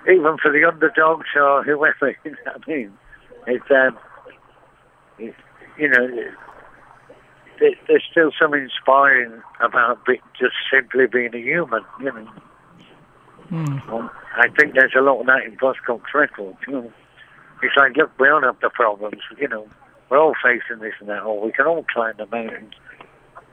even 0.08 0.38
for 0.42 0.52
the 0.52 0.66
underdogs 0.68 1.28
or 1.36 1.64
whoever, 1.64 2.16
you 2.26 2.32
know 2.32 2.38
what 2.46 2.62
I 2.68 2.72
mean? 2.72 2.98
It's, 3.48 3.72
um, 3.72 3.98
it, 5.20 5.36
you 5.78 5.90
know, 5.90 6.08
there, 7.60 7.72
there's 7.88 8.04
still 8.10 8.32
something 8.40 8.62
inspiring 8.62 9.42
about 9.60 10.06
be, 10.06 10.20
just 10.40 10.56
simply 10.72 11.08
being 11.08 11.34
a 11.34 11.40
human, 11.40 11.84
you 12.00 12.12
know. 12.12 12.28
Um, 13.52 14.10
I 14.38 14.48
think 14.50 14.74
there's 14.74 14.96
a 14.98 15.02
lot 15.02 15.22
of 15.22 15.28
that 15.28 15.44
in 15.46 15.58
Buzzcocks 15.58 16.14
records, 16.14 16.58
you 16.68 16.74
know. 16.74 16.94
It's 17.62 17.76
like, 17.78 17.96
look, 17.96 18.12
we 18.20 18.30
all 18.30 18.42
have 18.42 18.60
the 18.62 18.70
problems, 18.70 19.22
you 19.38 19.48
know. 19.48 19.68
We're 20.10 20.20
all 20.20 20.36
facing 20.44 20.82
this 20.82 20.94
and 21.00 21.10
that, 21.10 21.24
or 21.24 21.46
we 21.46 21.52
can 21.52 21.66
all 21.66 21.86
climb 21.94 22.16
the 22.18 22.26
mountains. 22.28 22.74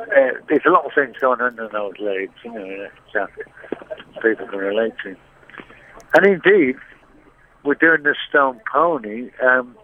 Uh, 0.01 0.07
there's 0.49 0.62
a 0.66 0.70
lot 0.70 0.84
of 0.84 0.93
things 0.95 1.16
going 1.20 1.40
on 1.40 1.59
in 1.59 1.68
those 1.72 1.95
leagues, 1.99 2.34
you 2.45 2.53
know, 2.53 2.88
that 3.14 3.22
uh, 3.22 4.20
people 4.20 4.47
can 4.47 4.59
relate 4.59 4.93
to. 5.05 5.16
And 6.14 6.26
indeed, 6.26 6.76
we're 7.64 7.74
doing 7.74 8.03
the 8.03 8.14
Stone 8.28 8.61
Pony. 8.70 9.30
Um, 9.43 9.76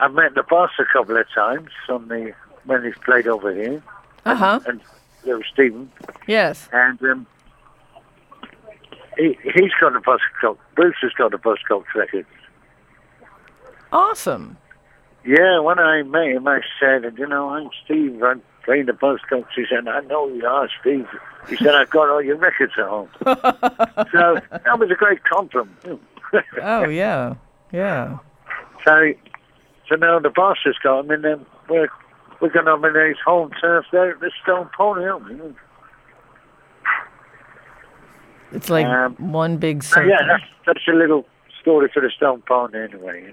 I've 0.00 0.12
met 0.12 0.34
the 0.34 0.42
boss 0.42 0.70
a 0.78 0.84
couple 0.92 1.16
of 1.16 1.26
times 1.34 1.70
on 1.88 2.08
the 2.08 2.32
when 2.64 2.84
he's 2.84 2.98
played 3.04 3.28
over 3.28 3.54
here, 3.54 3.82
uh-huh 4.24 4.60
and 4.66 4.80
there 5.24 5.36
was 5.36 5.46
Stephen, 5.52 5.90
yes 6.26 6.68
and 6.72 7.00
um, 7.04 7.26
he, 9.16 9.38
he's 9.54 9.70
got 9.80 9.94
a 9.94 10.00
Buzzcock. 10.00 10.58
Bruce 10.74 10.96
has 11.00 11.12
got 11.12 11.32
a 11.32 11.38
Buzzcock 11.38 11.84
record. 11.94 12.26
awesome 13.92 14.56
Yeah, 15.26 15.58
when 15.60 15.78
I 15.78 16.02
met 16.02 16.28
him, 16.28 16.46
I 16.46 16.60
said, 16.80 17.14
you 17.18 17.26
know, 17.26 17.48
I'm 17.50 17.70
Steve. 17.84 18.22
I'm 18.22 18.42
playing 18.64 18.86
the 18.86 18.92
Buzzcocks. 18.92 19.46
He 19.54 19.64
said, 19.68 19.88
I 19.88 20.00
know 20.00 20.28
you 20.28 20.46
are, 20.46 20.68
Steve. 20.80 21.08
He 21.48 21.56
said, 21.56 21.74
I've 21.74 21.90
got 21.90 22.08
all 22.08 22.22
your 22.22 22.36
records 22.36 22.72
at 22.78 22.86
home. 22.86 23.08
so 23.24 24.40
that 24.50 24.78
was 24.78 24.90
a 24.90 24.94
great 24.94 25.24
compliment. 25.24 25.76
oh 26.60 26.88
yeah 26.88 27.34
yeah 27.72 28.18
so, 28.86 29.12
so 29.88 29.96
now 29.96 30.18
the 30.18 30.30
boss 30.30 30.58
has 30.64 30.74
got 30.82 31.00
him, 31.00 31.10
and 31.10 31.24
then 31.24 31.46
we're, 31.68 31.88
we're 32.40 32.50
going 32.50 32.64
to 32.64 32.72
nominate 32.72 33.08
his 33.08 33.18
home 33.24 33.50
turf 33.60 33.86
there 33.92 34.12
at 34.12 34.20
the 34.20 34.30
Stone 34.42 34.70
Pony, 34.76 35.04
aren't 35.04 35.56
it's 38.52 38.70
like 38.70 38.86
Um, 38.86 39.14
one 39.16 39.56
big 39.56 39.82
circle 39.82 40.08
yeah, 40.08 40.22
that's, 40.26 40.44
that's 40.64 40.88
a 40.88 40.92
little 40.92 41.26
story 41.60 41.90
for 41.92 42.00
the 42.00 42.10
Stone 42.10 42.42
Pony 42.46 42.78
anyway. 42.78 43.32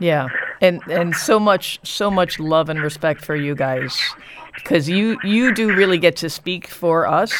Yeah, 0.00 0.28
and 0.60 0.80
and 0.88 1.14
so 1.14 1.38
much 1.38 1.78
so 1.84 2.10
much 2.10 2.38
love 2.40 2.68
and 2.68 2.80
respect 2.82 3.24
for 3.24 3.36
you 3.36 3.54
guys, 3.54 3.98
because 4.54 4.88
you 4.88 5.18
you 5.22 5.54
do 5.54 5.74
really 5.74 5.98
get 5.98 6.16
to 6.16 6.30
speak 6.30 6.66
for 6.68 7.06
us. 7.06 7.32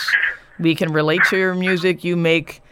We 0.59 0.75
can 0.75 0.93
relate 0.93 1.23
to 1.31 1.37
your 1.37 1.55
music. 1.55 2.05
You 2.05 2.17
make 2.17 2.63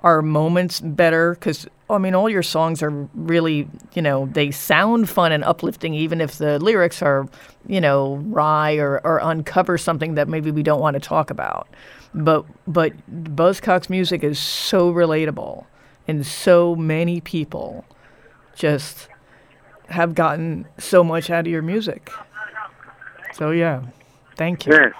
our 0.00 0.22
moments 0.22 0.80
better 0.80 1.34
because 1.34 1.66
I 1.90 1.98
mean 1.98 2.14
all 2.14 2.28
your 2.28 2.42
songs 2.42 2.82
are 2.82 2.90
really 3.14 3.68
you 3.94 4.02
know 4.02 4.26
they 4.32 4.50
sound 4.50 5.08
fun 5.08 5.32
and 5.32 5.44
uplifting 5.44 5.94
even 5.94 6.20
if 6.20 6.38
the 6.38 6.58
lyrics 6.58 7.02
are 7.02 7.28
you 7.66 7.80
know 7.80 8.16
wry 8.26 8.74
or, 8.76 9.00
or 9.04 9.18
uncover 9.22 9.76
something 9.78 10.14
that 10.14 10.28
maybe 10.28 10.50
we 10.50 10.62
don't 10.62 10.80
want 10.80 10.94
to 10.94 11.00
talk 11.00 11.30
about. 11.30 11.68
But 12.14 12.44
but 12.66 12.92
Buzzcocks 13.34 13.90
music 13.90 14.22
is 14.22 14.38
so 14.38 14.92
relatable, 14.92 15.64
and 16.06 16.24
so 16.24 16.76
many 16.76 17.20
people 17.20 17.84
just 18.54 19.08
have 19.92 20.14
gotten 20.14 20.66
so 20.78 21.04
much 21.04 21.30
out 21.30 21.40
of 21.46 21.52
your 21.52 21.62
music. 21.62 22.10
So 23.34 23.50
yeah, 23.50 23.82
thank 24.36 24.66
you. 24.66 24.72
Yes. 24.72 24.92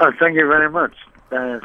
Oh, 0.00 0.12
thank 0.18 0.34
you 0.36 0.46
very 0.46 0.68
much. 0.70 0.92
Uh, 1.32 1.60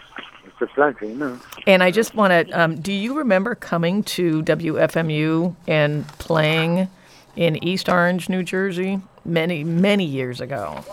it's 0.46 0.62
a 0.62 0.68
pleasure, 0.68 1.06
you 1.06 1.16
know. 1.16 1.40
And 1.68 1.84
I 1.84 1.92
just 1.92 2.16
want 2.16 2.32
to. 2.50 2.60
Um, 2.60 2.80
do 2.80 2.94
you 2.94 3.18
remember 3.18 3.56
coming 3.56 4.04
to 4.04 4.42
WFMU 4.44 5.56
and 5.68 6.08
playing 6.20 6.88
in 7.36 7.64
East 7.64 7.90
Orange, 7.90 8.30
New 8.30 8.44
Jersey, 8.44 9.02
many 9.26 9.64
many 9.64 10.06
years 10.06 10.42
ago? 10.42 10.84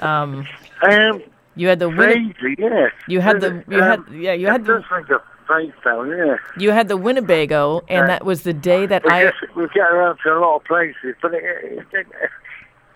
Um, 0.00 0.46
Um, 0.82 1.22
you 1.56 1.66
had 1.68 1.78
the 1.80 1.90
Winni- 1.90 2.34
Crazy, 2.36 2.54
yes. 2.58 2.92
You 3.08 3.20
had 3.20 3.40
the- 3.40 3.64
you 3.68 3.82
had- 3.82 4.04
yeah, 4.12 4.32
you 4.32 4.46
had 4.46 4.64
the- 4.64 4.84
does 5.48 5.56
ring 5.56 5.68
a 5.68 5.72
face 5.72 5.84
bell, 5.84 6.06
yeah. 6.06 6.36
you 6.56 6.70
had 6.70 6.88
the 6.88 6.96
Winnebago, 6.96 7.82
and 7.88 8.08
that 8.08 8.24
was 8.24 8.42
the 8.42 8.52
day 8.52 8.86
that 8.86 9.04
We 9.04 9.10
I. 9.10 9.24
get, 9.24 9.34
we 9.56 9.66
get 9.68 9.90
around 9.90 10.18
to 10.24 10.32
a 10.32 10.38
lot 10.40 10.56
of 10.56 10.64
places, 10.64 11.14
but 11.20 11.34
it, 11.34 11.42
it, 11.42 11.86
it, 11.92 12.06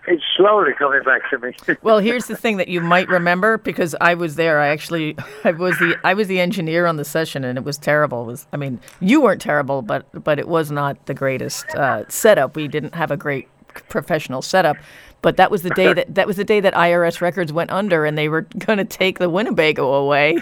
it's 0.07 0.23
slowly 0.35 0.71
coming 0.77 1.01
back 1.03 1.21
to 1.29 1.39
me. 1.39 1.55
Well, 1.81 1.99
here's 1.99 2.27
the 2.27 2.35
thing 2.35 2.57
that 2.57 2.67
you 2.67 2.81
might 2.81 3.07
remember 3.07 3.57
because 3.57 3.95
I 4.01 4.13
was 4.15 4.35
there. 4.35 4.59
I 4.59 4.67
actually 4.67 5.15
I 5.43 5.51
was 5.51 5.77
the 5.79 5.97
I 6.03 6.13
was 6.13 6.27
the 6.27 6.39
engineer 6.39 6.85
on 6.85 6.97
the 6.97 7.05
session, 7.05 7.43
and 7.43 7.57
it 7.57 7.63
was 7.63 7.77
terrible. 7.77 8.23
It 8.23 8.27
was 8.27 8.47
I 8.53 8.57
mean 8.57 8.79
you 8.99 9.21
weren't 9.21 9.41
terrible, 9.41 9.81
but 9.81 10.05
but 10.23 10.39
it 10.39 10.47
was 10.47 10.71
not 10.71 11.05
the 11.05 11.13
greatest 11.13 11.65
uh, 11.75 12.03
setup. 12.09 12.55
We 12.55 12.67
didn't 12.67 12.95
have 12.95 13.11
a 13.11 13.17
great 13.17 13.47
professional 13.89 14.41
setup. 14.41 14.77
But 15.21 15.37
that 15.37 15.49
was 15.49 15.61
the 15.63 15.69
day 15.71 15.93
that 15.97 16.13
that 16.15 16.27
was 16.27 16.35
the 16.35 16.43
day 16.43 16.59
that 16.59 16.73
IRS 16.73 17.21
Records 17.21 17.51
went 17.53 17.71
under, 17.71 18.05
and 18.05 18.17
they 18.17 18.29
were 18.29 18.41
going 18.41 18.77
to 18.77 18.85
take 18.85 19.19
the 19.19 19.29
Winnebago 19.29 19.93
away. 19.93 20.37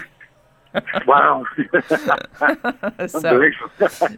Wow. 1.06 1.44
so, 3.06 3.46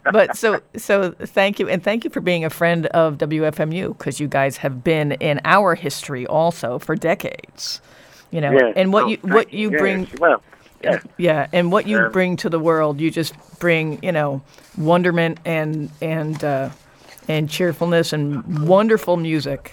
but 0.09 0.36
so 0.36 0.62
so 0.76 1.12
thank 1.12 1.59
you 1.59 1.68
and 1.68 1.82
thank 1.82 2.05
you 2.05 2.11
for 2.11 2.20
being 2.20 2.44
a 2.44 2.50
friend 2.50 2.86
of 2.88 3.18
WFMU 3.18 3.96
because 3.96 4.20
you 4.20 4.28
guys 4.28 4.59
have 4.59 4.84
been 4.84 5.12
in 5.12 5.40
our 5.44 5.74
history 5.74 6.26
also 6.26 6.78
for 6.78 6.96
decades. 6.96 7.80
You 8.30 8.40
know, 8.40 8.61
Yeah. 8.61 8.72
and 8.74 8.92
what 8.92 9.07
Oh, 9.07 9.09
you 9.09 9.18
what 9.22 9.52
you 9.52 9.70
Yes, 9.70 9.80
bring 9.80 10.09
Well, 10.18 10.42
yeah. 10.82 10.98
yeah, 11.18 11.46
and 11.52 11.72
what 11.72 11.86
you 11.86 12.00
Um, 12.00 12.12
bring 12.12 12.36
to 12.38 12.50
the 12.50 12.61
world, 12.61 13.00
you 13.00 13.11
just 13.11 13.34
bring, 13.59 13.98
you 14.02 14.12
know, 14.12 14.42
wonderment 14.76 15.38
and 15.44 15.90
and 16.00 16.42
uh, 16.44 16.70
and 17.28 17.48
cheerfulness 17.50 18.12
and 18.12 18.44
wonderful 18.68 19.16
music. 19.16 19.72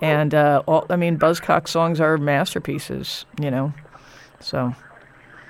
And 0.00 0.34
uh, 0.34 0.62
all, 0.66 0.86
I 0.90 0.96
mean, 0.96 1.18
Buzzcock 1.18 1.68
songs 1.68 2.00
are 2.00 2.18
masterpieces, 2.18 3.26
you 3.40 3.50
know. 3.50 3.74
So 4.40 4.74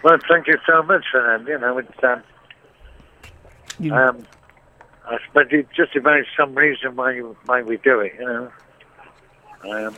Well, 0.02 0.18
thank 0.28 0.46
you 0.46 0.58
so 0.66 0.82
much 0.82 1.04
for 1.10 1.20
that. 1.22 1.48
You 1.48 1.58
know, 1.58 1.78
it's 1.78 2.04
um, 2.04 2.22
you, 3.78 3.92
um, 3.94 4.26
I 5.06 5.18
suppose 5.26 5.46
it 5.50 5.68
justifies 5.76 6.24
some 6.36 6.54
reason 6.54 6.94
why 6.96 7.12
you, 7.14 7.36
why 7.46 7.62
we 7.62 7.76
do 7.78 8.00
it. 8.00 8.14
You 8.18 8.24
know. 8.24 8.52
Um, 9.70 9.94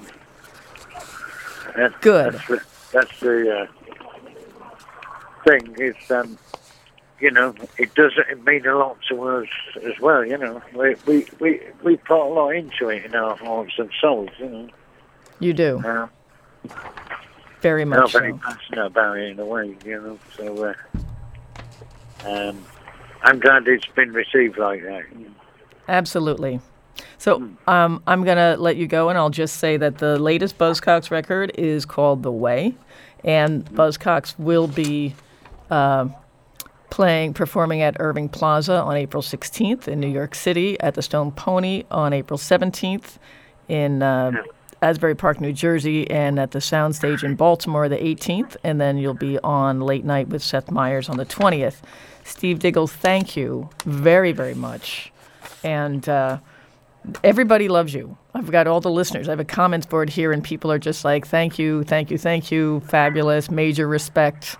that- 1.76 2.00
Good. 2.00 2.34
That's 2.34 2.48
the, 2.48 2.60
that's 2.92 3.20
the 3.20 3.58
uh, 3.60 3.66
thing. 5.46 5.74
Is 5.78 6.10
um, 6.10 6.38
you 7.20 7.30
know, 7.30 7.54
it 7.76 7.94
does 7.94 8.12
it 8.30 8.44
mean 8.44 8.66
a 8.66 8.76
lot 8.76 8.96
to 9.10 9.22
us 9.22 9.48
as 9.84 10.00
well. 10.00 10.24
You 10.24 10.38
know, 10.38 10.62
we 10.74 10.96
we 11.06 11.26
we, 11.38 11.60
we 11.84 11.96
put 11.98 12.20
a 12.20 12.24
lot 12.32 12.50
into 12.50 12.88
it 12.88 13.04
in 13.04 13.14
our 13.14 13.36
hearts 13.36 13.74
and 13.78 13.90
souls. 14.00 14.30
You 14.38 14.48
know, 14.48 14.68
you 15.38 15.52
do 15.52 15.78
uh, 15.84 16.08
very 17.60 17.84
much. 17.84 17.98
not 17.98 18.12
very 18.12 18.32
so. 18.32 18.38
passionate 18.38 18.86
about 18.86 19.18
it 19.18 19.30
in 19.30 19.38
a 19.38 19.46
way. 19.46 19.76
You 19.84 20.00
know, 20.00 20.18
so. 20.36 20.64
Uh, 20.64 20.74
um, 22.28 22.64
I'm 23.22 23.38
glad 23.38 23.68
it's 23.68 23.86
been 23.86 24.12
received 24.12 24.58
like 24.58 24.82
that. 24.82 25.04
Absolutely. 25.88 26.60
So 27.18 27.50
um, 27.66 28.02
I'm 28.06 28.24
going 28.24 28.36
to 28.36 28.60
let 28.60 28.76
you 28.76 28.86
go, 28.86 29.08
and 29.08 29.18
I'll 29.18 29.30
just 29.30 29.56
say 29.56 29.76
that 29.76 29.98
the 29.98 30.18
latest 30.18 30.58
Buzzcocks 30.58 31.10
record 31.10 31.52
is 31.56 31.84
called 31.84 32.22
The 32.22 32.32
Way, 32.32 32.74
and 33.24 33.64
Buzzcocks 33.66 34.38
will 34.38 34.66
be 34.66 35.14
uh, 35.70 36.08
playing, 36.88 37.34
performing 37.34 37.82
at 37.82 37.96
Irving 38.00 38.28
Plaza 38.28 38.80
on 38.80 38.96
April 38.96 39.22
16th 39.22 39.86
in 39.86 40.00
New 40.00 40.08
York 40.08 40.34
City, 40.34 40.80
at 40.80 40.94
the 40.94 41.02
Stone 41.02 41.32
Pony 41.32 41.84
on 41.90 42.12
April 42.12 42.38
17th 42.38 43.18
in 43.68 44.02
uh, 44.02 44.32
Asbury 44.82 45.14
Park, 45.14 45.40
New 45.40 45.52
Jersey, 45.52 46.10
and 46.10 46.38
at 46.38 46.52
the 46.52 46.58
Soundstage 46.58 47.22
in 47.22 47.34
Baltimore 47.34 47.88
the 47.88 47.98
18th, 47.98 48.56
and 48.64 48.80
then 48.80 48.96
you'll 48.96 49.14
be 49.14 49.38
on 49.40 49.80
Late 49.80 50.04
Night 50.04 50.28
with 50.28 50.42
Seth 50.42 50.70
Meyers 50.70 51.08
on 51.08 51.18
the 51.18 51.26
20th. 51.26 51.76
Steve 52.24 52.60
Diggle, 52.60 52.86
thank 52.86 53.36
you 53.36 53.68
very, 53.84 54.32
very 54.32 54.54
much. 54.54 55.12
And 55.62 56.08
uh, 56.08 56.38
everybody 57.22 57.68
loves 57.68 57.92
you. 57.92 58.16
I've 58.34 58.50
got 58.50 58.66
all 58.66 58.80
the 58.80 58.90
listeners. 58.90 59.28
I 59.28 59.32
have 59.32 59.40
a 59.40 59.44
comments 59.44 59.86
board 59.86 60.08
here, 60.08 60.32
and 60.32 60.42
people 60.42 60.72
are 60.72 60.78
just 60.78 61.04
like, 61.04 61.26
thank 61.26 61.58
you, 61.58 61.84
thank 61.84 62.10
you, 62.10 62.16
thank 62.16 62.50
you, 62.50 62.80
fabulous, 62.80 63.50
major 63.50 63.86
respect. 63.86 64.56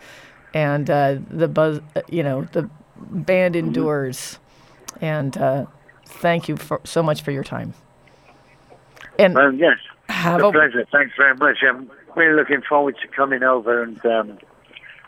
And 0.53 0.91
uh, 0.91 1.19
the 1.31 1.49
buzz, 1.49 1.81
uh, 1.97 2.03
you 2.09 2.23
know, 2.23 2.47
the 2.53 2.69
band 2.97 3.57
endures. 3.57 4.39
And 5.01 5.37
uh, 5.39 5.67
thank 6.05 6.49
you 6.49 6.57
for, 6.57 6.81
so 6.85 7.03
much 7.03 7.23
for 7.23 7.31
your 7.31 7.45
time. 7.45 7.73
And 9.19 9.35
Well, 9.35 9.55
yes, 9.55 9.77
have 10.11 10.43
a 10.43 10.49
a 10.49 10.53
pleasure. 10.53 10.87
Thanks 10.91 11.15
very 11.17 11.35
much. 11.35 11.59
I'm 11.63 11.91
really 12.17 12.35
looking 12.35 12.63
forward 12.63 12.97
to 13.03 13.09
coming 13.09 13.43
over 13.43 13.83
and 13.83 14.05
um, 14.07 14.39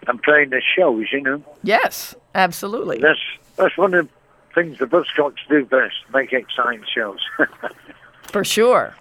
and 0.07 0.22
playing 0.22 0.50
the 0.50 0.61
shows. 0.76 1.07
You 1.12 1.20
know, 1.22 1.42
yes, 1.62 2.14
absolutely. 2.34 2.98
that's 2.98 3.20
that's 3.57 3.76
one 3.76 3.94
of 3.94 4.07
the 4.07 4.12
things 4.55 4.78
the 4.78 4.86
Buzzcocks 4.86 5.38
do 5.48 5.64
best: 5.64 5.94
make 6.12 6.32
exciting 6.32 6.84
shows. 6.92 7.20
For 8.22 8.44
sure. 8.44 8.94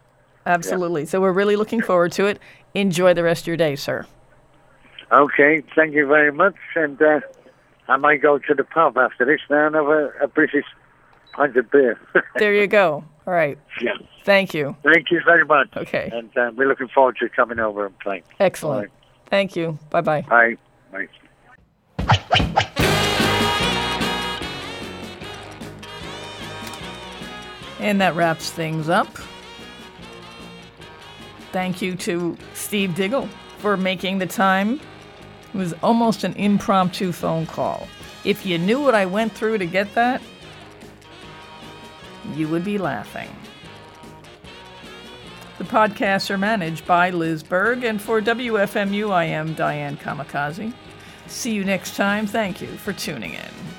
Absolutely. 0.45 1.05
So 1.05 1.21
we're 1.21 1.31
really 1.31 1.55
looking 1.55 1.81
forward 1.81 2.11
to 2.13 2.25
it. 2.25 2.39
Enjoy 2.73 3.13
the 3.13 3.23
rest 3.23 3.43
of 3.43 3.47
your 3.47 3.57
day, 3.57 3.75
sir. 3.75 4.07
okay, 5.11 5.61
thank 5.75 5.93
you 5.93 6.07
very 6.07 6.31
much. 6.31 6.55
And 6.75 6.99
uh, 6.99 7.19
I 7.87 7.97
might 7.97 8.21
go 8.21 8.39
to 8.39 8.53
the 8.55 8.63
pub 8.63 8.97
after 8.97 9.23
this 9.25 9.41
now 9.49 9.67
and 9.67 9.75
have 9.75 9.85
a, 9.87 10.11
a 10.21 10.27
British 10.27 10.65
pint 11.33 11.55
of 11.57 11.69
beer. 11.69 11.99
There 12.37 12.53
you 12.53 12.67
go. 12.67 13.03
All 13.27 13.33
right. 13.33 13.57
yeah. 13.81 13.91
Thank 14.23 14.53
you. 14.53 14.75
Thank 14.83 15.11
you 15.11 15.21
very 15.23 15.45
much. 15.45 15.69
Okay. 15.75 16.09
And 16.11 16.35
uh, 16.37 16.51
we're 16.55 16.67
looking 16.67 16.87
forward 16.87 17.17
to 17.17 17.29
coming 17.29 17.59
over 17.59 17.85
and 17.85 17.97
playing. 17.99 18.23
Excellent. 18.39 18.91
Thank 19.27 19.55
you. 19.55 19.77
Bye 19.89 20.01
bye. 20.01 20.21
Bye. 20.21 20.57
Bye. 20.91 21.07
And 27.79 27.99
that 27.99 28.15
wraps 28.15 28.51
things 28.51 28.89
up. 28.89 29.07
Thank 31.51 31.81
you 31.81 31.95
to 31.97 32.37
Steve 32.53 32.95
Diggle 32.95 33.27
for 33.57 33.75
making 33.75 34.19
the 34.19 34.27
time. 34.27 34.79
It 35.53 35.57
was 35.57 35.73
almost 35.83 36.23
an 36.23 36.33
impromptu 36.35 37.11
phone 37.11 37.45
call. 37.45 37.87
If 38.23 38.45
you 38.45 38.57
knew 38.57 38.79
what 38.81 38.95
I 38.95 39.05
went 39.05 39.33
through 39.33 39.57
to 39.57 39.65
get 39.65 39.93
that, 39.95 40.21
you 42.35 42.47
would 42.47 42.63
be 42.63 42.77
laughing. 42.77 43.29
The 45.57 45.63
podcasts 45.63 46.29
are 46.29 46.37
managed 46.37 46.87
by 46.87 47.11
Liz 47.11 47.43
Berg, 47.43 47.83
and 47.83 48.01
for 48.01 48.21
WFMU, 48.21 49.11
I 49.11 49.25
am 49.25 49.53
Diane 49.53 49.97
Kamikaze. 49.97 50.73
See 51.27 51.53
you 51.53 51.63
next 51.63 51.95
time. 51.95 52.25
Thank 52.25 52.61
you 52.61 52.67
for 52.67 52.93
tuning 52.93 53.33
in. 53.33 53.70